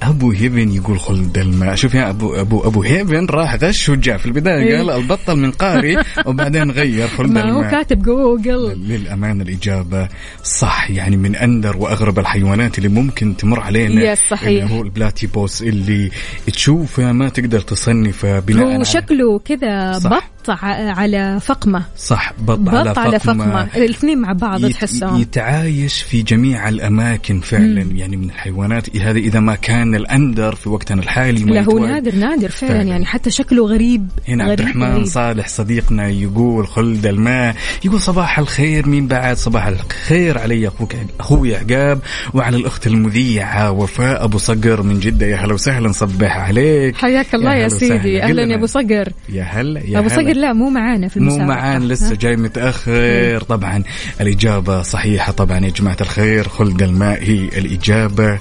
أبو 0.02 0.30
هيفن 0.30 0.70
يقول 0.70 1.00
خلد 1.00 1.38
الماء. 1.38 1.74
شوف 1.74 1.94
يا 1.94 2.10
ابو 2.10 2.34
ابو 2.34 2.60
أبو 2.60 2.82
هيفن 2.82 3.26
راح 3.26 3.54
غش 3.54 3.88
وجاء 3.88 4.16
في 4.16 4.26
البداية. 4.26 4.62
إيه. 4.62 4.78
قال 4.78 4.90
البطل 4.90 5.36
من 5.36 5.50
قاري 5.50 5.96
وبعدين 6.26 6.70
غير 6.70 7.08
خلد 7.08 7.30
ما 7.30 7.42
هو 7.42 7.58
الماء. 7.58 7.70
كاتب 7.70 8.02
جوجل 8.02 8.78
للأمانة 8.88 9.42
الإجابة 9.42 10.08
صح. 10.44 10.90
يعني 10.90 11.16
من 11.16 11.36
أندر 11.36 11.76
وأغرب 11.76 12.18
الحيوانات 12.18 12.78
اللي 12.78 12.88
ممكن 12.88 13.36
تمر 13.36 13.60
علينا. 13.60 14.12
yes، 14.12 14.18
صحيح. 14.30 14.62
اللي 14.64 14.74
هو 14.74 14.82
ال 14.82 15.26
platypus 15.26 15.62
اللي 15.62 16.10
تشوفه 16.46 17.12
ما 17.12 17.28
تقدر 17.28 17.51
تصنفه 17.60 18.40
بناء 18.40 18.76
هو 18.78 18.82
شكله 18.82 19.38
كذا 19.38 19.98
صح. 19.98 20.30
بط 20.42 20.50
على 20.70 21.38
فقمة 21.40 21.82
صح 21.96 22.32
بط, 22.38 22.58
بط 22.58 22.98
على 22.98 23.18
فقمة 23.20 23.44
فقمة 23.44 23.68
الاثنين 23.76 24.18
مع 24.18 24.32
بعض 24.32 24.64
يت- 24.64 24.72
تحسهم 24.72 25.20
يتعايش 25.20 26.02
في 26.02 26.22
جميع 26.22 26.68
الأماكن 26.68 27.40
فعلا 27.40 27.84
مم. 27.84 27.96
يعني 27.96 28.16
من 28.16 28.24
الحيوانات 28.24 28.96
هذا 28.96 29.18
إذا 29.18 29.40
ما 29.40 29.54
كان 29.54 29.94
الأندر 29.94 30.54
في 30.54 30.68
وقتنا 30.68 31.02
الحالي 31.02 31.44
ما 31.44 31.50
لا 31.50 31.60
هو. 31.62 31.78
نادر 31.86 32.14
نادر 32.14 32.48
فعلا 32.48 32.72
فعلا. 32.72 32.82
يعني 32.88 33.06
حتى 33.06 33.30
شكله 33.30 33.66
غريب 33.66 34.08
هنا 34.28 34.44
عبد 34.44 34.52
غريب 34.52 34.60
الرحمن 34.76 34.92
غريب. 34.94 35.04
صالح 35.06 35.48
صديقنا 35.48 36.08
يقول 36.08 36.66
خلد 36.66 37.06
الماء 37.06 37.54
يقول 37.84 38.00
صباح 38.00 38.38
الخير 38.38 38.88
مين 38.88 39.06
بعد 39.06 39.36
صباح 39.36 39.66
الخير 39.66 40.38
علي 40.38 40.68
أخوك 40.68 40.94
أخوي 41.20 41.56
عقاب 41.56 41.98
وعلى 42.34 42.56
الأخت 42.56 42.86
المذيعة 42.86 43.70
وفاء 43.70 44.24
أبو 44.24 44.38
صقر 44.38 44.82
من 44.82 45.00
جدة 45.00 45.26
يا 45.26 45.36
هلا 45.36 45.54
وسهلا 45.54 45.92
صبح 45.92 46.36
عليك 46.36 46.96
حياك 46.96 47.34
الله 47.34 47.54
يا 47.54 47.66
وسهلا. 47.66 47.78
سيدي 48.02 48.22
أهلا. 48.22 48.42
يا 48.42 48.56
أبو 48.56 48.66
صقر 48.66 49.12
يا 49.28 49.42
هلا 49.42 49.80
يا 49.80 49.98
أبو 49.98 50.08
هلا. 50.08 50.14
صقر 50.32 50.40
لا 50.40 50.52
مو 50.52 50.70
معانا 50.70 51.08
في 51.08 51.20
مو 51.20 51.24
المسابقة. 51.26 51.46
معان 51.46 51.88
لسه؟ 51.88 52.14
جاي 52.14 52.36
متأخر. 52.36 53.40
طبعا 53.48 53.82
الإجابة 54.20 54.82
صحيحة. 54.82 55.32
طبعا 55.32 55.58
يا 55.58 55.70
جماعة 55.70 55.96
الخير 56.00 56.48
خلد 56.48 56.82
الماء 56.82 57.22
هي 57.22 57.48
الإجابة 57.58 58.38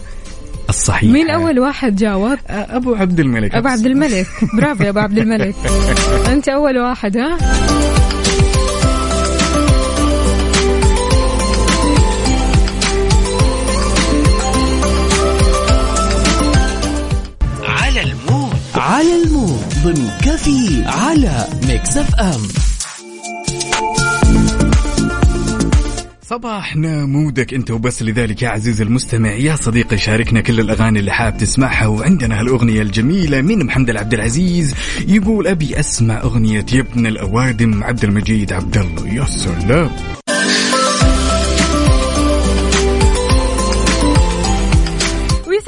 الصحيحة. 0.69 1.13
مين 1.13 1.29
أول 1.29 1.59
واحد 1.59 1.95
جاوب؟ 1.95 2.37
أبو 2.49 2.95
عبد 2.95 3.19
الملك. 3.19 3.55
أبو 3.55 3.67
عبد 3.67 3.85
الملك. 3.85 4.27
برافو 4.57 4.83
يا 4.83 4.89
أبو 4.89 4.99
عبد 4.99 5.17
الملك. 5.17 5.55
أنت 6.33 6.49
أول 6.49 6.77
واحد 6.77 7.17
ها؟ 7.17 7.37
على 17.67 18.03
ال 18.03 18.12
mood. 18.12 18.53
على 18.75 19.23
ال 19.23 19.31
mood. 19.31 19.70
ضمن 19.83 20.09
كفي 20.21 20.83
على 20.85 21.47
Mix 21.67 21.97
FM. 21.97 22.41
صباحنا 26.21 27.05
mood 27.05 27.44
ك 27.44 27.53
انت 27.53 27.71
وبس. 27.71 28.03
لذلك 28.03 28.41
يا 28.41 28.49
عزيزي 28.49 28.83
المستمع 28.83 29.31
يا 29.31 29.55
صديقي 29.55 29.97
شاركنا 29.97 30.41
كل 30.41 30.59
الأغاني 30.59 30.99
اللي 30.99 31.11
حاب 31.11 31.37
تسمعها. 31.37 31.87
وعندنا 31.87 32.39
هالأغنية 32.39 32.81
الجميلة 32.81 33.41
من 33.41 33.65
محمد 33.65 33.89
العبد 33.89 34.13
العزيز. 34.13 34.73
يقول 35.07 35.47
أبي 35.47 35.79
أسمع 35.79 36.21
أغنية 36.21 36.65
يا 36.73 36.81
ابن 36.81 37.07
الأوادم 37.07 37.83
عبد 37.83 38.03
المجيد 38.03 38.53
عبد 38.53 38.77
الله. 38.77 39.07
يا 39.07 39.25
سلام. 39.25 39.91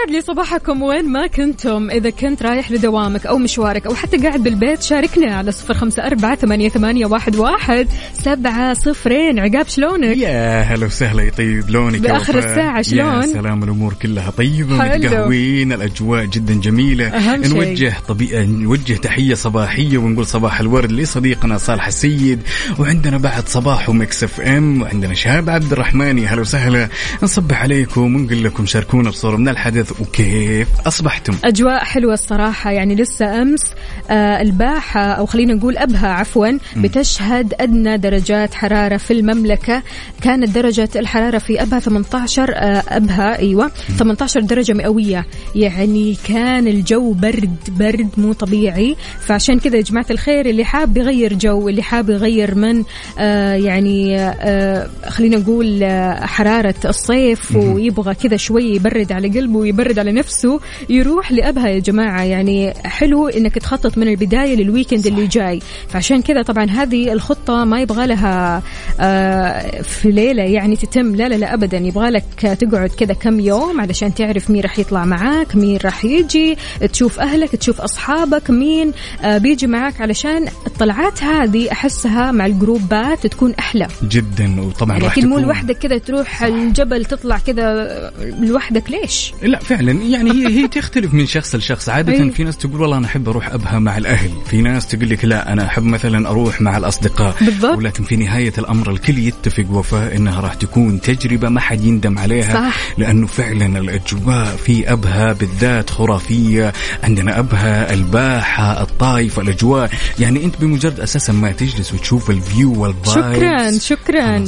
ويسعد 0.03 0.15
لي 0.15 0.21
صباحكم 0.21 0.81
وين 0.81 1.09
ما 1.09 1.27
كنتم 1.27 1.89
إذا 1.89 2.09
كنت 2.09 2.43
رايح 2.43 2.71
لدوامك 2.71 3.25
أو 3.25 3.37
مشوارك 3.37 3.85
أو 3.85 3.95
حتى 3.95 4.17
قاعد 4.17 4.43
بالبيت 4.43 4.81
شاركنا 4.81 5.35
على 5.35 5.51
صفر 5.51 5.73
خمسة 5.73 6.07
أربعة 6.07 6.35
ثمانية, 6.35 6.69
ثمانية 6.69 7.05
واحد, 7.05 7.35
واحد 7.35 7.87
سبعة 8.13 8.73
صفرين 8.73 9.39
عقاب 9.39 9.67
شلونك 9.67 10.17
يا 10.17 10.61
هلا 10.61 10.85
وسهلا 10.85 11.23
يطيب 11.23 11.69
لونك 11.69 11.95
يا 11.95 11.99
بآخر. 11.99 12.37
الساعة 12.37 12.77
يا 12.77 12.81
شلون؟ 12.81 13.21
سلام 13.21 13.63
الأمور 13.63 13.93
كلها 13.93 14.33
حلو. 14.37 14.67
متقهوين 14.67 15.73
الأجواء 15.73 16.25
جدا 16.25 16.53
جميلة 16.53 17.07
أهم 17.07 17.43
شيء. 17.43 17.53
نوجه 17.53 17.93
طبيعة 18.07 18.43
نوجه 18.45 18.93
تحية 18.93 19.33
صباحية 19.33 19.97
ونقول 19.97 20.25
صباح 20.25 20.59
الورد 20.59 20.91
لصديقنا 20.91 21.57
صالح 21.57 21.87
السيد 21.87 22.39
وعندنا 22.79 23.17
بعد 23.17 23.47
صباح 23.47 23.89
و 23.89 24.23
Mix 24.23 24.41
FM 24.41 24.81
وعندنا 24.81 25.13
شهاب 25.13 25.49
عبد 25.49 25.71
الرحمن 25.71 26.19
يا 26.19 26.27
هلا 26.27 26.41
وسهلا 26.41 26.89
نصبح 27.23 27.61
عليكم 27.61 28.15
ونقول 28.15 28.43
لكم 28.43 28.65
شاركونا 28.65 29.09
بصورة 29.09 29.35
من 29.35 29.49
الحدث 29.49 29.92
وكيف 30.01 30.67
أصبحتم. 30.87 31.33
أجواء 31.43 31.83
حلوة 31.83 32.13
الصراحة 32.13 32.71
يعني 32.71 32.95
لسه 32.95 33.41
أمس 33.41 33.61
آه 34.09 34.41
الباحة 34.41 35.01
أو 35.01 35.25
خلينا 35.25 35.53
نقول 35.53 35.77
أبها 35.77 36.07
عفوا 36.07 36.47
بتشهد 36.77 37.53
أدنى 37.59 37.97
درجات 37.97 38.53
حرارة 38.53 38.97
في 38.97 39.13
المملكة. 39.13 39.83
كانت 40.21 40.49
درجة 40.49 40.89
الحرارة 40.95 41.37
في 41.37 41.61
أبها 41.61 41.79
18 41.79 42.51
آه 42.55 42.83
أبها 42.89 43.39
أيوة 43.39 43.71
18 43.97 44.39
درجة 44.39 44.73
مئوية. 44.73 45.25
يعني 45.55 46.17
كان 46.27 46.67
الجو 46.67 47.13
برد 47.13 47.55
برد 47.67 48.09
مو 48.17 48.33
طبيعي. 48.33 48.95
فعشان 49.19 49.59
كذا 49.59 49.77
يا 49.77 49.81
جماعة 49.81 50.05
الخير 50.11 50.45
اللي 50.45 50.65
حاب 50.65 50.97
يغير 50.97 51.33
جو 51.33 51.69
اللي 51.69 51.83
حاب 51.83 52.09
يغير 52.09 52.55
من 52.55 52.83
آه 53.19 53.53
يعني 53.53 54.19
آه 54.19 54.89
خلينا 55.09 55.37
نقول 55.37 55.83
آه 55.83 56.25
حرارة 56.25 56.75
الصيف 56.85 57.55
ويبغى 57.55 58.13
كذا 58.15 58.37
شوي 58.37 58.63
يبرد 58.75 59.11
على 59.11 59.27
قلبه 59.27 59.57
ويبرد 59.59 59.82
على 59.99 60.11
نفسه 60.11 60.59
يروح 60.89 61.31
لأبها 61.31 61.67
يا 61.67 61.79
جماعة. 61.79 62.23
يعني 62.23 62.73
حلو 62.85 63.27
إنك 63.27 63.55
تخطط 63.55 63.97
من 63.97 64.07
البداية 64.07 64.55
للويكند 64.55 65.07
اللي 65.07 65.27
جاي. 65.27 65.59
فعشان 65.89 66.21
كذا 66.21 66.41
طبعا 66.41 66.65
هذه 66.65 67.13
الخطة 67.13 67.63
ما 67.63 67.81
يبغى 67.81 68.07
لها 68.07 68.61
آه 68.99 69.81
في 69.81 70.11
ليلة 70.11 70.43
يعني 70.43 70.75
تتم. 70.75 71.15
لا 71.15 71.29
لا 71.29 71.35
لا 71.35 71.53
أبدا. 71.53 71.77
يبغى 71.77 72.09
لك 72.09 72.23
تقعد 72.41 72.89
كذا 72.89 73.13
كم 73.13 73.39
يوم 73.39 73.81
علشان 73.81 74.13
تعرف 74.13 74.49
مين 74.49 74.61
راح 74.61 74.79
يطلع 74.79 75.05
معاك 75.05 75.55
مين 75.55 75.79
راح 75.85 76.05
يجي 76.05 76.57
تشوف 76.93 77.19
أهلك 77.19 77.55
تشوف 77.55 77.81
أصحابك 77.81 78.49
مين 78.49 78.91
آه 79.21 79.37
بيجي 79.37 79.67
معاك. 79.67 80.01
علشان 80.01 80.47
الطلعات 80.67 81.23
هذه 81.23 81.71
أحسها 81.71 82.31
مع 82.31 82.45
الجروبات 82.45 83.27
تكون 83.27 83.53
أحلى. 83.59 83.87
جدا. 84.09 84.61
وطبعا 84.61 84.97
راح 84.97 85.11
أكيد 85.11 85.25
مو 85.25 85.39
لوحدك 85.39 85.77
كذا 85.77 85.97
تروح 85.97 86.43
الجبل 86.43 87.05
تطلع 87.05 87.37
كذا 87.37 88.13
لوحدك. 88.39 88.83
ليش؟ 88.91 89.33
لا 89.43 89.59
فعلا. 89.75 89.91
يعني 89.91 90.31
هي 90.31 90.47
هي 90.47 90.67
تختلف 90.67 91.13
من 91.13 91.25
شخص 91.25 91.55
لشخص. 91.55 91.89
عادة 91.89 92.13
أي. 92.13 92.31
في 92.31 92.43
ناس 92.43 92.57
تقول 92.57 92.81
والله 92.81 92.97
أنا 92.97 93.05
أحب 93.05 93.29
أروح 93.29 93.53
أبها 93.53 93.79
مع 93.79 93.97
الأهل. 93.97 94.29
في 94.49 94.61
ناس 94.61 94.87
تقول 94.87 95.09
لك 95.09 95.25
لا 95.25 95.53
أنا 95.53 95.65
أحب 95.65 95.83
مثلا 95.83 96.29
أروح 96.29 96.61
مع 96.61 96.77
الأصدقاء. 96.77 97.35
بالضبط. 97.41 97.77
ولكن 97.77 98.03
في 98.03 98.15
نهاية 98.15 98.53
الأمر 98.57 98.91
الكل 98.91 99.17
يتفق 99.17 99.65
وفاء 99.71 100.15
إنها 100.15 100.41
راح 100.41 100.53
تكون 100.53 101.01
تجربة 101.01 101.49
ما 101.49 101.59
حد 101.59 101.83
يندم 101.83 102.17
عليها. 102.19 102.53
صح. 102.53 102.77
لأنه 102.97 103.27
فعلا 103.27 103.79
الأجواء 103.79 104.55
في 104.55 104.91
أبها 104.91 105.33
بالذات 105.33 105.89
خرافية. 105.89 106.73
عندنا 107.03 107.39
أبها 107.39 107.93
الباحة 107.93 108.81
الطايف 108.81 109.39
الأجواء. 109.39 109.89
يعني 110.19 110.43
أنت 110.45 110.55
بمجرد 110.61 110.99
أساسا 110.99 111.33
ما 111.33 111.51
تجلس 111.51 111.93
وتشوف 111.93 112.29
ال 112.29 112.40
view 112.40 112.81
وال 112.81 113.11
vibes 113.11 113.85
شكرا 113.85 114.43
شكرا. 114.43 114.45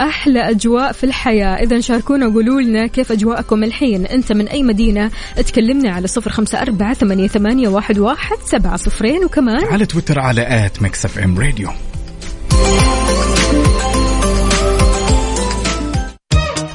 أحلى 0.00 0.50
أجواء 0.50 0.92
في 0.92 1.04
الحياة. 1.04 1.54
اذا 1.54 1.80
شاركونا 1.80 2.26
وقولوا 2.26 2.60
لنا 2.60 2.86
كيف 2.86 3.12
أجواءكم 3.12 3.64
الحين. 3.64 4.06
أنت 4.06 4.32
من 4.32 4.48
أي 4.54 4.62
مدينة 4.62 5.10
تكلمنا 5.36 5.92
على 5.92 6.06
صفر 6.06 6.30
خمسة 6.30 6.62
أربعة 6.62 6.94
ثمانية, 6.94 7.28
ثمانية 7.28 7.68
واحد, 7.68 7.98
واحد 7.98 8.36
سبعة 8.44 8.76
صفرين 8.76 9.24
وكمان 9.24 9.64
على 9.64 9.86
تويتر 9.86 10.20
على 10.20 10.66
at 10.66 10.82
Mix 10.82 11.04
FM 11.04 11.38
Radio. 11.38 11.70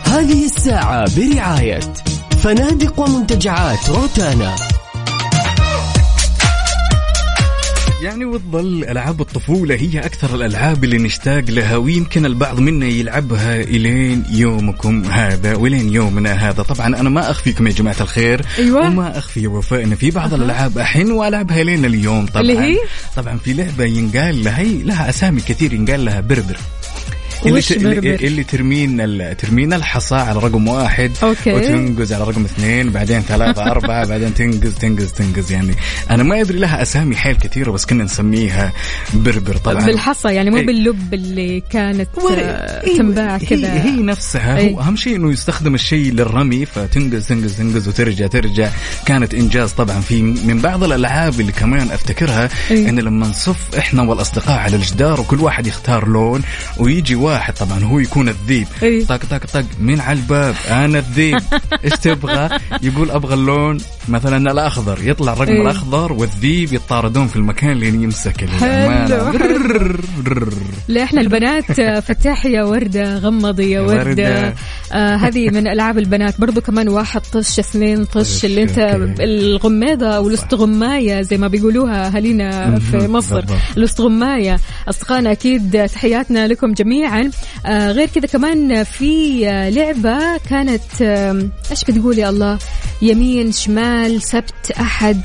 هذه 0.06 0.46
الساعة 0.46 1.06
برعاية 1.18 1.80
فنادق 2.44 3.00
ومنتجعات 3.00 3.90
روتانا. 3.90 4.56
يعني 8.02 8.26
وتظل 8.26 8.84
ألعاب 8.84 9.22
الطفولة 9.22 9.76
هي 9.76 10.00
أكثر 10.00 10.36
الألعاب 10.36 10.84
اللي 10.84 10.98
نشتاق 10.98 11.44
لها 11.50 11.76
ويمكن 11.76 12.26
البعض 12.26 12.60
منا 12.60 12.86
يلعبها 12.86 13.62
إلين 13.62 14.24
يومكم 14.32 15.04
هذا 15.06 15.56
والين 15.56 15.94
يومنا 15.94 16.32
هذا. 16.34 16.64
طبعا 16.64 16.88
أنا 16.88 17.10
ما 17.10 17.32
أخفيكم 17.32 17.68
يا 17.68 17.72
جماعة 17.72 17.96
الخير 18.02 18.42
أيوة. 18.58 18.88
وما 18.88 19.18
أخفي 19.18 19.48
وفاء 19.48 19.84
ان 19.84 19.96
في 19.96 20.12
بعض 20.12 20.34
الألعاب 20.34 20.78
احن 20.78 21.12
وألعبها 21.12 21.64
لين 21.64 21.86
اليوم 21.86 22.26
طبعا. 22.26 22.42
اللي 22.42 22.60
هي؟ 22.60 22.78
طبعا 23.16 23.38
في 23.38 23.54
لعبة 23.54 23.84
ينقال 23.86 24.44
لها 24.44 24.60
هي 24.60 24.84
لها 24.84 25.10
أسامي 25.10 25.42
كثير 25.42 25.74
ينقال 25.74 26.06
لها 26.06 26.20
بربر. 26.20 26.58
اللي, 27.46 27.62
ت... 27.62 27.72
اللي, 28.24 28.44
ترمين 28.44 29.02
ال... 29.02 29.38
ترمين 29.38 29.74
الحصى 29.74 30.16
على 30.16 30.40
رقم 30.40 30.68
واحد 30.68 31.12
أوكي. 31.24 31.54
وتنقز 31.54 32.14
على 32.14 32.24
رقم 32.24 32.46
اثنين 32.46 32.90
بعدين 32.90 33.22
ثلاثة 33.22 33.72
أربعة 33.72 34.08
بعدين 34.10 34.34
تنقز 34.34 34.74
تنقز 34.76 35.12
تنقز 35.12 35.52
يعني 35.52 35.74
أنا 36.10 36.24
ما 36.24 36.42
أدري 36.42 36.60
لها 36.60 36.82
أسامي 36.82 37.16
حيل 37.16 37.36
كثيرة 37.36 37.72
بس 37.72 37.86
كنا 37.86 38.04
نسميها 38.04 38.74
بربر 39.14 39.58
طبعا 39.58 39.86
بالحصى 39.86 40.34
يعني 40.34 40.50
مو 40.50 40.58
إيه. 40.58 40.66
باللب 40.66 41.14
اللي 41.14 41.64
كانت 41.70 42.10
آه، 42.18 42.84
إيه، 42.84 42.98
تنباع 42.98 43.36
هي, 43.36 43.46
كذا 43.46 43.84
هي 43.84 43.92
نفسها 43.92 44.58
إيه. 44.58 44.74
هو 44.74 44.82
أهم 44.82 44.96
شيء 44.96 45.16
إنه 45.16 45.32
يستخدم 45.32 45.76
الشيء 45.76 46.12
للرمي 46.14 46.66
فتنقز 46.66 47.28
تنقز 47.28 47.58
تنقز 47.58 47.88
وترجع 47.88 48.28
ترجع 48.28 48.70
كانت 49.06 49.34
إنجاز 49.34 49.72
طبعا 49.72 50.02
في 50.02 50.22
من 50.22 50.60
بعض 50.62 50.84
الألعاب 50.84 51.40
اللي 51.40 51.52
كمان 51.52 51.92
أفتكرها 51.92 52.50
إيه. 52.72 52.90
إن 52.90 53.00
لما 53.00 53.28
نصف 53.28 53.78
إحنا 53.78 54.04
والأصدقاء 54.04 54.58
على 54.58 54.76
الجدار 54.76 55.22
وكل 55.22 55.40
واحد 55.40 55.68
يختار 55.68 56.08
لون 56.08 56.42
ويجي 56.78 57.16
واحد 57.30 57.54
طبعا 57.54 57.84
هو 57.84 58.00
يكون 58.00 58.30
الذيب 58.30 58.68
إيه. 58.84 59.06
طق 59.06 59.26
طق 59.26 59.46
طق 59.54 59.66
مين 59.80 60.02
على 60.02 60.20
الباب 60.20 60.56
أنا 60.70 61.00
الذيب 61.00 61.40
إيش 61.86 61.94
تبغى 61.94 62.50
يقول 62.82 63.12
أبغى 63.12 63.34
اللون 63.34 63.78
مثلا 64.10 64.52
الأخضر 64.52 65.00
يطلع 65.04 65.34
الرقم 65.34 65.52
إيه. 65.52 65.62
الأخضر 65.62 66.14
والذيب 66.14 66.74
يتطاردون 66.74 67.28
في 67.28 67.36
المكان 67.36 67.78
لين 67.78 68.04
يمسك. 68.04 68.44
لا 70.88 71.04
إحنا 71.04 71.22
البنات 71.22 71.80
آه، 71.80 72.00
فتحي 72.00 72.52
يا 72.52 72.64
وردة 72.64 73.18
غمضي 73.18 73.72
يا 73.72 73.82
يا 73.82 73.82
وردة. 73.82 74.54
آه 74.92 75.16
هذه 75.16 75.50
من 75.50 75.68
ألعاب 75.68 75.98
البنات 75.98 76.42
برضو 76.42 76.62
كمان 76.62 76.90
واحد 76.90 77.22
طش 77.22 77.60
اثنين 77.60 78.06
طش 78.06 78.46
اللي 78.46 78.64
أنت 78.64 78.80
أوكي. 78.80 79.24
الغميضة 79.24 80.08
أو 80.08 80.28
الاستغماية 80.28 81.22
زي 81.22 81.38
ما 81.38 81.48
بيقولوها 81.48 82.08
اهالينا 82.08 82.80
في. 82.80 83.08
مصر 83.08 83.40
بالضبط. 83.42 83.58
الاستغماية 83.78 84.60
أصدقائنا 84.90 85.32
أكيد 85.32 85.88
تحياتنا 85.94 86.48
لكم 86.48 86.74
جميعا 86.74 87.19
آه 87.66 87.92
غير 87.92 88.08
كذا 88.08 88.26
كمان 88.28 88.84
في 88.84 89.44
آه، 89.50 89.70
لعبة 89.70 90.38
كانت 90.50 91.02
آه، 91.02 91.50
إيش 91.72 91.84
بتقول 91.84 92.18
يا 92.20 92.30
الله؟ 92.30 92.60
يمين 93.02 93.52
شمال 93.52 94.22
سبت 94.22 94.72
أحد 94.80 95.22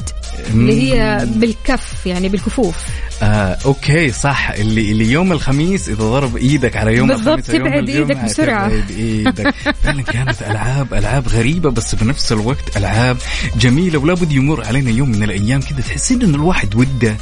اللي 0.50 0.92
هي 0.92 1.26
بالكف 1.34 2.06
يعني 2.06 2.28
بالكفوف. 2.28 2.76
آه، 3.22 3.58
أوكي 3.64 4.12
صح. 4.12 4.50
اللي 4.50 4.92
اللي 4.92 5.12
يوم 5.12 5.32
الخميس 5.32 5.88
إذا 5.88 6.04
ضرب 6.04 6.36
إيدك 6.36 6.76
على 6.76 6.96
يوم 6.96 7.08
بالضبط، 7.08 7.38
الخميس 7.38 7.50
ويوم 7.50 7.66
تبعد 7.66 7.88
الجمعة 7.88 8.08
إيدك 8.08 8.24
بسرعة. 8.24 8.68
تبعد 8.68 8.90
إيدك. 8.90 9.54
فعلا 9.82 10.02
كانت 10.02 10.42
ألعاب 10.42 10.94
ألعاب 10.94 11.28
غريبة 11.28 11.70
بس 11.70 11.94
بنفس 11.94 12.32
الوقت 12.32 12.76
ألعاب 12.76 13.16
جميلة 13.56 13.98
ولا 13.98 14.14
بد 14.14 14.32
يمر 14.32 14.64
علينا 14.64 14.90
يوم 14.90 15.08
من 15.10 15.22
الأيام 15.22 15.60
كذا 15.60 15.80
تحسين 15.80 16.22
إن 16.22 16.34
الواحد 16.34 16.74
وده 16.74 17.16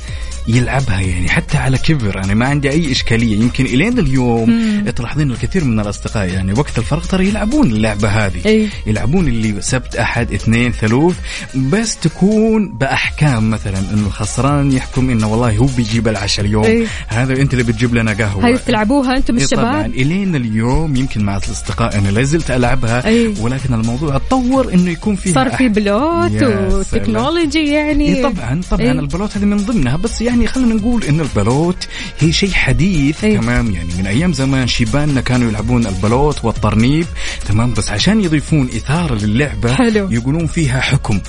يلعبها 0.48 1.00
يعني 1.00 1.28
حتى 1.28 1.56
على 1.58 1.78
كبر. 1.78 2.24
أنا 2.24 2.34
ما 2.34 2.46
عندي 2.46 2.70
أي 2.70 2.92
إشكالية. 2.92 3.40
يمكن 3.40 3.64
إلين 3.64 3.98
اليوم 3.98 4.82
تلاحظين 4.96 5.30
الكثير 5.30 5.64
من 5.64 5.80
الأصدقاء 5.80 6.28
يعني 6.28 6.52
وقت 6.52 6.78
الفراغ 6.78 7.04
ترى 7.04 7.28
يلعبون 7.28 7.70
اللعبة 7.70 8.08
هذه. 8.08 8.40
أي. 8.46 8.68
يلعبون 8.86 9.28
اللي 9.28 9.60
سبت 9.60 9.96
أحد 9.96 10.32
اثنين 10.32 10.72
ثلوث. 10.72 11.16
بس 11.54 11.96
تكون 11.96 12.68
بأحكام 12.68 13.50
مثلا 13.50 13.78
إنه 13.78 14.06
الخسران 14.06 14.72
يحكم 14.72 15.10
إنه 15.10 15.28
والله 15.28 15.56
هو 15.56 15.66
بيجيب 15.66 16.08
العشاء 16.08 16.46
اليوم. 16.46 16.64
أي. 16.64 16.86
هذا 17.08 17.40
أنت 17.40 17.52
اللي 17.52 17.64
بتجيب 17.64 17.94
لنا 17.94 18.12
قهوة. 18.12 18.48
هذه 18.48 18.60
تلعبوها 18.66 19.16
أنتم 19.16 19.38
إيه 19.38 19.46
طبعا. 19.46 19.80
الشباب؟ 19.80 19.94
إلين 19.94 20.36
اليوم 20.36 20.96
يمكن 20.96 21.24
مع 21.24 21.36
الأصدقاء 21.36 21.98
أنا 21.98 22.08
لا 22.08 22.22
زلت 22.22 22.50
ألعبها. 22.50 23.06
أي. 23.06 23.34
ولكن 23.40 23.74
الموضوع 23.74 24.16
اتطور 24.16 24.74
إنه 24.74 24.90
يكون 24.90 25.16
فيها 25.16 25.34
صار 25.34 25.50
في 25.50 25.68
بلوت. 25.68 26.42
وتكنولوجي 26.42 27.64
يعني. 27.64 28.08
إيه 28.08 28.22
طبعا 28.22 28.60
طبعا. 28.70 28.82
إيه. 28.82 28.92
البلوت 28.92 29.36
هذه 29.36 29.44
من 29.44 29.56
ضمنها. 29.56 29.96
بس 29.96 30.20
يعني 30.20 30.31
خلينا 30.46 30.74
نقول 30.74 31.04
إن 31.04 31.20
البلوت 31.20 31.88
هي 32.20 32.32
شيء 32.32 32.50
حديث 32.52 33.24
إيه. 33.24 33.38
تمام 33.38 33.70
يعني 33.70 33.88
من 33.98 34.06
أيام 34.06 34.32
زمان 34.32 34.66
شيباننا 34.66 35.20
كانوا 35.20 35.48
يلعبون 35.48 35.86
البلوت 35.86 36.44
والطرنيب 36.44 37.06
تمام 37.48 37.72
بس 37.72 37.90
عشان 37.90 38.20
يضيفون 38.24 38.68
إثارة 38.76 39.14
للعبة 39.24 39.74
حلو. 39.74 40.10
يقولون 40.10 40.46
فيها 40.46 40.80
حكم 40.80 41.20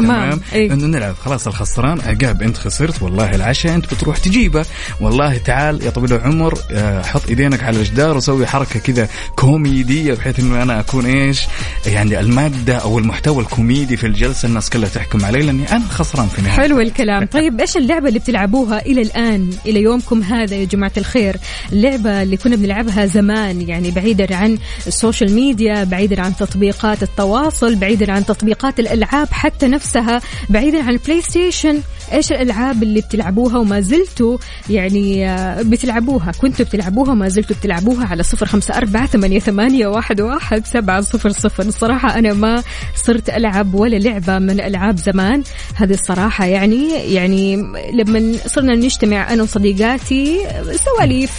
تمام. 0.00 0.40
إيه. 0.52 0.72
إنه 0.72 0.86
نلعب. 0.86 1.14
خلاص 1.24 1.46
الخسران. 1.46 2.00
عقاب 2.00 2.42
انت 2.42 2.56
خسرت. 2.56 3.02
والله 3.02 3.34
العشاء 3.34 3.74
انت 3.74 3.94
بتروح 3.94 4.18
تجيبه. 4.18 4.64
والله 5.00 5.36
تعال 5.38 5.82
يا 5.82 5.90
طويل 5.90 6.12
العمر 6.12 6.58
آه، 6.72 7.02
حط 7.02 7.28
ايدينك 7.28 7.62
على 7.62 7.78
الجدار 7.78 8.16
وسوي 8.16 8.46
حركة 8.46 8.80
كذا 8.80 9.08
كوميدية 9.36 10.14
بحيث 10.14 10.40
إنه 10.40 10.62
أنا 10.62 10.80
أكون 10.80 11.06
إيش؟ 11.06 11.42
يعني 11.86 12.20
المادة 12.20 12.76
أو 12.76 12.98
المحتوى 12.98 13.42
الكوميدي 13.42 13.96
في 13.96 14.06
الجلسة 14.06 14.48
الناس 14.48 14.70
كلها 14.70 14.88
تحكم 14.88 15.24
علي 15.24 15.42
لأني 15.42 15.72
أنا 15.72 15.84
خسران 15.88 16.28
في 16.28 16.38
النهاية. 16.38 16.56
حلو 16.56 16.80
الكلام. 16.80 17.26
طيب 17.36 17.60
إيش 17.60 17.76
اللعبة 17.76 18.08
اللي 18.08 18.18
بتلعبوها 18.18 18.86
إلى 18.86 19.02
الآن 19.02 19.50
إلى 19.66 19.82
يومكم 19.82 20.22
هذا 20.22 20.54
يا 20.54 20.64
جماعة 20.64 20.92
الخير؟ 20.96 21.36
اللعبة 21.72 22.22
اللي 22.22 22.36
كنا 22.36 22.56
بنلعبها 22.56 23.06
زمان 23.06 23.60
يعني 23.60 23.90
بعيدا 23.90 24.36
عن 24.36 24.58
ال 24.86 24.93
social 24.93 25.32
media 25.32 25.84
بعيدا 25.84 26.22
عن 26.22 26.36
تطبيقات 26.36 27.02
التواصل 27.02 27.74
بعيدا 27.74 28.12
عن 28.12 28.26
تطبيقات 28.26 28.80
الألعاب 28.80 29.28
حتى 29.30 29.66
نفسها 29.86 30.20
بعيدا 30.48 30.82
عن 30.82 30.88
ال 30.90 31.22
PlayStation 31.22 31.82
إيش 32.12 32.32
الألعاب 32.32 32.82
اللي 32.82 33.00
بتلعبوها 33.00 33.58
وما 33.58 33.80
زلتوا 33.80 34.38
يعني 34.70 35.30
آه، 35.30 35.62
بتلعبوها؟ 35.62 36.32
كنتوا 36.32 36.64
بتلعبوها 36.64 37.10
وما 37.10 37.28
زلتوا 37.28 37.56
بتلعبوها 37.56 38.06
على 38.06 38.22
صفر 38.22 38.46
خمسة 38.46 38.76
أربعة 38.76 39.06
ثمانية, 39.06 39.38
ثمانية 39.38 39.86
واحد, 39.86 40.20
واحد 40.20 40.66
سبعة 40.66 41.00
صفر 41.00 41.30
صفر. 41.30 41.62
الصراحة 41.62 42.18
أنا 42.18 42.32
ما 42.32 42.62
صرت 42.94 43.30
ألعب 43.30 43.74
ولا 43.74 43.96
لعبة 43.96 44.38
من 44.38 44.60
ألعاب 44.60 44.96
زمان. 44.98 45.42
هذه 45.74 45.92
الصراحة 45.92 46.44
يعني 46.44 46.90
يعني 47.14 47.56
لما 47.92 48.32
صرنا 48.46 48.74
نجتمع 48.74 49.32
أنا 49.32 49.42
وصديقاتي 49.42 50.38
سواليف 50.74 51.32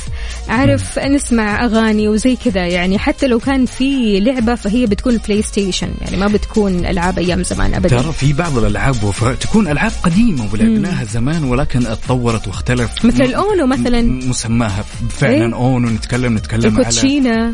عارف 0.49 0.99
نسمع 0.99 1.65
أغاني 1.65 2.09
وزي 2.09 2.35
كذا 2.35 2.67
يعني. 2.67 2.99
حتى 2.99 3.27
لو 3.27 3.39
كان 3.39 3.65
في 3.65 4.19
لعبة 4.19 4.55
فهي 4.55 4.85
بتكون 4.85 5.17
PlayStation 5.17 5.89
يعني 6.01 6.17
ما 6.17 6.27
بتكون 6.27 6.85
ألعاب 6.85 7.19
أيام 7.19 7.43
زمان 7.43 7.73
أبدا. 7.73 8.01
ترى 8.01 8.11
في 8.13 8.33
بعض 8.33 8.57
الألعاب 8.57 9.03
وفاء 9.03 9.35
تكون 9.35 9.67
ألعاب 9.67 9.91
قديمة 10.03 10.47
ولعبناها 10.61 11.03
زمان 11.03 11.43
ولكن 11.43 11.85
اتطورت 11.87 12.47
واختلف 12.47 13.05
مثل 13.05 13.23
ال 13.23 13.34
UNO 13.34 13.67
مثلاً. 13.67 14.01
مسماها 14.01 14.85
فعلا 15.09 15.33
إيه؟ 15.33 15.53
UNO 15.53 15.89
نتكلم 15.89 16.35
نتكلم. 16.35 16.75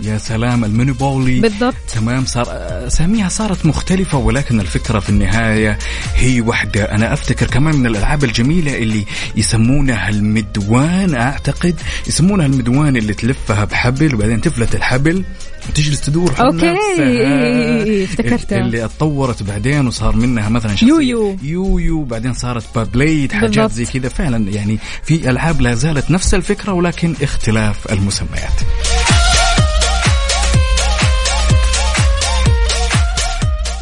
على 0.02 0.12
يا 0.14 0.18
سلام 0.18 0.66
المونوبولي 0.66 1.40
بالضبط. 1.40 1.76
تمام 1.96 2.26
صار 2.26 2.48
اساميها 2.88 3.30
صارت 3.30 3.66
مختلفة 3.66 4.18
ولكن 4.18 4.60
الفكرة 4.60 5.00
في 5.00 5.10
النهاية 5.10 5.78
هي 6.16 6.42
واحدة 6.42 6.84
أنا 6.84 7.14
أفتكر 7.14 7.48
كمان 7.48 7.76
من 7.76 7.86
الألعاب 7.86 8.24
الجميلة 8.24 8.78
اللي 8.78 9.06
يسمونها 9.36 10.10
المدوان 10.10 11.16
أعتقد 11.16 11.76
يسمونها 12.08 12.46
المدوان 12.46 12.98
اللي 12.98 13.14
تلفها 13.14 13.66
بحبل 13.66 14.16
وبعدين 14.16 14.42
تفلت 14.42 14.76
الحبل 14.76 15.24
وتجلس 15.70 16.02
تدور 16.02 16.34
حول 16.36 16.56
نفسها. 16.56 16.74
إيه، 17.00 18.04
افتكرتها. 18.06 18.60
اللي 18.60 18.86
اتطورت 18.86 19.44
بعدين 19.44 19.88
وصار 19.88 20.16
منها 20.16 20.50
مثلا 20.50 20.76
شخصية 20.76 20.88
يويو. 20.88 21.38
يويو 21.44 22.04
بعدين 22.04 22.34
صارت 22.34 22.64
بابليد 22.76 23.32
حاجات 23.32 23.50
بالضبط. 23.50 23.72
زي 23.72 23.86
كذا 23.86 24.10
فعلا 24.10 24.52
يعني 24.52 24.80
في 25.04 25.30
ألعاب 25.30 25.62
لا 25.62 25.74
زالت 25.76 26.12
نفس 26.12 26.34
الفكرة 26.34 26.74
ولكن 26.74 27.16
اختلاف 27.22 27.92
المسميات 27.92 28.54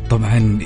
طبعا 0.10 0.60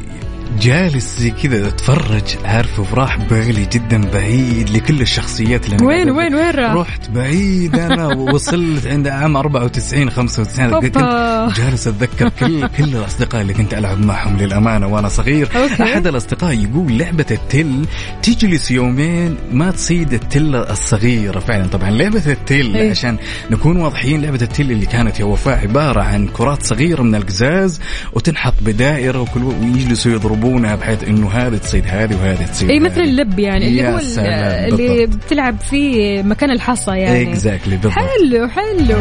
جالس 0.62 1.20
زي 1.20 1.32
كذا 1.32 1.68
أتفرج 1.68 2.24
عارف 2.46 2.80
وراح 2.94 3.18
بالي 3.18 3.66
جدا 3.74 4.02
بعيد 4.14 4.70
لكل 4.70 5.02
الشخصيات 5.02 5.66
اللي 5.66 5.86
وين- 5.86 6.10
وين- 6.12 6.36
وين 6.36 6.52
راح؟ 6.56 6.74
رحت 6.74 7.10
بعيد 7.10 7.76
أنا 7.80 8.08
وصلت 8.34 8.88
عند 8.88 9.08
عام 9.08 9.38
94 9.38 10.10
95 10.10 10.74
قلت 10.74 10.98
أوبا. 10.98 11.54
جالس 11.54 11.88
أتذكر 11.88 12.30
كل 12.30 12.68
كل 12.78 12.84
الأصدقاء 12.84 13.42
اللي 13.42 13.54
كنت 13.54 13.74
ألعب 13.74 14.06
معهم 14.06 14.38
للأمانة 14.38 14.88
وأنا 14.88 15.08
صغير 15.10 15.50
أوكي. 15.56 15.84
أحد 15.84 16.08
الأصدقاء 16.08 16.54
يقول 16.54 16.98
لعبة 16.98 17.26
التل 17.32 17.86
تجلس 18.24 18.72
يومين 18.72 19.38
ما 19.52 19.72
تصيد 19.72 20.14
التله 20.14 20.60
الصغيرة 20.60 21.40
فعلا 21.40 21.68
طبعا 21.68 21.90
لعبة 21.90 22.24
التل 22.32 22.76
إيه. 22.76 22.92
عشان 22.92 23.18
نكون 23.52 23.78
واضحين 23.78 24.22
لعبة 24.22 24.40
التل 24.42 24.72
اللي 24.72 24.86
كانت 24.86 25.20
يا 25.20 25.26
وفاء 25.26 25.60
عبارة 25.60 26.02
عن 26.02 26.28
كرات 26.28 26.64
صغيرة 26.64 27.02
من 27.02 27.16
القزاز 27.16 27.80
وتنحط 28.14 28.54
بدائرة 28.62 29.22
وكل 29.22 29.44
ويجلسوا 29.44 30.12
يضربونها 30.46 30.76
بحيث 30.76 31.04
إنه 31.04 31.30
هذه 31.30 31.58
تصيد 31.58 31.86
هذه 31.88 32.16
وهذه 32.16 32.46
تصيد 32.46 32.70
إي. 32.70 32.80
مثل 32.80 33.02
اللب 33.02 33.40
يعني 33.40 33.68
اللي 33.68 33.88
هو 33.88 34.00
اللي. 34.00 35.06
بتلعب 35.06 35.60
فيه 35.60 36.22
مكان 36.22 36.52
الحصى 36.52 36.92
يعني 36.92 37.32
اكزاكتلي 37.32 37.76
بالضبط 37.76 37.94
حلو 37.94 38.48
حلو 38.48 38.98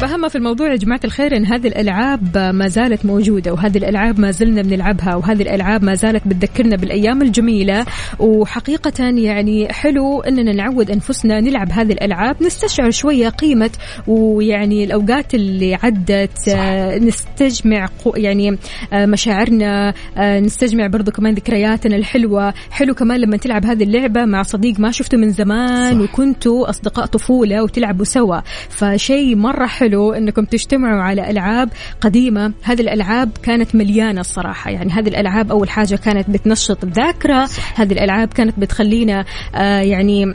طيب 0.00 0.04
أهم 0.04 0.28
في 0.28 0.36
الموضوع 0.36 0.70
يا 0.70 0.76
جماعة 0.76 1.00
الخير 1.04 1.36
إن 1.36 1.46
هذه 1.46 1.66
الألعاب 1.66 2.38
ما 2.38 2.68
زالت 2.68 3.06
موجودة 3.06 3.52
وهذه 3.52 3.78
الألعاب 3.78 4.20
ما 4.20 4.30
زلنا 4.30 4.62
بنلعبها 4.62 5.14
وهذه 5.14 5.42
الألعاب 5.42 5.84
ما 5.84 5.94
زالت 5.94 6.28
بتذكرنا 6.28 6.76
بالأيام 6.76 7.22
الجميلة. 7.22 7.86
وحقيقة 8.18 9.04
يعني 9.04 9.72
حلو 9.72 10.20
إننا 10.20 10.52
نعود 10.52 10.90
أنفسنا 10.90 11.40
نلعب 11.40 11.72
هذه 11.72 11.92
الألعاب 11.92 12.42
نستشعر 12.42 12.90
شوية 12.90 13.28
قيمة 13.28 13.70
ويعني 14.06 14.84
الأوقات 14.84 15.34
اللي 15.34 15.74
عدت 15.74 16.48
آه، 16.48 16.98
نستجمع 16.98 17.86
قو- 17.86 18.16
يعني 18.16 18.58
آه، 18.92 19.06
مشاعرنا 19.06 19.94
آه، 20.16 20.40
نستجمع 20.40 20.86
برضو 20.86 21.10
كمان 21.10 21.34
ذكرياتنا 21.34 21.96
الحلوة. 21.96 22.54
حلو 22.70 22.94
كمان 22.94 23.20
لما 23.20 23.36
تلعب 23.36 23.66
هذه 23.66 23.82
اللعبة 23.82 24.24
مع 24.24 24.42
صديق 24.42 24.80
ما 24.80 24.90
شفته 24.90 25.18
من 25.18 25.30
زمان 25.30 25.94
صح. 25.94 26.00
وكنتوا 26.12 26.70
أصدقاء 26.70 27.06
طفولة 27.06 27.62
وتلعبوا 27.62 28.04
سوا. 28.04 28.40
فشيء 28.68 29.36
مرة 29.36 29.66
حلو. 29.66 29.85
أنكم 29.94 30.44
تجتمعوا 30.44 31.02
على 31.02 31.30
ألعاب 31.30 31.68
قديمة. 32.00 32.52
هذه 32.62 32.80
الألعاب 32.80 33.30
كانت 33.42 33.74
مليانة 33.74 34.20
الصراحة. 34.20 34.70
يعني 34.70 34.92
هذه 34.92 35.08
الألعاب 35.08 35.50
أول 35.50 35.68
حاجة 35.68 35.96
كانت 35.96 36.30
بتنشط 36.30 36.84
الذاكرة. 36.84 37.48
هذه 37.74 37.92
الألعاب 37.92 38.28
كانت 38.28 38.58
بتخلينا 38.58 39.24
آه 39.54 39.80
يعني 39.80 40.34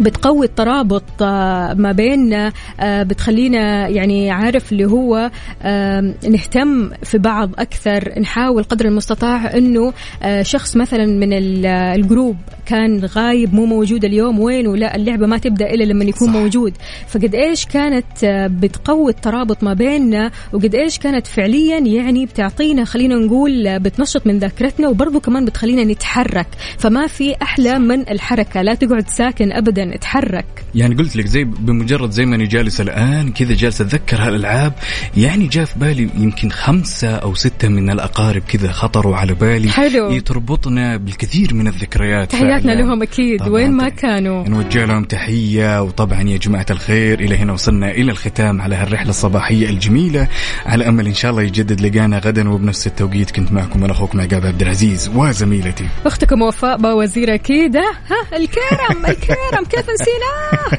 بتقوي 0.00 0.46
الترابط 0.46 1.04
آه، 1.22 1.74
ما 1.74 1.92
بيننا 1.92 2.52
آه، 2.80 3.02
بتخلينا 3.02 3.88
يعني 3.88 4.30
عارف 4.30 4.72
اللي 4.72 4.84
هو 4.84 5.30
آم، 5.62 6.14
نهتم 6.30 6.90
في 7.02 7.18
بعض 7.18 7.50
أكثر 7.58 8.18
نحاول 8.20 8.62
قدر 8.62 8.84
المستطاع 8.84 9.54
إنه 9.56 9.92
آه، 10.22 10.42
شخص 10.42 10.76
مثلا 10.76 11.06
من 11.06 11.32
ال- 11.32 11.66
الجروب 11.66 12.36
كان 12.66 13.04
غايب 13.04 13.54
مو 13.54 13.64
موجود 13.66 14.04
اليوم 14.04 14.40
وين؟ 14.40 14.66
ولا 14.66 14.96
اللعبة 14.96 15.26
ما 15.26 15.38
تبدأ 15.38 15.70
إلا 15.70 15.84
لما 15.84 16.04
يكون 16.04 16.28
صح. 16.28 16.34
موجود. 16.34 16.72
فقد 17.08 17.34
إيش 17.34 17.66
كانت 17.66 18.24
آه، 18.24 18.46
بتقوي 18.46 19.10
الترابط 19.10 19.62
ما 19.64 19.74
بيننا؟ 19.74 20.30
وقد 20.52 20.74
إيش 20.74 20.98
كانت 20.98 21.26
فعليا 21.26 21.78
يعني 21.78 22.26
بتعطينا 22.26 22.84
خلينا 22.84 23.14
نقول 23.14 23.66
آه، 23.66 23.78
بتنشط 23.78 24.26
من 24.26 24.38
ذاكرتنا 24.38 24.88
وبرضه 24.88 25.20
كمان 25.20 25.44
بتخلينا 25.44 25.84
نتحرك. 25.84 26.46
فما 26.78 27.06
في 27.06 27.34
أحلى 27.42 27.78
من 27.78 28.00
الحركة. 28.10 28.62
لا 28.62 28.74
تقعد 28.74 29.08
ساكن 29.08 29.52
ابدا. 29.52 29.87
اتحرك. 29.94 30.64
يعني 30.74 30.94
قلت 30.94 31.16
لك 31.16 31.26
زي 31.26 31.44
بمجرد 31.44 32.10
زي 32.10 32.26
ما 32.26 32.36
أنا 32.36 32.44
جالس 32.44 32.80
الآن 32.80 33.32
كذا 33.32 33.54
جالس 33.54 33.80
أتذكر 33.80 34.16
هالألعاب 34.16 34.72
يعني 35.16 35.46
جاء 35.46 35.64
في 35.64 35.78
بالي 35.78 36.08
يمكن 36.18 36.50
خمسة 36.50 37.16
أو 37.16 37.34
ستة 37.34 37.68
من 37.68 37.90
الأقارب 37.90 38.42
كذا 38.42 38.72
خطروا 38.72 39.16
على 39.16 39.34
بالي 39.34 39.70
حلو. 39.70 40.18
تربطنا 40.18 40.96
بالكثير 40.96 41.54
من 41.54 41.66
الذكريات 41.68 42.32
تحياتنا. 42.32 42.72
لهم 42.72 43.02
أكيد. 43.02 43.40
طبعاً 43.40 43.50
وين 43.50 43.72
ما 43.72 43.88
كانوا. 43.88 44.48
نوجه 44.48 44.84
لهم 44.84 45.04
تحية 45.04 45.82
وطبعا 45.82 46.22
يا 46.22 46.36
جماعة 46.36 46.66
الخير 46.70 47.20
إلى 47.20 47.36
هنا 47.36 47.52
وصلنا 47.52 47.90
إلى 47.90 48.12
الختام 48.12 48.60
على 48.60 48.76
هالرحلة 48.76 49.08
الصباحية 49.10 49.68
الجميلة. 49.68 50.28
على 50.66 50.88
أمل 50.88 51.06
إن 51.06 51.14
شاء 51.14 51.30
الله 51.30 51.42
يجدد 51.42 51.80
لقانا 51.80 52.18
غدا 52.18 52.50
وبنفس 52.50 52.86
التوقيت 52.86 53.30
كنت 53.30 53.52
معكم 53.52 53.84
أنا 53.84 53.92
أخوكم 53.92 54.20
عقاب 54.20 54.46
عبد 54.46 54.62
العزيز 54.62 55.10
وزميلتي. 55.14 55.88
أختكم 56.06 56.42
وفاء 56.42 56.76
باوزير 56.76 57.34
أكيد. 57.34 57.76
ها 57.76 58.36
الكرم 58.36 59.06
الكرم. 59.06 59.64
كيف 59.78 59.90
نسيناه 59.90 60.78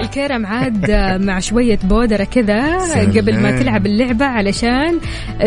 الكرم 0.00 0.46
عاد 0.46 0.90
مع 1.22 1.38
شوية 1.38 1.78
بودرة 1.84 2.24
كذا. 2.24 2.78
قبل 3.02 3.40
ما 3.40 3.58
تلعب 3.58 3.86
اللعبة 3.86 4.26
علشان 4.26 5.00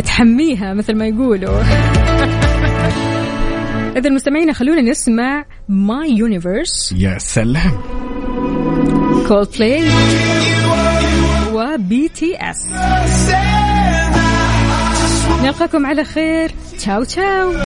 تحميها 0.03 0.73
مثل 0.73 0.95
ما 0.95 1.07
يقولوا. 1.07 1.61
إذا 3.97 4.09
المستمعين 4.09 4.53
خلونا 4.53 4.81
نسمع 4.81 5.45
My 5.69 6.11
Universe 6.11 6.95
يا 6.97 7.17
سلام. 7.17 7.81
Coldplay 9.27 9.83
و 11.53 12.09
BTS 12.09 12.67
نلقاكم 15.43 15.85
على 15.85 16.03
خير. 16.03 16.51
تشاو 16.77 17.03
تشاو 17.03 17.51